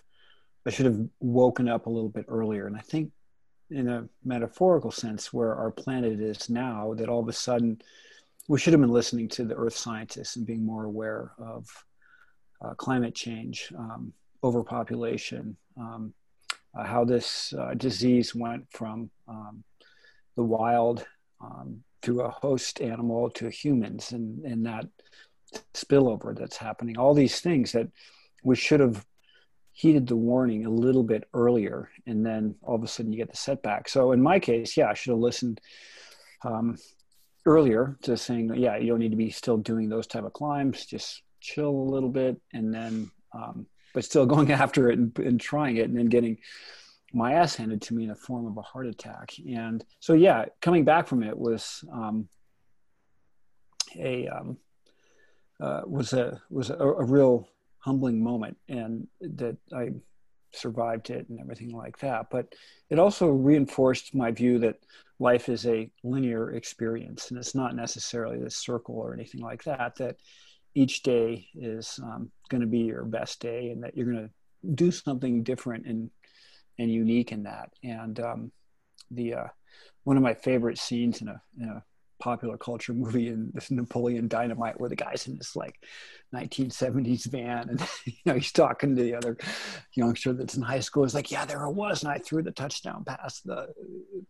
I 0.67 0.71
should 0.71 0.87
have 0.87 1.01
woken 1.21 1.69
up 1.69 1.87
a 1.87 1.91
little 1.91 2.11
bit 2.11 2.27
earlier, 2.29 2.67
and 2.67 2.77
I 2.77 2.81
think 2.81 3.11
in 3.71 3.89
a 3.89 4.09
metaphorical 4.25 4.91
sense, 4.91 5.33
where 5.33 5.55
our 5.55 5.71
planet 5.71 6.21
is 6.21 6.51
now, 6.51 6.95
that 6.95 7.09
all 7.09 7.21
of 7.21 7.29
a 7.29 7.33
sudden 7.33 7.81
we 8.49 8.59
should 8.59 8.73
have 8.73 8.81
been 8.81 8.91
listening 8.91 9.29
to 9.29 9.45
the 9.45 9.55
earth 9.55 9.77
scientists 9.77 10.37
and 10.37 10.47
being 10.47 10.65
more 10.65 10.85
aware 10.85 11.33
of 11.39 11.69
uh, 12.63 12.75
climate 12.75 13.15
change, 13.15 13.73
um, 13.79 14.13
overpopulation, 14.43 15.57
um, 15.79 16.13
uh, 16.77 16.85
how 16.85 17.05
this 17.05 17.53
uh, 17.59 17.75
disease 17.75 18.35
went 18.35 18.67
from 18.71 19.11
um, 19.29 19.65
the 20.37 20.45
wild 20.45 21.05
um, 21.41 21.83
through 22.03 22.23
a 22.23 22.31
host 22.31 22.81
animal 22.81 23.31
to 23.31 23.49
humans 23.51 24.13
and, 24.13 24.45
and 24.45 24.65
that 24.67 24.87
spillover 25.75 26.37
that's 26.37 26.57
happening. 26.57 26.97
All 26.97 27.15
these 27.15 27.41
things 27.41 27.73
that 27.73 27.89
we 28.43 28.57
should 28.57 28.81
have 28.81 29.05
heeded 29.73 30.07
the 30.07 30.17
warning 30.17 30.67
a 30.67 30.71
little 30.71 31.03
bit 31.03 31.25
earlier, 31.33 31.91
and 32.07 32.25
then 32.25 32.55
all 32.63 32.75
of 32.75 32.83
a 32.83 32.87
sudden 32.87 33.13
you 33.13 33.19
get 33.19 33.31
the 33.31 33.37
setback. 33.37 33.89
So 33.89 34.13
in 34.13 34.23
my 34.23 34.39
case, 34.39 34.77
yeah, 34.77 34.89
I 34.89 34.95
should 34.95 35.11
have 35.11 35.19
listened 35.19 35.61
um, 36.45 36.77
earlier 37.47 37.97
to 38.03 38.17
saying, 38.17 38.55
yeah, 38.55 38.77
you 38.77 38.89
don't 38.89 38.99
need 38.99 39.11
to 39.11 39.17
be 39.17 39.31
still 39.31 39.57
doing 39.57 39.89
those 39.89 40.07
type 40.07 40.25
of 40.25 40.33
climbs. 40.33 40.87
Just 40.87 41.23
chill 41.41 41.71
a 41.71 41.91
little 41.93 42.11
bit, 42.11 42.41
and 42.53 42.73
then, 42.73 43.11
um, 43.33 43.67
but 43.95 44.05
still 44.05 44.27
going 44.27 44.53
after 44.65 44.91
it 44.91 44.99
and, 44.99 45.17
and, 45.19 45.41
trying 45.41 45.77
it, 45.77 45.89
and 45.89 45.97
then 45.97 46.07
getting 46.07 46.39
my 47.13 47.35
ass 47.35 47.57
handed 47.57 47.83
to 47.83 47.95
me 47.95 48.05
in 48.05 48.09
the 48.09 48.15
form 48.15 48.47
of 48.47 48.57
a 48.57 48.63
heart 48.63 48.87
attack. 48.87 49.33
And 49.49 49.85
so, 49.99 50.13
yeah, 50.13 50.47
coming 50.61 50.85
back 50.85 51.09
from 51.09 51.23
it 51.23 51.37
was 51.37 51.85
um, 51.93 52.29
a 53.97 54.29
um, 54.29 54.59
uh, 55.61 55.83
was 55.87 56.13
a 56.13 56.41
was 56.51 56.71
a, 56.71 56.79
a 56.79 57.05
real 57.05 57.49
humbling 57.79 58.23
moment, 58.23 58.57
and 58.69 59.09
that 59.21 59.57
I 59.75 59.91
survived 60.53 61.11
it 61.11 61.29
and 61.29 61.41
everything 61.41 61.71
like 61.71 61.99
that. 61.99 62.31
But 62.31 62.55
it 62.89 62.99
also 62.99 63.29
reinforced 63.29 64.15
my 64.15 64.31
view 64.31 64.59
that 64.61 64.77
life 65.19 65.49
is 65.49 65.67
a 65.67 65.91
linear 66.03 66.53
experience 66.53 67.31
and 67.31 67.39
it's 67.39 67.55
not 67.55 67.77
necessarily 67.77 68.39
this 68.39 68.57
circle 68.57 68.97
or 68.97 69.13
anything 69.13 69.41
like 69.41 69.63
that, 69.65 69.95
that 69.97 70.17
each 70.75 71.03
day 71.03 71.49
is 71.55 71.99
um, 72.03 72.31
going 72.49 72.61
to 72.61 72.67
be 72.67 72.81
your 72.81 73.05
best 73.05 73.41
day 73.41 73.71
and 73.71 73.83
that 73.83 73.97
you're 73.97 74.13
going 74.13 74.29
to 74.29 74.75
do 74.75 74.91
something 74.91 75.43
different 75.43 75.87
and, 75.87 76.11
and 76.79 76.91
unique 76.91 77.33
in 77.33 77.45
that. 77.45 77.71
And 77.83 78.19
um, 78.21 78.53
the, 79.11 79.35
uh, 79.35 79.47
one 80.05 80.17
of 80.17 80.23
my 80.23 80.35
favorite 80.35 80.79
scenes 80.79 81.21
in 81.21 81.29
a, 81.29 81.43
in 81.59 81.69
a 81.69 81.85
popular 82.21 82.57
culture 82.57 82.93
movie 82.93 83.29
in 83.29 83.51
this 83.53 83.71
Napoleon 83.71 84.29
Dynamite 84.29 84.79
where 84.79 84.89
the 84.89 84.97
guy's 84.97 85.27
in 85.27 85.37
this 85.37 85.57
like 85.57 85.75
1970s 86.35 87.25
van 87.27 87.71
and 87.71 87.81
you 88.05 88.13
know 88.27 88.35
he's 88.35 88.53
talking 88.53 88.95
to 88.95 89.03
the 89.03 89.15
other 89.15 89.37
youngster 89.95 90.33
that's 90.33 90.57
in 90.57 90.63
high 90.63 90.81
school. 90.81 91.03
He's 91.03 91.15
like, 91.15 91.31
"Yeah, 91.31 91.47
there 91.47 91.65
it 91.65 91.73
was," 91.73 92.05
and 92.05 92.13
I 92.13 92.19
threw 92.19 92.43
the 92.43 92.53
touchdown 92.53 93.05
pass 93.05 93.41
the 93.41 93.69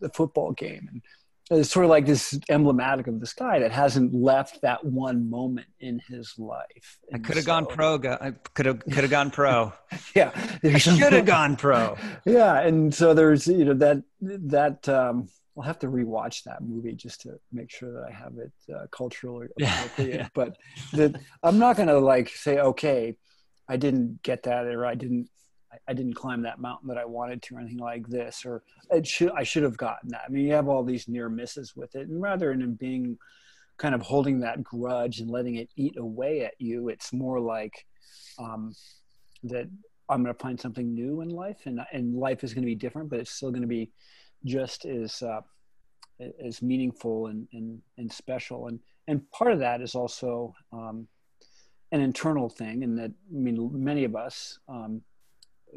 the 0.00 0.08
football 0.10 0.52
game, 0.52 0.88
and 0.90 1.02
it's 1.50 1.70
sort 1.70 1.84
of 1.84 1.90
like 1.90 2.06
this 2.06 2.38
emblematic 2.48 3.06
of 3.06 3.18
this 3.20 3.32
guy 3.32 3.58
that 3.58 3.72
hasn't 3.72 4.14
left 4.14 4.60
that 4.62 4.84
one 4.84 5.28
moment 5.28 5.66
in 5.80 6.00
his 6.08 6.34
life. 6.38 6.98
And 7.10 7.24
I 7.24 7.26
could 7.26 7.36
have 7.36 7.44
so, 7.44 7.48
gone 7.48 7.66
pro. 7.66 7.94
I 7.96 8.32
could 8.54 8.66
have 8.66 8.80
could 8.80 9.02
have 9.02 9.10
gone 9.10 9.30
pro. 9.30 9.72
yeah, 10.14 10.30
I 10.62 10.78
should 10.78 11.12
have 11.12 11.26
gone 11.26 11.56
pro. 11.56 11.96
Yeah, 12.24 12.60
and 12.60 12.94
so 12.94 13.14
there's 13.14 13.46
you 13.46 13.64
know 13.64 13.74
that 13.74 14.02
that. 14.20 14.88
um 14.88 15.28
I'll 15.56 15.64
have 15.64 15.80
to 15.80 15.88
rewatch 15.88 16.44
that 16.44 16.62
movie 16.62 16.94
just 16.94 17.22
to 17.22 17.38
make 17.52 17.70
sure 17.70 17.92
that 17.92 18.04
I 18.08 18.12
have 18.12 18.38
it 18.38 18.52
uh, 18.74 18.86
culturally 18.90 19.48
appropriate. 19.60 20.14
yeah. 20.14 20.28
But 20.32 20.56
the, 20.92 21.20
I'm 21.42 21.58
not 21.58 21.76
going 21.76 21.88
to 21.88 21.98
like 21.98 22.30
say, 22.30 22.58
okay, 22.58 23.16
I 23.68 23.76
didn't 23.76 24.22
get 24.22 24.44
that, 24.44 24.66
or 24.66 24.86
I 24.86 24.94
didn't, 24.94 25.28
I 25.88 25.92
didn't 25.92 26.14
climb 26.14 26.42
that 26.42 26.58
mountain 26.58 26.88
that 26.88 26.98
I 26.98 27.04
wanted 27.04 27.42
to, 27.42 27.56
or 27.56 27.60
anything 27.60 27.78
like 27.78 28.08
this, 28.08 28.44
or 28.44 28.62
it 28.90 29.06
should, 29.06 29.32
I 29.32 29.44
should 29.44 29.62
have 29.62 29.76
gotten 29.76 30.10
that. 30.10 30.22
I 30.26 30.30
mean, 30.30 30.46
you 30.46 30.52
have 30.54 30.68
all 30.68 30.84
these 30.84 31.08
near 31.08 31.28
misses 31.28 31.76
with 31.76 31.94
it, 31.94 32.08
and 32.08 32.20
rather 32.20 32.54
than 32.56 32.74
being 32.74 33.18
kind 33.78 33.94
of 33.94 34.02
holding 34.02 34.40
that 34.40 34.62
grudge 34.62 35.20
and 35.20 35.30
letting 35.30 35.56
it 35.56 35.68
eat 35.76 35.96
away 35.96 36.44
at 36.44 36.54
you, 36.58 36.88
it's 36.88 37.12
more 37.12 37.40
like 37.40 37.86
um, 38.38 38.74
that 39.44 39.68
I'm 40.08 40.22
going 40.22 40.34
to 40.34 40.42
find 40.42 40.60
something 40.60 40.92
new 40.92 41.20
in 41.20 41.28
life, 41.28 41.58
and 41.66 41.80
and 41.92 42.14
life 42.14 42.42
is 42.42 42.52
going 42.52 42.62
to 42.62 42.66
be 42.66 42.74
different, 42.74 43.08
but 43.08 43.20
it's 43.20 43.30
still 43.30 43.50
going 43.50 43.62
to 43.62 43.68
be 43.68 43.92
just 44.44 44.86
as 44.86 45.22
uh, 45.22 45.40
as 46.44 46.62
meaningful 46.62 47.28
and, 47.28 47.46
and 47.52 47.80
and 47.96 48.12
special. 48.12 48.66
And 48.66 48.80
and 49.06 49.30
part 49.30 49.52
of 49.52 49.60
that 49.60 49.80
is 49.80 49.94
also 49.94 50.54
um, 50.72 51.06
an 51.92 52.00
internal 52.00 52.48
thing, 52.48 52.82
and 52.82 52.98
that 52.98 53.10
I 53.10 53.38
mean 53.38 53.70
many 53.72 54.04
of 54.04 54.16
us 54.16 54.58
um, 54.68 55.02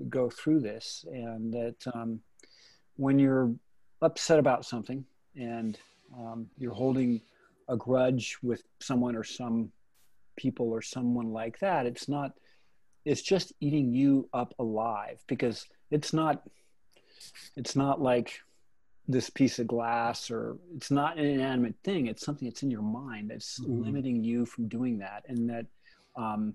go 0.09 0.29
through 0.29 0.61
this, 0.61 1.05
and 1.11 1.53
that 1.53 1.75
um, 1.93 2.19
when 2.95 3.19
you're 3.19 3.53
upset 4.01 4.39
about 4.39 4.65
something 4.65 5.05
and 5.35 5.77
um, 6.17 6.47
you're 6.57 6.73
holding 6.73 7.21
a 7.69 7.77
grudge 7.77 8.37
with 8.43 8.63
someone 8.79 9.15
or 9.15 9.23
some 9.23 9.71
people 10.35 10.69
or 10.71 10.81
someone 10.81 11.31
like 11.31 11.59
that, 11.59 11.85
it's 11.85 12.07
not. 12.07 12.33
It's 13.05 13.21
just 13.21 13.51
eating 13.59 13.93
you 13.93 14.29
up 14.33 14.53
alive 14.59 15.21
because 15.27 15.65
it's 15.91 16.13
not 16.13 16.43
it's 17.55 17.75
not 17.75 18.01
like 18.01 18.39
this 19.07 19.29
piece 19.29 19.59
of 19.59 19.67
glass 19.67 20.31
or 20.31 20.57
it's 20.75 20.89
not 20.89 21.17
an 21.17 21.25
inanimate 21.25 21.75
thing 21.83 22.07
it's 22.07 22.25
something 22.25 22.47
that's 22.47 22.63
in 22.63 22.71
your 22.71 22.81
mind 22.81 23.29
that's 23.29 23.59
mm-hmm. 23.59 23.83
limiting 23.83 24.23
you 24.23 24.45
from 24.45 24.67
doing 24.67 24.97
that 24.97 25.23
and 25.27 25.49
that 25.49 25.65
um, 26.15 26.53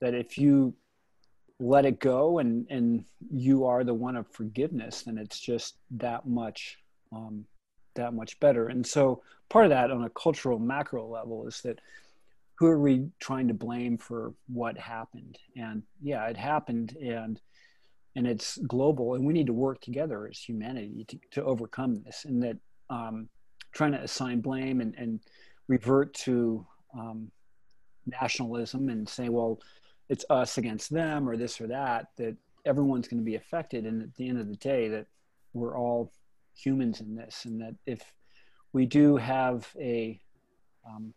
that 0.00 0.14
if 0.14 0.36
you 0.36 0.74
let 1.60 1.84
it 1.84 1.98
go 1.98 2.38
and 2.38 2.66
and 2.70 3.04
you 3.30 3.64
are 3.64 3.82
the 3.82 3.94
one 3.94 4.14
of 4.14 4.26
forgiveness 4.28 5.02
then 5.02 5.18
it's 5.18 5.40
just 5.40 5.76
that 5.90 6.26
much 6.26 6.78
um, 7.12 7.44
that 7.98 8.14
much 8.14 8.38
better. 8.40 8.68
And 8.68 8.86
so 8.86 9.22
part 9.48 9.66
of 9.66 9.70
that 9.70 9.90
on 9.90 10.04
a 10.04 10.10
cultural 10.10 10.58
macro 10.58 11.06
level 11.06 11.46
is 11.46 11.60
that 11.62 11.80
who 12.54 12.66
are 12.66 12.78
we 12.78 13.08
trying 13.20 13.48
to 13.48 13.54
blame 13.54 13.98
for 13.98 14.32
what 14.46 14.78
happened? 14.78 15.38
And 15.56 15.82
yeah 16.00 16.26
it 16.26 16.36
happened 16.36 16.96
and 16.96 17.40
and 18.16 18.26
it's 18.26 18.56
global 18.66 19.14
and 19.14 19.26
we 19.26 19.32
need 19.32 19.46
to 19.46 19.52
work 19.52 19.80
together 19.80 20.26
as 20.28 20.38
humanity 20.38 21.04
to, 21.08 21.18
to 21.32 21.44
overcome 21.44 22.02
this. 22.04 22.24
And 22.24 22.42
that 22.42 22.56
um, 22.88 23.28
trying 23.72 23.92
to 23.92 24.00
assign 24.00 24.40
blame 24.40 24.80
and, 24.80 24.94
and 24.96 25.20
revert 25.66 26.14
to 26.14 26.66
um, 26.98 27.30
nationalism 28.06 28.88
and 28.88 29.08
say 29.08 29.28
well 29.28 29.60
it's 30.08 30.24
us 30.30 30.58
against 30.58 30.90
them 30.90 31.28
or 31.28 31.36
this 31.36 31.60
or 31.60 31.66
that 31.66 32.08
that 32.16 32.36
everyone's 32.64 33.08
going 33.08 33.20
to 33.20 33.24
be 33.24 33.36
affected. 33.36 33.84
And 33.84 34.02
at 34.02 34.14
the 34.16 34.28
end 34.28 34.38
of 34.38 34.48
the 34.48 34.56
day 34.56 34.88
that 34.88 35.06
we're 35.52 35.76
all 35.76 36.12
humans 36.54 37.00
in 37.00 37.14
this 37.14 37.44
and 37.44 37.60
that 37.60 37.74
if 37.86 38.12
we 38.72 38.84
do 38.84 39.16
have 39.16 39.68
a 39.80 40.20
um, 40.86 41.14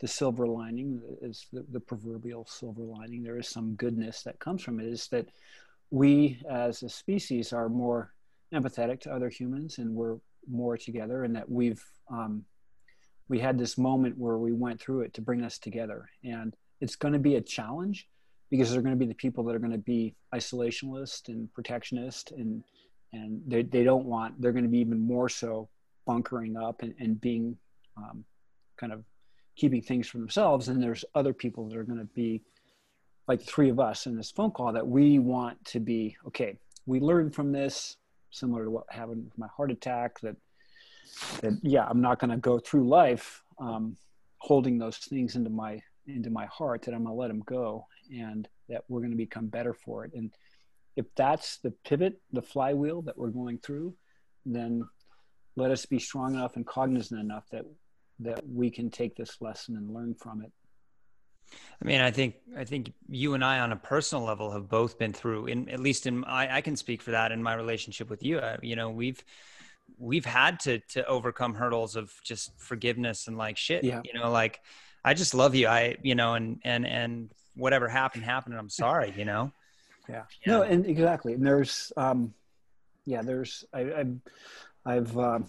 the 0.00 0.08
silver 0.08 0.46
lining 0.46 1.00
is 1.22 1.46
the, 1.52 1.64
the 1.70 1.80
proverbial 1.80 2.44
silver 2.44 2.82
lining 2.82 3.22
there 3.22 3.38
is 3.38 3.48
some 3.48 3.74
goodness 3.74 4.22
that 4.22 4.38
comes 4.40 4.62
from 4.62 4.80
it 4.80 4.86
is 4.86 5.06
that 5.08 5.28
we 5.90 6.42
as 6.50 6.82
a 6.82 6.88
species 6.88 7.52
are 7.52 7.68
more 7.68 8.12
empathetic 8.52 9.00
to 9.00 9.12
other 9.12 9.28
humans 9.28 9.78
and 9.78 9.94
we're 9.94 10.16
more 10.50 10.76
together 10.76 11.22
and 11.22 11.36
that 11.36 11.48
we've 11.48 11.84
um, 12.10 12.44
we 13.28 13.38
had 13.38 13.58
this 13.58 13.78
moment 13.78 14.18
where 14.18 14.38
we 14.38 14.52
went 14.52 14.80
through 14.80 15.02
it 15.02 15.14
to 15.14 15.22
bring 15.22 15.42
us 15.42 15.58
together. 15.58 16.08
And 16.22 16.54
it's 16.80 16.96
going 16.96 17.14
to 17.14 17.20
be 17.20 17.36
a 17.36 17.40
challenge 17.40 18.08
because 18.50 18.70
they're 18.70 18.82
going 18.82 18.94
to 18.94 18.98
be 18.98 19.06
the 19.06 19.14
people 19.14 19.44
that 19.44 19.54
are 19.54 19.60
going 19.60 19.72
to 19.72 19.78
be 19.78 20.14
isolationist 20.34 21.28
and 21.28 21.52
protectionist 21.54 22.32
and 22.32 22.62
and 23.12 23.40
they, 23.46 23.62
they 23.62 23.84
don't 23.84 24.06
want 24.06 24.40
they're 24.40 24.52
going 24.52 24.64
to 24.64 24.70
be 24.70 24.80
even 24.80 25.00
more 25.00 25.28
so 25.28 25.68
bunkering 26.06 26.56
up 26.56 26.82
and, 26.82 26.94
and 26.98 27.20
being 27.20 27.56
um, 27.96 28.24
kind 28.76 28.92
of 28.92 29.04
keeping 29.56 29.80
things 29.80 30.08
for 30.08 30.18
themselves 30.18 30.68
and 30.68 30.82
there's 30.82 31.04
other 31.14 31.32
people 31.32 31.68
that 31.68 31.76
are 31.76 31.84
going 31.84 31.98
to 31.98 32.04
be 32.06 32.42
like 33.28 33.40
three 33.40 33.70
of 33.70 33.80
us 33.80 34.06
in 34.06 34.16
this 34.16 34.30
phone 34.30 34.50
call 34.50 34.72
that 34.72 34.86
we 34.86 35.18
want 35.18 35.64
to 35.64 35.80
be 35.80 36.16
okay 36.26 36.56
we 36.86 37.00
learned 37.00 37.34
from 37.34 37.52
this 37.52 37.96
similar 38.34 38.64
to 38.64 38.70
what 38.70 38.84
happened 38.90 39.24
with 39.24 39.38
my 39.38 39.46
heart 39.56 39.70
attack. 39.70 40.20
That 40.20 40.36
that 41.40 41.58
yeah, 41.62 41.86
I'm 41.88 42.00
not 42.00 42.18
going 42.18 42.30
to 42.30 42.36
go 42.36 42.58
through 42.58 42.88
life 42.88 43.42
um, 43.58 43.96
holding 44.38 44.78
those 44.78 44.98
things 44.98 45.36
into 45.36 45.50
my 45.50 45.80
into 46.06 46.30
my 46.30 46.46
heart. 46.46 46.82
That 46.82 46.94
I'm 46.94 47.04
going 47.04 47.14
to 47.14 47.20
let 47.20 47.28
them 47.28 47.42
go, 47.46 47.86
and 48.12 48.48
that 48.68 48.84
we're 48.88 49.00
going 49.00 49.10
to 49.10 49.16
become 49.16 49.46
better 49.46 49.74
for 49.74 50.04
it. 50.04 50.12
And 50.14 50.32
if 50.96 51.06
that's 51.16 51.58
the 51.58 51.72
pivot, 51.84 52.20
the 52.32 52.42
flywheel 52.42 53.02
that 53.02 53.18
we're 53.18 53.28
going 53.28 53.58
through, 53.58 53.94
then 54.46 54.84
let 55.56 55.70
us 55.70 55.86
be 55.86 55.98
strong 55.98 56.34
enough 56.34 56.56
and 56.56 56.66
cognizant 56.66 57.20
enough 57.20 57.44
that 57.50 57.64
that 58.20 58.48
we 58.48 58.70
can 58.70 58.90
take 58.90 59.16
this 59.16 59.38
lesson 59.40 59.76
and 59.76 59.92
learn 59.92 60.14
from 60.14 60.42
it. 60.42 60.52
I 61.82 61.84
mean, 61.84 62.00
I 62.00 62.10
think 62.10 62.36
I 62.56 62.64
think 62.64 62.92
you 63.08 63.34
and 63.34 63.44
I, 63.44 63.60
on 63.60 63.72
a 63.72 63.76
personal 63.76 64.24
level, 64.24 64.52
have 64.52 64.68
both 64.68 64.98
been 64.98 65.12
through. 65.12 65.46
In 65.46 65.68
at 65.68 65.80
least 65.80 66.06
in 66.06 66.24
I, 66.24 66.56
I 66.56 66.60
can 66.60 66.76
speak 66.76 67.02
for 67.02 67.10
that 67.10 67.32
in 67.32 67.42
my 67.42 67.54
relationship 67.54 68.08
with 68.08 68.22
you. 68.22 68.40
I, 68.40 68.58
you 68.62 68.76
know, 68.76 68.90
we've 68.90 69.22
we've 69.98 70.24
had 70.24 70.60
to 70.60 70.78
to 70.90 71.06
overcome 71.06 71.54
hurdles 71.54 71.96
of 71.96 72.12
just 72.22 72.58
forgiveness 72.58 73.28
and 73.28 73.36
like 73.36 73.56
shit. 73.56 73.84
Yeah. 73.84 74.00
You 74.04 74.18
know, 74.18 74.30
like 74.30 74.60
I 75.04 75.14
just 75.14 75.34
love 75.34 75.54
you. 75.54 75.68
I 75.68 75.96
you 76.02 76.14
know, 76.14 76.34
and 76.34 76.60
and 76.64 76.86
and 76.86 77.30
whatever 77.54 77.88
happened 77.88 78.24
happened, 78.24 78.54
and 78.54 78.60
I'm 78.60 78.70
sorry. 78.70 79.12
You 79.16 79.24
know. 79.24 79.52
Yeah. 80.06 80.24
No, 80.46 80.60
and 80.60 80.84
exactly. 80.84 81.32
And 81.32 81.46
there's 81.46 81.90
um, 81.96 82.34
yeah, 83.06 83.22
there's 83.22 83.64
I, 83.72 83.80
I've 83.80 84.16
I've 84.84 85.16
um, 85.18 85.48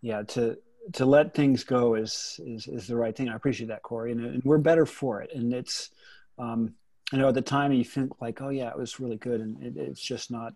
yeah 0.00 0.22
to 0.22 0.58
to 0.94 1.04
let 1.06 1.34
things 1.34 1.64
go 1.64 1.94
is 1.94 2.40
is 2.44 2.66
is 2.66 2.86
the 2.86 2.96
right 2.96 3.16
thing. 3.16 3.28
I 3.28 3.36
appreciate 3.36 3.68
that, 3.68 3.82
Corey, 3.82 4.12
and, 4.12 4.24
and 4.24 4.44
we're 4.44 4.58
better 4.58 4.86
for 4.86 5.22
it. 5.22 5.30
And 5.34 5.52
it's, 5.52 5.90
um, 6.38 6.74
I 7.12 7.16
know 7.16 7.28
at 7.28 7.34
the 7.34 7.42
time 7.42 7.72
you 7.72 7.84
think 7.84 8.20
like, 8.20 8.40
oh 8.42 8.48
yeah, 8.48 8.70
it 8.70 8.78
was 8.78 8.98
really 9.00 9.16
good, 9.16 9.40
and 9.40 9.62
it, 9.62 9.76
it's 9.76 10.00
just 10.00 10.30
not 10.30 10.54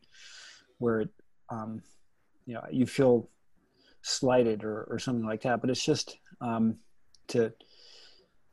where 0.78 1.02
it, 1.02 1.08
um, 1.48 1.82
you 2.44 2.54
know, 2.54 2.64
you 2.70 2.86
feel 2.86 3.28
slighted 4.02 4.64
or 4.64 4.84
or 4.90 4.98
something 4.98 5.26
like 5.26 5.42
that. 5.42 5.60
But 5.60 5.70
it's 5.70 5.84
just 5.84 6.16
um, 6.40 6.76
to 7.28 7.52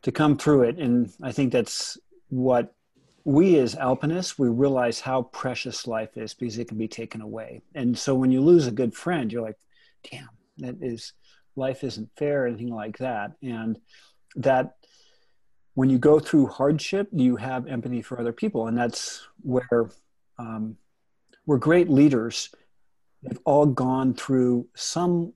to 0.04 0.12
come 0.12 0.38
through 0.38 0.64
it, 0.64 0.78
and 0.78 1.12
I 1.22 1.32
think 1.32 1.52
that's 1.52 1.98
what 2.30 2.74
we 3.26 3.58
as 3.58 3.76
alpinists 3.76 4.38
we 4.38 4.50
realize 4.50 5.00
how 5.00 5.24
precious 5.24 5.88
life 5.88 6.18
is 6.18 6.34
because 6.34 6.58
it 6.58 6.68
can 6.68 6.78
be 6.78 6.90
taken 6.90 7.22
away 7.22 7.62
and 7.74 7.98
so 7.98 8.14
when 8.14 8.32
you 8.32 8.42
lose 8.42 8.68
a 8.68 8.72
good 8.72 8.94
friend 8.94 9.32
you're 9.32 9.42
like 9.42 9.56
damn 10.12 10.28
that 10.58 10.76
is 10.82 11.14
life 11.56 11.84
isn't 11.84 12.10
fair, 12.18 12.48
anything 12.48 12.74
like 12.74 12.98
that. 12.98 13.32
And 13.42 13.80
that 14.36 14.76
when 15.76 15.90
you 15.90 15.98
go 15.98 16.20
through 16.20 16.48
hardship, 16.48 17.10
you 17.12 17.36
have 17.36 17.68
empathy 17.68 18.02
for 18.02 18.20
other 18.20 18.34
people. 18.34 18.68
And 18.68 18.78
that's 18.78 19.26
where 19.42 19.90
um, 20.38 20.78
we're 21.46 21.58
great 21.58 21.90
leaders. 21.90 22.50
They've 23.22 23.40
all 23.46 23.66
gone 23.66 24.14
through 24.14 24.68
some 24.76 25.34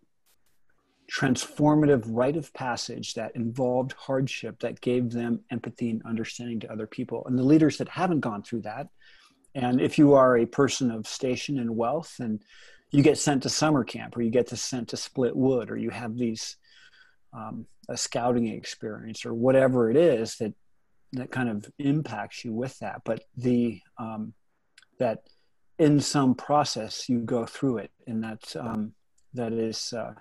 transformative 1.12 2.04
rite 2.08 2.36
of 2.36 2.54
passage 2.54 3.14
that 3.14 3.36
involved 3.36 3.94
hardship 3.94 4.60
that 4.60 4.82
gave 4.82 5.12
them 5.12 5.40
empathy 5.52 5.90
and 5.90 6.02
understanding 6.06 6.60
to 6.60 6.72
other 6.72 6.88
people. 6.88 7.24
And 7.26 7.38
the 7.38 7.44
leaders 7.44 7.78
that 7.78 7.88
haven't 7.88 8.20
gone 8.20 8.44
through 8.44 8.62
that, 8.62 8.88
and 9.56 9.80
if 9.80 9.98
you 9.98 10.14
are 10.14 10.38
a 10.38 10.46
person 10.46 10.92
of 10.92 11.08
station 11.08 11.58
and 11.60 11.76
wealth 11.76 12.16
and 12.20 12.42
you 12.92 13.04
get 13.04 13.18
sent 13.18 13.44
to 13.44 13.50
summer 13.50 13.84
camp 13.84 14.16
or 14.16 14.22
you 14.22 14.30
get 14.30 14.48
to 14.48 14.58
sent 14.58 14.90
to 14.90 14.98
split 14.98 15.36
wood 15.36 15.72
or 15.72 15.78
you 15.78 15.90
have 15.90 16.18
these 16.18 16.58
um, 17.34 17.66
a 17.90 17.98
scouting 17.98 18.48
experience 18.48 19.26
or 19.26 19.34
whatever 19.34 19.90
it 19.90 19.98
is 19.98 20.38
that 20.38 20.54
that 21.14 21.32
kind 21.32 21.50
of 21.50 21.66
impacts 21.80 22.44
you 22.44 22.54
with 22.54 22.78
that 22.80 23.02
but 23.06 23.24
the 23.36 23.82
um, 23.98 24.34
that 25.00 25.24
in 25.80 26.00
some 26.00 26.36
process 26.36 27.08
you 27.08 27.20
go 27.20 27.46
through 27.46 27.78
it 27.78 27.92
and 28.08 28.24
that 28.24 28.56
um, 28.58 28.94
that 29.34 29.54
is 29.54 29.94
uh, 29.94 30.14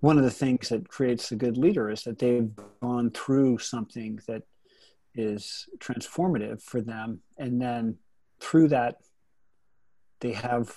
one 0.00 0.18
of 0.18 0.24
the 0.24 0.30
things 0.30 0.70
that 0.70 0.88
creates 0.88 1.30
a 1.30 1.36
good 1.36 1.56
leader 1.56 1.90
is 1.90 2.02
that 2.04 2.18
they've 2.18 2.50
gone 2.80 3.10
through 3.10 3.58
something 3.58 4.18
that 4.26 4.42
is 5.14 5.68
transformative 5.78 6.62
for 6.62 6.80
them 6.80 7.20
and 7.38 7.60
then 7.60 7.96
through 8.40 8.68
that 8.68 8.96
they 10.20 10.32
have 10.32 10.74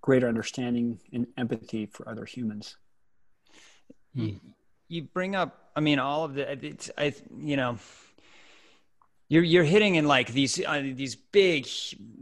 greater 0.00 0.28
understanding 0.28 0.98
and 1.12 1.26
empathy 1.36 1.86
for 1.86 2.08
other 2.08 2.24
humans. 2.24 2.76
You 4.88 5.02
bring 5.02 5.34
up, 5.34 5.70
I 5.76 5.80
mean, 5.80 5.98
all 5.98 6.24
of 6.24 6.34
the, 6.34 6.50
it's, 6.64 6.90
I, 6.96 7.14
you 7.36 7.56
know, 7.56 7.78
you're 9.28 9.42
you're 9.42 9.64
hitting 9.64 9.96
in 9.96 10.06
like 10.06 10.32
these 10.32 10.64
uh, 10.64 10.80
these 10.94 11.14
big 11.14 11.68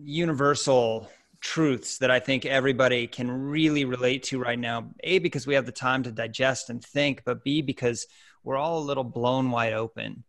universal 0.03 1.09
truths 1.41 1.99
that 1.99 2.11
I 2.11 2.21
think 2.21 2.45
everybody 2.45 3.07
can 3.07 3.31
really 3.31 3.85
relate 3.85 4.25
to 4.25 4.39
right 4.39 4.59
now. 4.59 4.91
A 5.05 5.19
because 5.19 5.47
we 5.47 5.55
have 5.55 5.67
the 5.67 5.73
time 5.73 6.03
to 6.05 6.13
digest 6.13 6.71
and 6.71 6.83
think, 6.83 7.23
but 7.25 7.45
B 7.45 7.63
because 7.63 8.07
we're 8.43 8.57
all 8.57 8.79
a 8.79 8.85
little 8.85 9.05
blown 9.05 9.51
wide 9.51 9.73
open. 9.73 10.25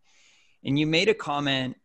And 0.64 0.78
you 0.78 0.88
made 0.88 1.10
a 1.10 1.14
comment 1.14 1.78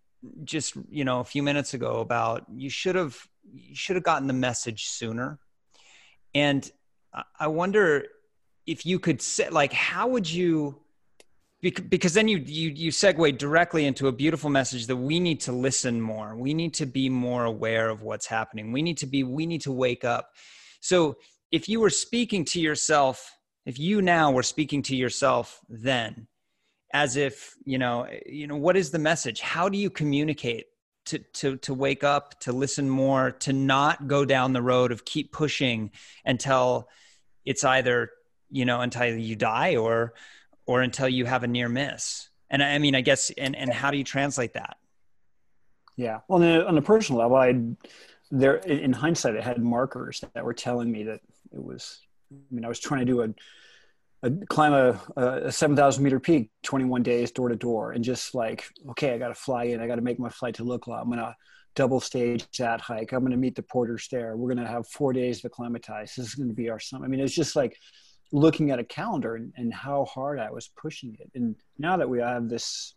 just 0.45 0.75
you 0.89 1.05
know 1.05 1.21
a 1.21 1.25
few 1.25 1.43
minutes 1.43 1.75
ago 1.75 1.99
about 1.99 2.47
you 2.55 2.71
should 2.71 2.95
have 2.95 3.27
you 3.53 3.75
should 3.75 3.97
have 3.97 4.05
gotten 4.05 4.29
the 4.29 4.33
message 4.33 4.87
sooner 4.87 5.41
and 6.35 6.71
I 7.39 7.49
wonder 7.49 8.07
if 8.67 8.87
you 8.87 8.99
could 8.99 9.21
say, 9.21 9.49
like, 9.51 9.73
how 9.73 10.09
would 10.09 10.31
you? 10.31 10.81
Because 11.63 12.15
then 12.15 12.27
you 12.27 12.39
you 12.39 12.71
you 12.71 12.91
segue 12.91 13.39
directly 13.39 13.87
into 13.87 14.09
a 14.09 14.13
beautiful 14.13 14.51
message 14.51 14.89
that 14.89 14.97
we 14.97 15.21
need 15.21 15.41
to 15.43 15.53
listen 15.53 16.01
more. 16.01 16.35
We 16.35 16.55
need 16.55 16.75
to 16.75 16.87
be 16.87 17.09
more 17.09 17.45
aware 17.45 17.89
of 17.89 18.03
what's 18.03 18.27
happening. 18.27 18.73
We 18.73 18.83
need 18.83 18.99
to 18.99 19.07
be. 19.07 19.23
We 19.23 19.47
need 19.47 19.61
to 19.63 19.73
wake 19.73 20.05
up. 20.05 20.31
So 20.81 21.17
if 21.53 21.69
you 21.69 21.79
were 21.79 21.91
speaking 21.91 22.45
to 22.47 22.61
yourself, 22.61 23.31
if 23.65 23.79
you 23.79 24.03
now 24.03 24.33
were 24.33 24.43
speaking 24.43 24.83
to 24.85 24.97
yourself 24.97 25.61
then, 25.69 26.27
as 26.93 27.17
if 27.17 27.55
you 27.65 27.79
know, 27.79 28.09
you 28.27 28.49
know, 28.49 28.57
what 28.57 28.77
is 28.77 28.91
the 28.91 28.99
message? 28.99 29.41
How 29.41 29.69
do 29.69 29.79
you 29.79 29.89
communicate 29.89 30.67
to 31.07 31.19
to 31.35 31.57
to 31.59 31.75
wake 31.75 32.05
up 32.05 32.41
to 32.41 32.53
listen 32.53 32.89
more 32.89 33.31
to 33.31 33.53
not 33.53 34.09
go 34.09 34.25
down 34.25 34.53
the 34.53 34.63
road 34.63 34.93
of 34.93 35.05
keep 35.05 35.33
pushing 35.33 35.91
until 36.25 36.89
it's 37.45 37.65
either 37.65 38.11
you 38.51 38.65
know 38.65 38.81
until 38.81 39.07
you 39.07 39.37
die 39.37 39.77
or 39.77 40.15
or 40.67 40.83
until 40.83 41.09
you 41.09 41.25
have 41.25 41.43
a 41.43 41.47
near 41.47 41.69
miss 41.69 42.29
and 42.51 42.63
i 42.63 42.79
mean 42.79 42.95
i 42.95 43.01
guess 43.01 43.31
and 43.39 43.57
and 43.57 43.73
how 43.73 43.91
do 43.91 43.97
you 43.97 44.05
translate 44.05 44.55
that 44.55 44.77
yeah 45.97 46.21
well 46.29 46.43
on 46.67 46.77
a 46.77 46.83
personal 46.83 47.21
level 47.21 47.37
i 47.37 47.55
there 48.31 48.57
in 48.57 48.93
hindsight 48.93 49.37
i 49.37 49.41
had 49.41 49.59
markers 49.59 50.23
that 50.35 50.45
were 50.45 50.55
telling 50.55 50.91
me 50.91 51.05
that 51.05 51.21
it 51.53 51.63
was 51.63 52.01
i 52.33 52.55
mean 52.55 52.65
i 52.65 52.69
was 52.69 52.81
trying 52.81 53.01
to 53.01 53.07
do 53.07 53.23
a 53.23 53.29
a, 54.23 54.31
climb 54.47 54.73
a, 54.73 55.01
a 55.21 55.53
7,000 55.53 56.03
meter 56.03 56.21
peak, 56.21 56.51
21 56.63 57.03
days 57.03 57.31
door 57.33 57.49
to 57.49 57.57
door, 57.57 57.93
and 57.93 58.05
just 58.05 58.35
like, 58.35 58.65
okay, 58.91 59.13
I 59.15 59.19
got 59.19 59.29
to 59.29 59.35
fly 59.35 59.65
in. 59.65 59.81
I 59.81 59.87
got 59.87 59.97
to 59.97 60.03
make 60.03 60.19
my 60.19 60.29
flight 60.29 60.55
to 60.57 60.65
Lukla. 60.65 61.01
I'm 61.01 61.07
going 61.07 61.19
to 61.19 61.35
double 61.75 62.01
stage 62.01 62.47
that 62.59 62.81
hike. 62.81 63.13
I'm 63.13 63.21
going 63.21 63.33
to 63.33 63.37
meet 63.37 63.57
the 63.57 63.63
porters 63.63 64.09
there. 64.11 64.37
We're 64.37 64.55
going 64.55 64.65
to 64.65 64.71
have 64.71 64.87
four 64.87 65.13
days 65.13 65.41
to 65.41 65.49
acclimatize. 65.49 66.15
This 66.15 66.29
is 66.29 66.35
going 66.35 66.49
to 66.49 66.55
be 66.55 66.71
our 66.71 66.79
summit. 66.79 67.07
I 67.07 67.09
mean, 67.09 67.21
it's 67.21 67.35
just 67.35 67.57
like 67.57 67.77
looking 68.33 68.71
at 68.71 68.79
a 68.79 68.85
calendar 68.85 69.37
and, 69.37 69.53
and 69.57 69.73
how 69.73 70.07
hard 70.07 70.41
I 70.41 70.51
was 70.51 70.71
pushing 70.77 71.17
it. 71.21 71.31
And 71.35 71.55
now 71.79 71.99
that 71.99 72.09
we 72.09 72.19
have 72.21 72.49
this 72.49 72.95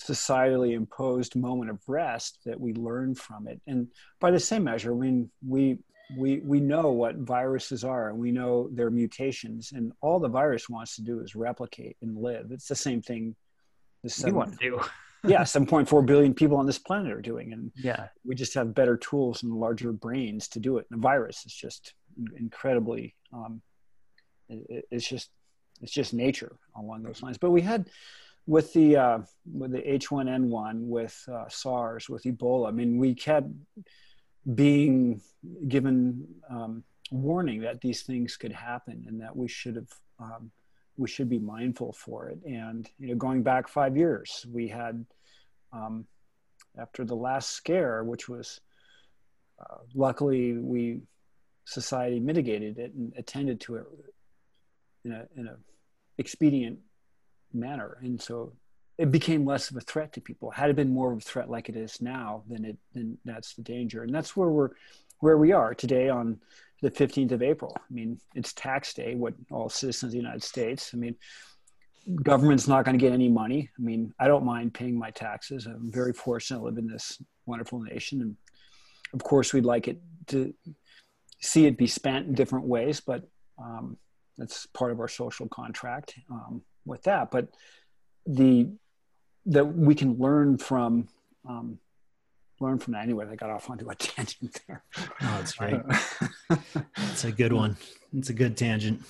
societally 0.00 0.74
imposed 0.74 1.34
moment 1.34 1.70
of 1.70 1.80
rest 1.88 2.38
that 2.44 2.60
we 2.60 2.74
learn 2.74 3.14
from 3.14 3.48
it. 3.48 3.60
And 3.66 3.88
by 4.20 4.30
the 4.30 4.38
same 4.38 4.64
measure, 4.64 4.92
I 4.92 4.96
mean, 4.96 5.30
we 5.46 5.78
we 6.16 6.40
we 6.40 6.60
know 6.60 6.90
what 6.92 7.16
viruses 7.16 7.84
are 7.84 8.08
and 8.08 8.18
we 8.18 8.32
know 8.32 8.68
their 8.72 8.90
mutations 8.90 9.72
and 9.72 9.92
all 10.00 10.18
the 10.18 10.28
virus 10.28 10.68
wants 10.68 10.96
to 10.96 11.02
do 11.02 11.20
is 11.20 11.34
replicate 11.34 11.96
and 12.00 12.16
live. 12.16 12.50
It's 12.50 12.68
the 12.68 12.76
same 12.76 13.02
thing 13.02 13.34
the 14.02 14.10
seven, 14.10 14.34
we 14.34 14.38
want 14.38 14.58
to. 14.58 14.70
Do 14.70 14.80
yeah 15.28 15.40
7.4 15.42 16.06
billion 16.06 16.32
people 16.32 16.56
on 16.56 16.66
this 16.66 16.78
planet 16.78 17.12
are 17.12 17.20
doing. 17.20 17.52
And 17.52 17.72
yeah. 17.76 18.08
we 18.24 18.34
just 18.34 18.54
have 18.54 18.74
better 18.74 18.96
tools 18.96 19.42
and 19.42 19.52
larger 19.52 19.92
brains 19.92 20.48
to 20.48 20.60
do 20.60 20.78
it. 20.78 20.86
And 20.90 20.98
the 20.98 21.02
virus 21.02 21.44
is 21.44 21.52
just 21.52 21.94
incredibly 22.36 23.14
um, 23.32 23.60
it, 24.48 24.86
it's 24.90 25.08
just 25.08 25.30
it's 25.80 25.92
just 25.92 26.14
nature 26.14 26.56
along 26.76 27.02
those 27.02 27.22
lines. 27.22 27.38
But 27.38 27.50
we 27.50 27.62
had 27.62 27.88
with 28.46 28.72
the 28.72 28.96
uh, 28.96 29.18
with 29.52 29.72
the 29.72 29.82
H1N1 29.82 30.86
with 30.86 31.28
uh, 31.30 31.48
SARS 31.48 32.08
with 32.08 32.24
Ebola 32.24 32.68
I 32.68 32.70
mean 32.72 32.98
we 32.98 33.14
kept 33.14 33.48
being 34.54 35.20
given 35.68 36.26
um, 36.50 36.82
warning 37.10 37.60
that 37.60 37.80
these 37.80 38.02
things 38.02 38.36
could 38.36 38.52
happen 38.52 39.04
and 39.06 39.20
that 39.20 39.36
we 39.36 39.48
should 39.48 39.76
have 39.76 39.92
um, 40.18 40.50
we 40.96 41.08
should 41.08 41.28
be 41.28 41.38
mindful 41.38 41.92
for 41.92 42.28
it. 42.28 42.38
And 42.44 42.88
you 42.98 43.08
know 43.08 43.14
going 43.14 43.42
back 43.42 43.68
five 43.68 43.96
years 43.96 44.44
we 44.50 44.68
had 44.68 45.04
um, 45.72 46.06
after 46.78 47.04
the 47.04 47.16
last 47.16 47.50
scare 47.50 48.02
which 48.02 48.28
was 48.28 48.60
uh, 49.60 49.78
luckily 49.94 50.54
we 50.54 51.02
society 51.66 52.18
mitigated 52.18 52.78
it 52.78 52.94
and 52.94 53.12
attended 53.18 53.60
to 53.60 53.76
it 53.76 53.84
in 55.04 55.12
a 55.12 55.26
in 55.36 55.46
a 55.46 55.56
expedient 56.18 56.78
manner 57.52 57.98
and 58.02 58.20
so 58.20 58.52
it 58.98 59.12
became 59.12 59.46
less 59.46 59.70
of 59.70 59.76
a 59.76 59.80
threat 59.80 60.12
to 60.12 60.20
people. 60.20 60.50
Had 60.50 60.70
it 60.70 60.76
been 60.76 60.92
more 60.92 61.12
of 61.12 61.18
a 61.18 61.22
threat 61.22 61.48
like 61.48 61.68
it 61.68 61.76
is 61.76 62.02
now, 62.02 62.42
then 62.48 62.64
it 62.64 62.76
then 62.92 63.16
that's 63.24 63.54
the 63.54 63.62
danger, 63.62 64.02
and 64.02 64.12
that's 64.12 64.36
where 64.36 64.48
we're 64.48 64.70
where 65.20 65.38
we 65.38 65.52
are 65.52 65.72
today 65.72 66.08
on 66.08 66.38
the 66.82 66.90
15th 66.90 67.32
of 67.32 67.42
April. 67.42 67.74
I 67.76 67.92
mean, 67.92 68.20
it's 68.34 68.52
tax 68.52 68.94
day, 68.94 69.14
what 69.14 69.34
all 69.50 69.68
citizens 69.68 70.10
of 70.10 70.10
the 70.12 70.16
United 70.16 70.42
States. 70.42 70.90
I 70.94 70.96
mean, 70.96 71.16
government's 72.22 72.68
not 72.68 72.84
going 72.84 72.96
to 72.96 73.04
get 73.04 73.12
any 73.12 73.28
money. 73.28 73.68
I 73.76 73.82
mean, 73.82 74.14
I 74.20 74.28
don't 74.28 74.44
mind 74.44 74.74
paying 74.74 74.96
my 74.96 75.10
taxes. 75.10 75.66
I'm 75.66 75.90
very 75.90 76.12
fortunate 76.12 76.58
to 76.58 76.64
live 76.64 76.78
in 76.78 76.86
this 76.86 77.20
wonderful 77.46 77.80
nation. 77.80 78.20
And 78.20 78.36
of 79.12 79.24
course, 79.24 79.52
we'd 79.52 79.64
like 79.64 79.88
it 79.88 80.00
to 80.28 80.54
see 81.40 81.66
it 81.66 81.76
be 81.76 81.88
spent 81.88 82.28
in 82.28 82.34
different 82.34 82.66
ways, 82.66 83.00
but 83.00 83.24
um, 83.58 83.96
that's 84.38 84.66
part 84.66 84.92
of 84.92 85.00
our 85.00 85.08
social 85.08 85.48
contract 85.48 86.14
um, 86.30 86.62
with 86.86 87.02
that. 87.02 87.30
But 87.30 87.48
the 88.26 88.68
that 89.46 89.64
we 89.64 89.94
can 89.94 90.18
learn 90.18 90.58
from 90.58 91.08
um, 91.46 91.78
learn 92.60 92.78
from 92.78 92.94
that 92.94 93.02
anyway. 93.02 93.26
I 93.30 93.36
got 93.36 93.50
off 93.50 93.68
onto 93.70 93.88
a 93.90 93.94
tangent 93.96 94.60
there. 94.66 94.82
Oh, 94.96 95.06
that's 95.20 95.60
right. 95.60 95.82
It's 97.10 97.24
a 97.24 97.32
good 97.32 97.52
one. 97.52 97.76
It's 98.16 98.30
a 98.30 98.32
good 98.32 98.56
tangent. 98.56 99.02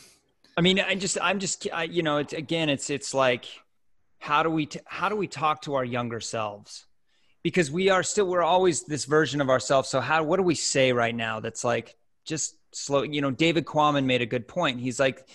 I 0.56 0.60
mean, 0.60 0.80
I 0.80 0.94
just, 0.94 1.18
I'm 1.20 1.38
just, 1.38 1.68
I, 1.72 1.84
you 1.84 2.02
know, 2.02 2.18
it's 2.18 2.32
again, 2.32 2.68
it's, 2.68 2.90
it's 2.90 3.14
like, 3.14 3.46
how 4.18 4.42
do 4.42 4.50
we, 4.50 4.66
t- 4.66 4.80
how 4.86 5.08
do 5.08 5.14
we 5.14 5.28
talk 5.28 5.62
to 5.62 5.74
our 5.74 5.84
younger 5.84 6.20
selves? 6.20 6.86
Because 7.44 7.70
we 7.70 7.90
are 7.90 8.02
still, 8.02 8.26
we're 8.26 8.42
always 8.42 8.84
this 8.84 9.04
version 9.04 9.40
of 9.40 9.50
ourselves. 9.50 9.88
So 9.88 10.00
how, 10.00 10.24
what 10.24 10.38
do 10.38 10.42
we 10.42 10.54
say 10.54 10.92
right 10.92 11.14
now? 11.14 11.38
That's 11.40 11.62
like, 11.62 11.96
just 12.24 12.56
slow, 12.72 13.02
you 13.02 13.20
know, 13.20 13.30
David 13.30 13.64
Quammen 13.64 14.04
made 14.04 14.22
a 14.22 14.26
good 14.26 14.48
point. 14.48 14.80
He's 14.80 15.00
like, 15.00 15.28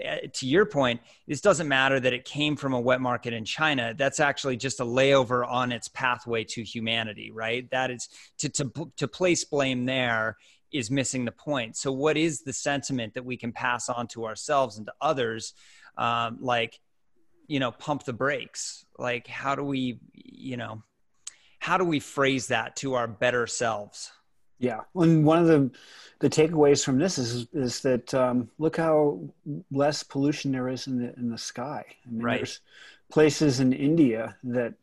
eh, 0.00 0.26
to 0.32 0.46
your 0.46 0.66
point, 0.66 1.00
this 1.26 1.40
doesn't 1.40 1.68
matter 1.68 1.98
that 2.00 2.12
it 2.12 2.24
came 2.24 2.56
from 2.56 2.72
a 2.72 2.80
wet 2.80 3.00
market 3.00 3.32
in 3.32 3.44
China. 3.44 3.94
That's 3.96 4.20
actually 4.20 4.56
just 4.56 4.80
a 4.80 4.84
layover 4.84 5.46
on 5.46 5.72
its 5.72 5.88
pathway 5.88 6.44
to 6.44 6.62
humanity, 6.62 7.30
right? 7.30 7.70
That 7.70 7.90
is 7.90 8.08
to 8.38 8.48
to 8.48 8.92
to 8.96 9.08
place 9.08 9.44
blame 9.44 9.86
there 9.86 10.36
is 10.72 10.90
missing 10.90 11.24
the 11.24 11.32
point. 11.32 11.76
So, 11.76 11.92
what 11.92 12.16
is 12.16 12.42
the 12.42 12.52
sentiment 12.52 13.14
that 13.14 13.24
we 13.24 13.36
can 13.36 13.52
pass 13.52 13.88
on 13.88 14.06
to 14.08 14.26
ourselves 14.26 14.76
and 14.78 14.86
to 14.86 14.92
others? 15.00 15.54
Um, 15.96 16.38
like, 16.40 16.78
you 17.46 17.60
know, 17.60 17.70
pump 17.70 18.04
the 18.04 18.12
brakes. 18.12 18.84
Like, 18.98 19.26
how 19.26 19.54
do 19.54 19.62
we, 19.62 19.98
you 20.12 20.56
know, 20.56 20.82
how 21.58 21.78
do 21.78 21.84
we 21.84 22.00
phrase 22.00 22.48
that 22.48 22.76
to 22.76 22.94
our 22.94 23.06
better 23.06 23.46
selves? 23.46 24.10
Yeah, 24.58 24.80
and 24.94 25.24
one 25.24 25.38
of 25.38 25.46
the 25.46 25.70
the 26.20 26.30
takeaways 26.30 26.84
from 26.84 26.98
this 26.98 27.18
is 27.18 27.46
is 27.52 27.80
that 27.80 28.12
um, 28.14 28.48
look 28.58 28.76
how 28.76 29.20
less 29.70 30.02
pollution 30.02 30.52
there 30.52 30.68
is 30.68 30.86
in 30.86 30.98
the 30.98 31.14
in 31.16 31.28
the 31.28 31.38
sky. 31.38 31.84
I 32.06 32.10
mean, 32.10 32.22
right. 32.22 32.38
There's 32.38 32.60
places 33.10 33.60
in 33.60 33.72
India 33.72 34.36
that 34.44 34.74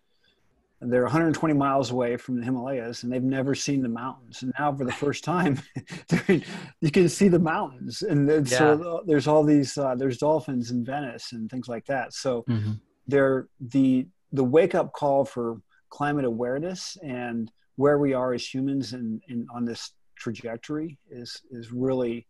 they're 0.86 1.04
120 1.04 1.54
miles 1.54 1.92
away 1.92 2.18
from 2.18 2.38
the 2.38 2.44
Himalayas 2.44 3.04
and 3.04 3.12
they've 3.12 3.24
never 3.24 3.56
seen 3.56 3.82
the 3.82 3.90
mountains. 3.90 4.44
And 4.44 4.54
now 4.60 4.74
for 4.74 4.86
the 4.86 4.92
first 5.04 5.24
time, 5.24 5.62
you 6.28 6.92
can 6.92 7.10
see 7.10 7.28
the 7.28 7.40
mountains. 7.40 8.02
And 8.02 8.30
yeah. 8.30 8.44
so 8.44 9.04
there's 9.06 9.28
all 9.28 9.44
these, 9.44 9.78
uh, 9.78 9.96
there's 9.96 10.18
dolphins 10.18 10.72
in 10.72 10.84
Venice 10.84 11.32
and 11.32 11.50
things 11.50 11.68
like 11.68 11.86
that. 11.86 12.14
So 12.14 12.44
mm-hmm. 12.50 12.74
they're 13.08 13.48
the, 13.60 14.08
the 14.32 14.44
wake 14.44 14.76
up 14.76 14.94
call 14.94 15.26
for 15.26 15.62
climate 15.94 16.26
awareness 16.26 16.98
and 17.04 17.52
where 17.76 18.00
we 18.00 18.16
are 18.16 18.34
as 18.34 18.52
humans 18.52 18.94
and 18.94 19.22
on 19.54 19.64
this 19.64 19.92
trajectory 20.18 20.98
is, 21.12 21.40
is 21.52 21.72
really, 21.72 22.26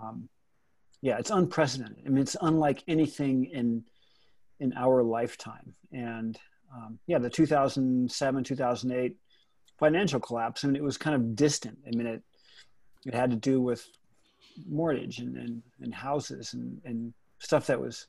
um, 0.00 0.28
yeah, 1.02 1.18
it's 1.18 1.30
unprecedented. 1.30 2.04
I 2.06 2.08
mean, 2.08 2.22
it's 2.22 2.36
unlike 2.40 2.84
anything 2.86 3.46
in, 3.46 3.82
in 4.60 4.72
our 4.76 5.02
lifetime. 5.02 5.74
And, 5.90 6.38
um, 6.72 7.00
yeah, 7.08 7.18
the 7.18 7.28
2007, 7.28 8.44
2008 8.44 9.16
financial 9.76 10.20
collapse. 10.20 10.62
I 10.62 10.68
mean, 10.68 10.76
it 10.76 10.84
was 10.84 10.96
kind 10.96 11.16
of 11.16 11.34
distant. 11.34 11.78
I 11.84 11.96
mean, 11.96 12.06
it, 12.06 12.22
it 13.06 13.14
had 13.14 13.30
to 13.30 13.36
do 13.36 13.60
with 13.60 13.84
mortgage 14.68 15.18
and, 15.18 15.36
and, 15.36 15.62
and 15.80 15.92
houses 15.92 16.54
and, 16.54 16.80
and 16.84 17.12
stuff 17.40 17.66
that 17.66 17.80
was, 17.80 18.06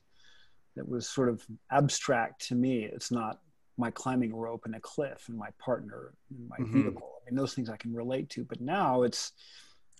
that 0.76 0.88
was 0.88 1.08
sort 1.08 1.28
of 1.28 1.44
abstract 1.72 2.46
to 2.48 2.54
me. 2.54 2.84
It's 2.84 3.10
not 3.10 3.40
my 3.78 3.90
climbing 3.90 4.34
rope 4.34 4.62
and 4.64 4.74
a 4.74 4.80
cliff 4.80 5.24
and 5.28 5.36
my 5.36 5.48
partner 5.58 6.12
and 6.30 6.48
my 6.48 6.56
mm-hmm. 6.58 6.82
vehicle. 6.82 7.12
I 7.20 7.30
mean, 7.30 7.36
those 7.36 7.54
things 7.54 7.70
I 7.70 7.76
can 7.76 7.94
relate 7.94 8.28
to, 8.30 8.44
but 8.44 8.60
now 8.60 9.02
it's, 9.02 9.32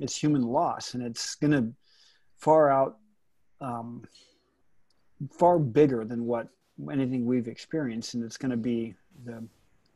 it's 0.01 0.17
human 0.17 0.43
loss 0.43 0.95
and 0.95 1.03
it's 1.03 1.35
going 1.37 1.53
to 1.53 1.73
far 2.39 2.71
out, 2.71 2.99
um, 3.61 4.03
far 5.39 5.59
bigger 5.59 6.05
than 6.05 6.27
what 6.27 6.49
anything 6.91 7.27
we've 7.27 7.49
experienced, 7.49 8.15
and 8.15 8.25
it's 8.25 8.37
going 8.37 8.51
to 8.51 8.57
be 8.57 8.95
the 9.25 9.43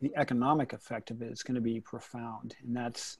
the 0.03 0.12
economic 0.16 0.74
effect 0.74 1.11
of 1.11 1.22
it 1.22 1.33
is 1.33 1.43
going 1.43 1.55
to 1.55 1.61
be 1.61 1.81
profound, 1.81 2.55
and 2.62 2.77
that's 2.77 3.18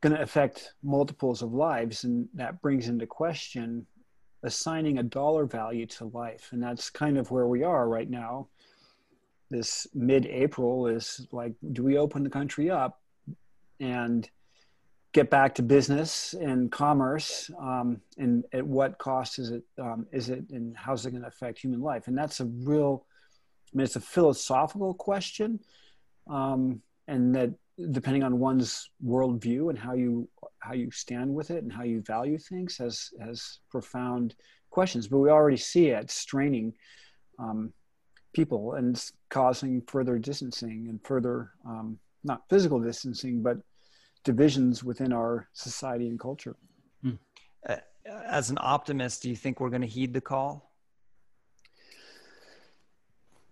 going 0.00 0.14
to 0.14 0.22
affect 0.22 0.72
multiples 0.82 1.42
of 1.42 1.52
lives, 1.52 2.04
and 2.04 2.26
that 2.34 2.60
brings 2.62 2.88
into 2.88 3.06
question 3.06 3.86
assigning 4.42 4.98
a 4.98 5.02
dollar 5.02 5.46
value 5.46 5.86
to 5.86 6.06
life, 6.06 6.48
and 6.52 6.62
that's 6.62 6.90
kind 6.90 7.16
of 7.16 7.30
where 7.30 7.46
we 7.46 7.62
are 7.62 7.88
right 7.88 8.10
now. 8.10 8.48
This 9.50 9.86
mid-April 9.94 10.86
is 10.86 11.26
like, 11.32 11.52
do 11.72 11.82
we 11.82 11.98
open 11.98 12.24
the 12.24 12.30
country 12.30 12.70
up 12.70 13.00
and 13.80 14.28
get 15.12 15.30
back 15.30 15.54
to 15.56 15.62
business 15.62 16.34
and 16.34 16.72
commerce? 16.72 17.50
Um, 17.58 18.00
and 18.18 18.44
at 18.52 18.66
what 18.66 18.98
cost 18.98 19.38
is 19.38 19.50
it 19.50 19.62
um, 19.80 20.06
is 20.12 20.28
it 20.28 20.44
and 20.50 20.76
how's 20.76 21.06
it 21.06 21.10
going 21.10 21.22
to 21.22 21.28
affect 21.28 21.58
human 21.58 21.80
life? 21.80 22.08
And 22.08 22.16
that's 22.16 22.40
a 22.40 22.46
real 22.46 23.06
i 23.72 23.76
mean 23.76 23.84
it's 23.84 23.96
a 23.96 24.00
philosophical 24.00 24.94
question 24.94 25.58
um, 26.30 26.80
and 27.08 27.34
that 27.34 27.50
depending 27.90 28.22
on 28.22 28.38
one's 28.38 28.90
worldview 29.04 29.70
and 29.70 29.78
how 29.78 29.94
you 29.94 30.28
how 30.60 30.74
you 30.74 30.90
stand 30.90 31.34
with 31.34 31.50
it 31.50 31.62
and 31.62 31.72
how 31.72 31.82
you 31.82 32.00
value 32.02 32.38
things 32.38 32.76
has 32.78 33.10
has 33.20 33.58
profound 33.70 34.34
questions. 34.70 35.08
But 35.08 35.18
we 35.18 35.30
already 35.30 35.56
see 35.56 35.88
it 35.88 36.10
straining 36.10 36.74
um, 37.38 37.72
people 38.34 38.74
and 38.74 39.02
causing 39.30 39.80
further 39.86 40.18
distancing 40.18 40.86
and 40.88 41.00
further 41.02 41.52
um, 41.66 41.98
not 42.22 42.42
physical 42.50 42.80
distancing 42.80 43.42
but 43.42 43.58
divisions 44.24 44.82
within 44.82 45.12
our 45.12 45.48
society 45.52 46.08
and 46.08 46.18
culture. 46.18 46.56
Hmm. 47.02 47.12
Uh, 47.66 47.76
as 48.26 48.50
an 48.50 48.58
optimist, 48.60 49.22
do 49.22 49.30
you 49.30 49.36
think 49.36 49.60
we're 49.60 49.70
going 49.70 49.82
to 49.82 49.88
heed 49.88 50.12
the 50.12 50.20
call? 50.20 50.70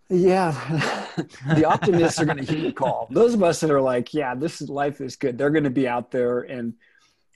Yeah, 0.08 0.52
the 1.54 1.64
optimists 1.64 2.20
are 2.20 2.26
going 2.26 2.44
to 2.44 2.52
heed 2.52 2.66
the 2.66 2.72
call. 2.72 3.08
Those 3.10 3.32
of 3.32 3.42
us 3.42 3.60
that 3.60 3.70
are 3.70 3.80
like, 3.80 4.12
yeah, 4.12 4.34
this 4.34 4.60
is, 4.60 4.68
life 4.68 5.00
is 5.00 5.16
good, 5.16 5.38
they're 5.38 5.50
going 5.50 5.64
to 5.64 5.70
be 5.70 5.88
out 5.88 6.10
there. 6.10 6.40
And 6.40 6.74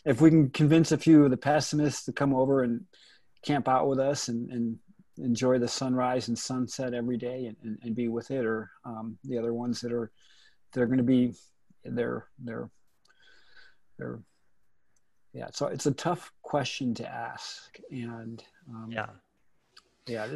if 0.05 0.21
we 0.21 0.29
can 0.29 0.51
convince 0.51 0.93
a 0.93 0.99
few 0.99 1.25
of 1.25 1.31
the 1.31 1.39
pessimists 1.39 2.05
to 2.05 2.13
come 2.13 2.35
over 2.35 2.63
and 2.63 2.85
camp 3.43 3.67
out 3.67 3.89
with 3.89 3.99
us 3.99 4.29
and, 4.29 4.51
and 4.51 4.79
enjoy 5.19 5.59
the 5.59 5.69
sunrise 5.69 6.29
and 6.29 6.39
sunset 6.39 6.95
every 6.95 7.17
day 7.17 7.47
and, 7.47 7.57
and, 7.63 7.79
and 7.83 7.95
be 7.95 8.09
with 8.09 8.31
it, 8.31 8.45
or 8.45 8.71
um, 8.85 9.19
the 9.25 9.39
other 9.39 9.55
ones 9.55 9.81
that 9.81 9.93
are 9.93 10.11
they're 10.73 10.87
going 10.87 10.99
to 10.99 11.05
be 11.05 11.33
they're 11.85 12.27
they're 12.45 12.69
they're 13.99 14.19
yeah 15.33 15.47
so 15.53 15.67
it's 15.67 15.87
a 15.87 15.93
tough 15.93 16.33
question 16.43 16.93
to 16.95 17.09
ask 17.09 17.79
and 17.91 18.45
um, 18.69 18.89
yeah. 18.91 19.07
yeah 20.07 20.27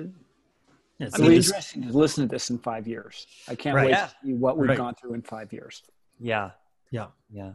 it's 1.00 1.18
I 1.18 1.22
mean, 1.22 1.32
interesting 1.32 1.82
to 1.88 1.96
listen 1.96 2.28
to 2.28 2.34
this 2.34 2.50
in 2.50 2.58
five 2.58 2.86
years. 2.86 3.26
I 3.48 3.54
can't 3.54 3.74
right, 3.74 3.86
wait 3.86 3.92
yeah. 3.92 4.06
to 4.06 4.14
see 4.22 4.34
what 4.34 4.58
we've 4.58 4.68
right. 4.68 4.76
gone 4.76 4.94
through 4.94 5.14
in 5.14 5.22
five 5.22 5.50
years. 5.50 5.82
Yeah. 6.18 6.50
Yeah. 6.90 7.06
Yeah. 7.32 7.52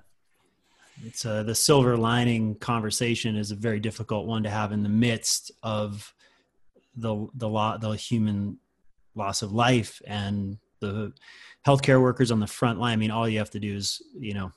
It's 1.03 1.25
uh, 1.25 1.43
the 1.43 1.53
silver 1.53 1.95
lining 1.95 2.55
conversation 2.55 3.35
is 3.35 3.51
a 3.51 3.55
very 3.55 3.79
difficult 3.79 4.25
one 4.25 4.41
to 4.43 4.49
have 4.49 4.71
in 4.71 4.81
the 4.81 4.89
midst 4.89 5.51
of 5.61 6.11
the 6.97 7.27
the 7.35 7.49
law 7.49 7.77
the 7.77 7.91
human 7.91 8.57
loss 9.15 9.41
of 9.41 9.51
life 9.51 10.01
and 10.05 10.57
the 10.79 11.13
healthcare 11.65 12.01
workers 12.01 12.31
on 12.31 12.39
the 12.39 12.47
front 12.47 12.79
line. 12.79 12.93
I 12.93 12.95
mean, 12.97 13.11
all 13.11 13.27
you 13.27 13.39
have 13.39 13.51
to 13.51 13.59
do 13.59 13.75
is 13.75 14.01
you 14.17 14.33
know 14.33 14.51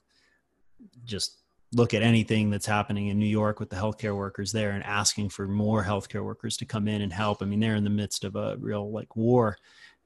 just 1.04 1.38
look 1.72 1.92
at 1.92 2.02
anything 2.02 2.50
that's 2.50 2.66
happening 2.66 3.08
in 3.08 3.18
New 3.18 3.26
York 3.26 3.60
with 3.60 3.68
the 3.68 3.76
healthcare 3.76 4.16
workers 4.16 4.52
there 4.52 4.70
and 4.70 4.82
asking 4.84 5.28
for 5.28 5.46
more 5.46 5.84
healthcare 5.84 6.24
workers 6.24 6.56
to 6.56 6.64
come 6.64 6.88
in 6.88 7.02
and 7.02 7.12
help. 7.12 7.42
I 7.42 7.44
mean, 7.44 7.60
they're 7.60 7.74
in 7.74 7.84
the 7.84 7.90
midst 7.90 8.24
of 8.24 8.36
a 8.36 8.56
real 8.58 8.90
like 8.90 9.16
war 9.16 9.58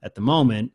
at 0.03 0.15
the 0.15 0.21
moment. 0.21 0.73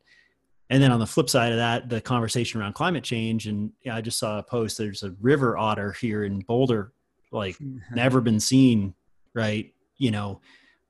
And 0.70 0.82
then 0.82 0.92
on 0.92 1.00
the 1.00 1.08
flip 1.08 1.30
side 1.30 1.52
of 1.52 1.58
that, 1.58 1.90
the 1.90 2.02
conversation 2.02 2.62
around 2.62 2.74
climate 2.74 3.04
change. 3.04 3.48
And 3.48 3.72
yeah, 3.84 3.96
I 3.96 4.02
just 4.02 4.18
saw 4.18 4.40
a 4.40 4.44
post. 4.44 4.78
There's 4.78 5.04
a 5.04 5.16
river 5.22 5.58
otter 5.58 5.94
here 5.94 6.24
in 6.24 6.40
Boulder, 6.40 6.94
like 7.32 7.58
never 7.92 8.22
been 8.22 8.40
seen, 8.40 8.94
right? 9.34 9.74
You 9.98 10.12
know, 10.12 10.42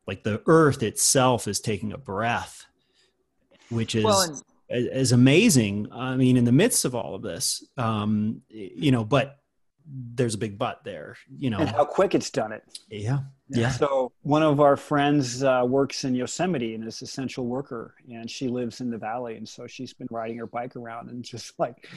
like 0.08 0.24
the 0.24 0.42
earth 0.48 0.84
itself 0.84 1.48
is 1.48 1.60
taking 1.60 1.94
a 1.94 1.98
breath, 1.98 2.66
which 3.70 3.96
is 3.96 4.06
well, 4.06 4.22
and- 4.22 4.42
is 4.70 5.12
amazing. 5.12 5.88
I 5.92 6.16
mean, 6.18 6.38
in 6.38 6.46
the 6.46 6.52
midst 6.52 6.86
of 6.86 6.96
all 6.96 7.16
of 7.16 7.22
this, 7.22 7.64
um, 7.78 8.42
you 8.50 8.92
know, 8.92 9.06
but 9.06 9.38
there's 9.90 10.34
a 10.34 10.38
big 10.38 10.58
but 10.58 10.84
there, 10.84 11.16
you 11.38 11.50
know. 11.50 11.60
And 11.60 11.70
how 11.70 11.86
quick 11.86 12.14
it's 12.14 12.30
done 12.30 12.52
it. 12.52 12.64
Yeah. 12.90 13.20
Yeah. 13.50 13.70
So 13.70 14.12
one 14.24 14.44
of 14.44 14.60
our 14.60 14.76
friends 14.76 15.42
uh, 15.42 15.64
works 15.66 16.04
in 16.04 16.14
Yosemite 16.14 16.76
and 16.76 16.86
is 16.86 17.02
essential 17.02 17.46
worker, 17.46 17.96
and 18.12 18.30
she 18.30 18.50
lives 18.50 18.82
in 18.82 18.90
the 18.90 18.98
valley, 18.98 19.38
and 19.38 19.48
so 19.48 19.68
she's 19.68 19.94
been 19.94 20.08
riding 20.12 20.38
her 20.38 20.48
bike 20.48 20.76
around 20.76 21.10
and 21.10 21.24
just 21.24 21.58
like 21.58 21.88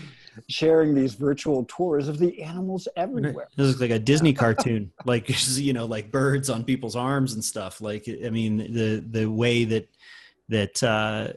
sharing 0.49 0.95
these 0.95 1.15
virtual 1.15 1.65
tours 1.69 2.07
of 2.07 2.19
the 2.19 2.41
animals 2.43 2.87
everywhere. 2.97 3.49
This 3.57 3.67
looks 3.67 3.81
like 3.81 3.91
a 3.91 3.99
Disney 3.99 4.33
cartoon, 4.45 4.93
like 5.05 5.29
you 5.57 5.73
know, 5.73 5.87
like 5.87 6.13
birds 6.13 6.51
on 6.51 6.63
people's 6.63 6.95
arms 6.95 7.35
and 7.35 7.45
stuff. 7.45 7.81
Like 7.81 8.09
I 8.25 8.31
mean, 8.31 8.59
the 8.73 9.05
the 9.11 9.27
way 9.27 9.65
that 9.65 9.89
that 10.49 10.83
uh, 10.83 11.33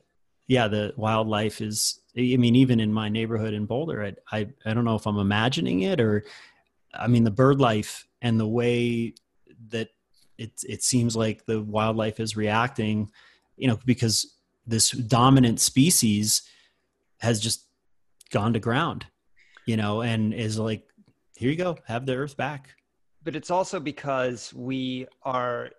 yeah, 0.47 0.68
the 0.68 0.93
wildlife 0.95 1.62
is. 1.62 1.99
I 2.16 2.38
mean, 2.38 2.55
even 2.55 2.80
in 2.80 2.93
my 2.93 3.09
neighborhood 3.09 3.53
in 3.53 3.66
Boulder, 3.66 4.03
I, 4.03 4.38
I 4.38 4.47
I 4.66 4.74
don't 4.74 4.86
know 4.86 4.95
if 4.95 5.07
I'm 5.07 5.18
imagining 5.18 5.82
it 5.82 5.99
or, 5.99 6.24
I 6.93 7.07
mean, 7.07 7.24
the 7.24 7.32
bird 7.32 7.59
life 7.59 8.07
and 8.22 8.39
the 8.39 8.47
way 8.47 9.16
that 9.70 9.89
it 10.38 10.51
it 10.68 10.84
seems 10.84 11.16
like 11.16 11.45
the 11.45 11.61
wildlife 11.61 12.20
is 12.20 12.38
reacting, 12.38 13.09
you 13.57 13.68
know, 13.68 13.80
because 13.86 14.36
this 14.68 14.91
dominant 14.91 15.59
species 15.59 16.43
has 17.20 17.39
just 17.39 17.66
gone 18.30 18.53
to 18.53 18.59
ground, 18.59 19.05
you 19.66 19.78
know, 19.78 20.01
and 20.01 20.34
is 20.34 20.59
like, 20.59 20.88
here 21.36 21.49
you 21.49 21.55
go, 21.55 21.78
have 21.86 22.05
the 22.05 22.16
earth 22.16 22.38
back. 22.38 22.70
But 23.24 23.36
it's 23.36 23.49
also 23.51 23.80
because 23.80 24.53
we 24.53 25.07
are 25.24 25.70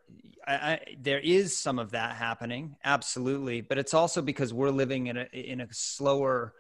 I, 0.47 0.55
I, 0.55 0.80
there 1.01 1.20
is 1.20 1.57
some 1.57 1.78
of 1.78 1.92
that 1.92 2.16
happening, 2.16 2.76
absolutely. 2.84 3.61
But 3.61 3.78
it's 3.78 3.95
also 3.95 4.22
because 4.22 4.53
we're 4.53 4.70
living 4.70 5.07
in 5.09 5.16
a 5.16 5.26
in 5.32 5.61
a 5.61 5.68
slower, 5.70 6.55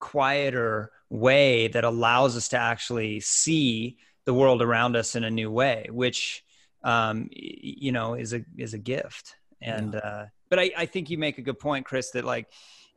quieter 0.00 0.90
way 1.08 1.68
that 1.68 1.84
allows 1.84 2.36
us 2.36 2.48
to 2.48 2.58
actually 2.58 3.20
see 3.20 3.96
the 4.24 4.34
world 4.34 4.60
around 4.60 4.96
us 4.96 5.14
in 5.14 5.24
a 5.24 5.30
new 5.30 5.50
way, 5.50 5.86
which 5.90 6.44
um, 6.84 7.28
you 7.30 7.92
know 7.92 8.14
is 8.14 8.32
a 8.32 8.44
is 8.58 8.74
a 8.74 8.78
gift. 8.78 9.36
And 9.60 9.94
yeah. 9.94 10.00
uh, 10.00 10.26
but 10.50 10.58
I, 10.58 10.70
I 10.76 10.86
think 10.86 11.08
you 11.08 11.18
make 11.18 11.38
a 11.38 11.42
good 11.42 11.58
point, 11.58 11.86
Chris, 11.86 12.10
that 12.10 12.24
like 12.24 12.48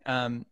um, 0.05 0.45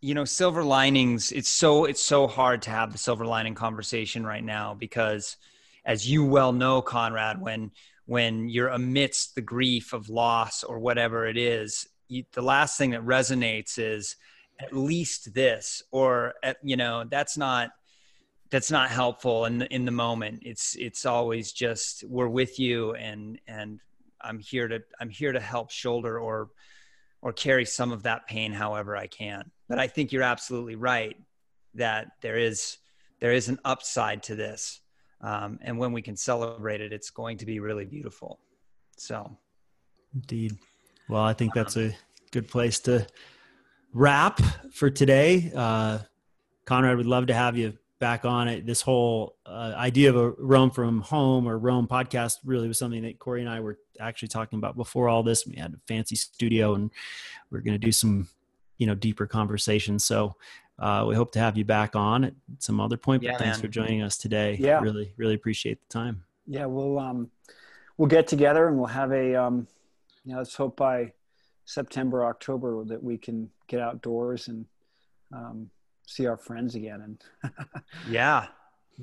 you 0.00 0.14
know 0.14 0.24
silver 0.24 0.64
linings. 0.64 1.32
It's 1.32 1.48
so 1.48 1.84
it's 1.84 2.02
so 2.02 2.26
hard 2.26 2.62
to 2.62 2.70
have 2.70 2.92
the 2.92 2.98
silver 2.98 3.24
lining 3.24 3.54
conversation 3.54 4.26
right 4.26 4.44
now 4.44 4.74
because, 4.74 5.36
as 5.84 6.08
you 6.08 6.24
well 6.24 6.52
know, 6.52 6.82
Conrad, 6.82 7.40
when 7.40 7.70
when 8.06 8.48
you're 8.48 8.68
amidst 8.68 9.34
the 9.34 9.40
grief 9.40 9.92
of 9.92 10.08
loss 10.08 10.64
or 10.64 10.78
whatever 10.78 11.26
it 11.26 11.36
is 11.36 11.86
you, 12.12 12.24
the 12.32 12.42
last 12.42 12.78
thing 12.78 12.90
that 12.90 13.04
resonates 13.04 13.78
is 13.78 14.16
at 14.60 14.72
least 14.72 15.34
this 15.34 15.82
or 15.90 16.34
at, 16.42 16.58
you 16.62 16.76
know 16.76 17.04
that's 17.08 17.36
not 17.36 17.70
that's 18.50 18.70
not 18.70 18.90
helpful 18.90 19.46
in 19.46 19.56
the, 19.56 19.74
in 19.74 19.86
the 19.86 19.90
moment. 19.90 20.42
It's 20.44 20.76
it's 20.76 21.06
always 21.06 21.52
just 21.52 22.04
we're 22.04 22.28
with 22.28 22.58
you 22.60 22.92
and 22.94 23.40
and 23.48 23.80
i'm 24.20 24.38
here 24.38 24.68
to 24.68 24.80
i'm 25.00 25.08
here 25.08 25.32
to 25.32 25.40
help 25.40 25.70
shoulder 25.70 26.20
or 26.20 26.50
or 27.22 27.32
carry 27.32 27.64
some 27.64 27.92
of 27.92 28.02
that 28.02 28.26
pain 28.28 28.52
however 28.52 28.96
i 28.96 29.06
can. 29.06 29.50
But 29.68 29.78
i 29.78 29.88
think 29.88 30.12
you're 30.12 30.22
absolutely 30.22 30.76
right 30.76 31.16
that 31.74 32.08
there 32.20 32.36
is 32.36 32.76
there 33.20 33.32
is 33.32 33.48
an 33.48 33.58
upside 33.64 34.22
to 34.24 34.34
this 34.36 34.81
um, 35.22 35.58
and 35.62 35.78
when 35.78 35.92
we 35.92 36.02
can 36.02 36.16
celebrate 36.16 36.80
it 36.80 36.92
it's 36.92 37.10
going 37.10 37.36
to 37.38 37.46
be 37.46 37.60
really 37.60 37.84
beautiful. 37.84 38.38
So 38.96 39.36
indeed. 40.14 40.56
Well 41.08 41.22
i 41.22 41.32
think 41.32 41.54
that's 41.54 41.76
a 41.76 41.92
good 42.30 42.48
place 42.48 42.80
to 42.80 43.06
wrap 43.92 44.40
for 44.72 44.90
today. 44.90 45.52
Uh, 45.54 45.98
conrad 46.64 46.96
would 46.96 47.06
love 47.06 47.26
to 47.26 47.34
have 47.34 47.56
you 47.56 47.76
back 48.00 48.24
on 48.24 48.48
it. 48.48 48.66
This 48.66 48.80
whole 48.80 49.36
uh, 49.46 49.74
idea 49.76 50.10
of 50.10 50.16
a 50.16 50.30
roam 50.32 50.70
from 50.70 51.02
home 51.02 51.46
or 51.46 51.58
roam 51.58 51.86
podcast 51.86 52.38
really 52.44 52.66
was 52.66 52.78
something 52.78 53.02
that 53.02 53.20
corey 53.20 53.40
and 53.40 53.48
i 53.48 53.60
were 53.60 53.78
actually 54.00 54.28
talking 54.28 54.58
about 54.58 54.76
before 54.76 55.08
all 55.08 55.22
this. 55.22 55.46
We 55.46 55.56
had 55.56 55.74
a 55.74 55.78
fancy 55.86 56.16
studio 56.16 56.74
and 56.74 56.90
we 57.50 57.58
are 57.58 57.62
going 57.62 57.78
to 57.78 57.86
do 57.86 57.92
some 57.92 58.28
you 58.78 58.86
know 58.86 58.94
deeper 58.94 59.26
conversations. 59.26 60.04
So 60.04 60.34
uh, 60.78 61.04
we 61.06 61.14
hope 61.14 61.32
to 61.32 61.38
have 61.38 61.56
you 61.56 61.64
back 61.64 61.94
on 61.94 62.24
at 62.24 62.34
some 62.58 62.80
other 62.80 62.96
point. 62.96 63.22
But 63.22 63.32
yeah, 63.32 63.38
thanks 63.38 63.58
man. 63.58 63.62
for 63.62 63.68
joining 63.68 64.02
us 64.02 64.16
today. 64.16 64.56
Yeah, 64.58 64.80
really, 64.80 65.12
really 65.16 65.34
appreciate 65.34 65.80
the 65.80 65.92
time. 65.92 66.24
Yeah, 66.46 66.66
we'll 66.66 66.98
um, 66.98 67.30
we'll 67.96 68.08
get 68.08 68.26
together 68.26 68.68
and 68.68 68.76
we'll 68.76 68.86
have 68.86 69.12
a 69.12 69.34
um, 69.34 69.66
you 70.24 70.32
know, 70.32 70.38
let's 70.38 70.54
hope 70.54 70.76
by 70.76 71.12
September, 71.64 72.24
October 72.24 72.84
that 72.84 73.02
we 73.02 73.18
can 73.18 73.50
get 73.68 73.80
outdoors 73.80 74.48
and 74.48 74.66
um, 75.32 75.70
see 76.06 76.26
our 76.26 76.36
friends 76.36 76.74
again. 76.74 77.18
And 77.42 77.52
yeah, 78.10 78.46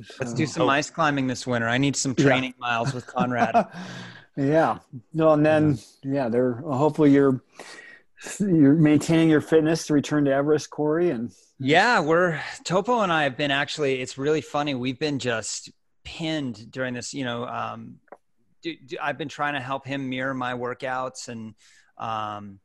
so, 0.01 0.15
let's 0.19 0.33
do 0.33 0.45
some 0.45 0.69
ice 0.69 0.89
climbing 0.89 1.27
this 1.27 1.47
winter. 1.47 1.67
I 1.67 1.77
need 1.77 1.95
some 1.95 2.15
training 2.15 2.53
yeah. 2.57 2.67
miles 2.67 2.93
with 2.93 3.07
Conrad. 3.07 3.67
yeah. 4.37 4.79
No, 5.13 5.33
and 5.33 5.45
then 5.45 5.79
yeah, 6.03 6.29
they're 6.29 6.55
hopefully 6.55 7.11
you're 7.11 7.41
you're 8.39 8.75
maintaining 8.75 9.29
your 9.29 9.41
fitness 9.41 9.87
to 9.87 9.93
return 9.93 10.25
to 10.25 10.33
Everest, 10.33 10.69
Corey, 10.69 11.09
and 11.09 11.31
yeah, 11.59 11.99
we're 11.99 12.39
Topo 12.63 13.01
and 13.01 13.11
I 13.11 13.23
have 13.23 13.35
been 13.35 13.51
actually. 13.51 14.01
It's 14.01 14.17
really 14.17 14.41
funny. 14.41 14.75
We've 14.75 14.97
been 14.97 15.19
just 15.19 15.69
pinned 16.05 16.71
during 16.71 16.93
this. 16.93 17.13
You 17.13 17.25
know, 17.25 17.45
um, 17.45 17.99
I've 19.01 19.17
been 19.17 19.27
trying 19.27 19.55
to 19.55 19.59
help 19.59 19.85
him 19.85 20.09
mirror 20.09 20.33
my 20.33 20.53
workouts, 20.53 21.27
and 21.27 21.53
um, 21.97 22.59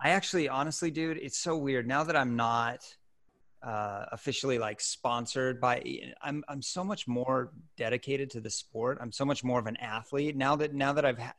I 0.00 0.10
actually, 0.10 0.48
honestly, 0.48 0.90
dude, 0.90 1.16
it's 1.16 1.38
so 1.38 1.56
weird 1.56 1.88
now 1.88 2.04
that 2.04 2.16
I'm 2.16 2.36
not 2.36 2.80
uh, 3.62 4.04
officially 4.12 4.58
like 4.58 4.82
sponsored 4.82 5.58
by. 5.58 5.82
I'm 6.20 6.44
I'm 6.48 6.60
so 6.60 6.84
much 6.84 7.08
more 7.08 7.52
dedicated 7.78 8.28
to 8.32 8.40
the 8.42 8.50
sport. 8.50 8.98
I'm 9.00 9.12
so 9.12 9.24
much 9.24 9.42
more 9.42 9.58
of 9.58 9.66
an 9.66 9.76
athlete 9.78 10.36
now 10.36 10.54
that 10.56 10.74
now 10.74 10.92
that 10.92 11.06
I've 11.06 11.18
ha- 11.18 11.34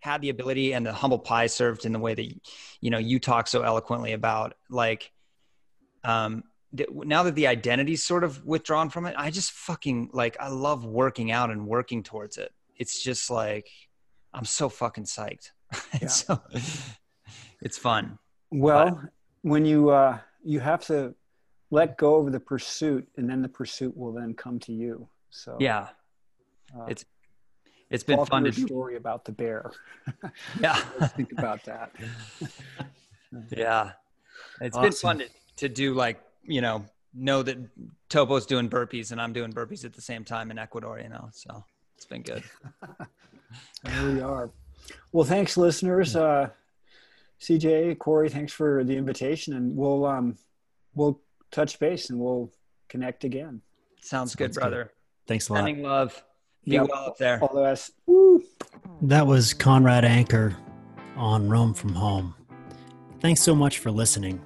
had 0.00 0.20
the 0.22 0.28
ability 0.28 0.72
and 0.72 0.86
the 0.86 0.92
humble 0.92 1.18
pie 1.18 1.48
served 1.48 1.84
in 1.84 1.92
the 1.92 1.98
way 1.98 2.14
that 2.14 2.32
you 2.80 2.90
know 2.90 2.98
you 2.98 3.18
talk 3.18 3.48
so 3.48 3.62
eloquently 3.62 4.12
about 4.12 4.54
like 4.70 5.10
um, 6.06 6.44
now 6.88 7.22
that 7.22 7.34
the 7.34 7.46
identity's 7.46 8.04
sort 8.04 8.24
of 8.24 8.44
withdrawn 8.44 8.90
from 8.90 9.06
it, 9.06 9.14
I 9.18 9.30
just 9.30 9.50
fucking 9.52 10.10
like 10.12 10.36
I 10.38 10.48
love 10.48 10.84
working 10.84 11.30
out 11.30 11.50
and 11.50 11.66
working 11.66 12.02
towards 12.02 12.38
it. 12.38 12.52
It's 12.76 13.02
just 13.02 13.30
like 13.30 13.68
I'm 14.32 14.44
so 14.44 14.68
fucking 14.68 15.04
psyched. 15.04 15.50
it's 15.94 16.24
so 16.24 16.40
it's 17.60 17.78
fun. 17.78 18.18
Well, 18.50 18.90
but, 18.90 19.10
when 19.42 19.64
you 19.64 19.90
uh 19.90 20.18
you 20.44 20.60
have 20.60 20.84
to 20.86 21.14
let 21.70 21.98
go 21.98 22.16
of 22.24 22.32
the 22.32 22.40
pursuit 22.40 23.08
and 23.16 23.28
then 23.28 23.42
the 23.42 23.48
pursuit 23.48 23.96
will 23.96 24.12
then 24.12 24.34
come 24.34 24.58
to 24.60 24.72
you. 24.72 25.08
So 25.30 25.56
Yeah. 25.58 25.88
Uh, 26.76 26.84
it's 26.86 27.04
it's 27.90 28.04
been 28.04 28.24
fun 28.26 28.44
to 28.44 28.52
story 28.66 28.96
about 28.96 29.24
the 29.24 29.32
bear. 29.32 29.72
Yeah. 30.60 30.74
think 31.16 31.32
about 31.32 31.64
that. 31.64 31.92
yeah. 33.50 33.92
It's 34.60 34.76
awesome. 34.76 34.82
been 34.82 34.92
fun 34.92 35.18
to 35.18 35.28
to 35.56 35.68
do 35.68 35.94
like 35.94 36.20
you 36.44 36.60
know 36.60 36.84
know 37.14 37.42
that 37.42 37.58
Topo's 38.08 38.46
doing 38.46 38.68
burpees 38.68 39.12
and 39.12 39.20
I'm 39.20 39.32
doing 39.32 39.52
burpees 39.52 39.84
at 39.84 39.94
the 39.94 40.02
same 40.02 40.24
time 40.24 40.50
in 40.50 40.58
Ecuador. 40.58 41.00
You 41.00 41.08
know, 41.08 41.28
so 41.32 41.64
it's 41.96 42.06
been 42.06 42.22
good. 42.22 42.42
there 43.84 44.12
we 44.12 44.20
are. 44.20 44.50
Well, 45.12 45.24
thanks, 45.24 45.56
listeners. 45.56 46.14
Uh, 46.14 46.50
CJ, 47.40 47.98
Corey, 47.98 48.28
thanks 48.28 48.52
for 48.52 48.84
the 48.84 48.96
invitation, 48.96 49.54
and 49.54 49.76
we'll 49.76 50.04
um, 50.06 50.36
we'll 50.94 51.20
touch 51.50 51.78
base 51.78 52.10
and 52.10 52.18
we'll 52.18 52.52
connect 52.88 53.24
again. 53.24 53.62
Sounds, 54.00 54.32
Sounds 54.32 54.34
good, 54.36 54.52
brother. 54.52 54.92
Thanks 55.26 55.48
a 55.48 55.52
lot. 55.52 55.58
Sending 55.60 55.82
love. 55.82 56.22
Be 56.64 56.72
yep. 56.72 56.88
well 56.90 57.06
up 57.06 57.18
there. 57.18 57.40
All 57.42 57.54
the 57.54 57.62
best. 57.62 57.92
Woo. 58.06 58.42
That 59.02 59.26
was 59.26 59.54
Conrad 59.54 60.04
Anker 60.04 60.56
on 61.16 61.48
Roam 61.48 61.74
from 61.74 61.94
Home. 61.94 62.34
Thanks 63.20 63.42
so 63.42 63.54
much 63.54 63.78
for 63.78 63.90
listening 63.90 64.40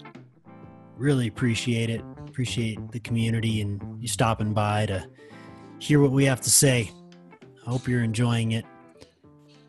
really 1.01 1.27
appreciate 1.27 1.89
it. 1.89 2.03
Appreciate 2.29 2.93
the 2.93 3.01
community 3.01 3.63
and 3.63 3.81
you 4.01 4.07
stopping 4.07 4.53
by 4.53 4.85
to 4.87 5.07
hear 5.79 5.99
what 5.99 6.13
we 6.13 6.27
have 6.27 6.43
to 6.43 6.51
say. 6.51 6.91
I 7.67 7.71
hope 7.71 7.89
you're 7.89 8.05
enjoying 8.05 8.53
it. 8.53 8.67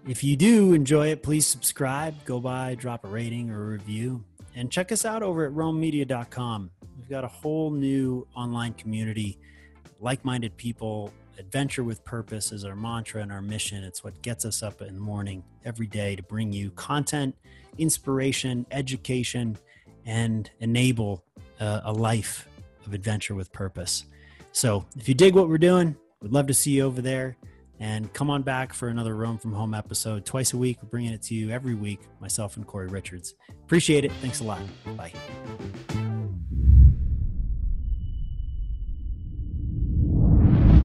If 0.05 0.23
you 0.23 0.36
do 0.36 0.73
enjoy 0.73 1.07
it, 1.07 1.23
please 1.23 1.47
subscribe, 1.47 2.25
go 2.25 2.39
by, 2.39 2.75
drop 2.75 3.05
a 3.05 3.07
rating 3.07 3.49
or 3.49 3.63
a 3.63 3.67
review, 3.71 4.23
and 4.55 4.69
check 4.69 4.91
us 4.91 5.05
out 5.05 5.23
over 5.23 5.45
at 5.45 5.53
roammedia.com. 5.53 6.69
We've 6.97 7.09
got 7.09 7.23
a 7.23 7.29
whole 7.29 7.71
new 7.71 8.27
online 8.36 8.73
community, 8.73 9.39
like 10.01 10.25
minded 10.25 10.57
people. 10.57 11.13
Adventure 11.39 11.84
with 11.84 12.03
purpose 12.03 12.51
is 12.51 12.65
our 12.65 12.75
mantra 12.75 13.21
and 13.21 13.32
our 13.32 13.41
mission. 13.41 13.84
It's 13.84 14.03
what 14.03 14.21
gets 14.21 14.43
us 14.43 14.61
up 14.61 14.82
in 14.82 14.95
the 14.95 15.01
morning 15.01 15.43
every 15.63 15.88
day 15.88 16.15
to 16.17 16.23
bring 16.23 16.51
you 16.51 16.71
content, 16.71 17.36
inspiration, 17.77 18.65
education, 18.71 19.57
and 20.06 20.49
enable 20.60 21.24
a, 21.60 21.82
a 21.86 21.93
life 21.93 22.47
of 22.86 22.93
adventure 22.93 23.36
with 23.36 23.52
purpose. 23.52 24.06
So 24.52 24.86
if 24.97 25.08
you 25.08 25.14
dig 25.14 25.36
what 25.36 25.47
we're 25.47 25.58
doing, 25.58 25.95
we'd 26.22 26.32
love 26.32 26.47
to 26.47 26.54
see 26.54 26.72
you 26.72 26.84
over 26.84 27.02
there. 27.02 27.38
And 27.80 28.14
come 28.14 28.30
on 28.30 28.43
back 28.43 28.74
for 28.74 28.89
another 28.89 29.16
Roam 29.16 29.39
from 29.39 29.54
Home 29.54 29.74
episode 29.74 30.24
twice 30.24 30.54
a 30.54 30.58
week. 30.58 30.78
We're 30.84 30.89
bringing 30.89 31.14
it 31.14 31.24
to 31.24 31.34
you 31.34 31.49
every 31.49 31.74
week, 31.74 32.02
myself 32.20 32.56
and 32.58 32.68
Corey 32.68 32.88
Richards. 32.88 33.34
Appreciate 33.64 34.06
it. 34.06 34.12
Thanks 34.22 34.39
a 34.39 34.43
lot. 34.43 34.62
Bye. 34.95 35.14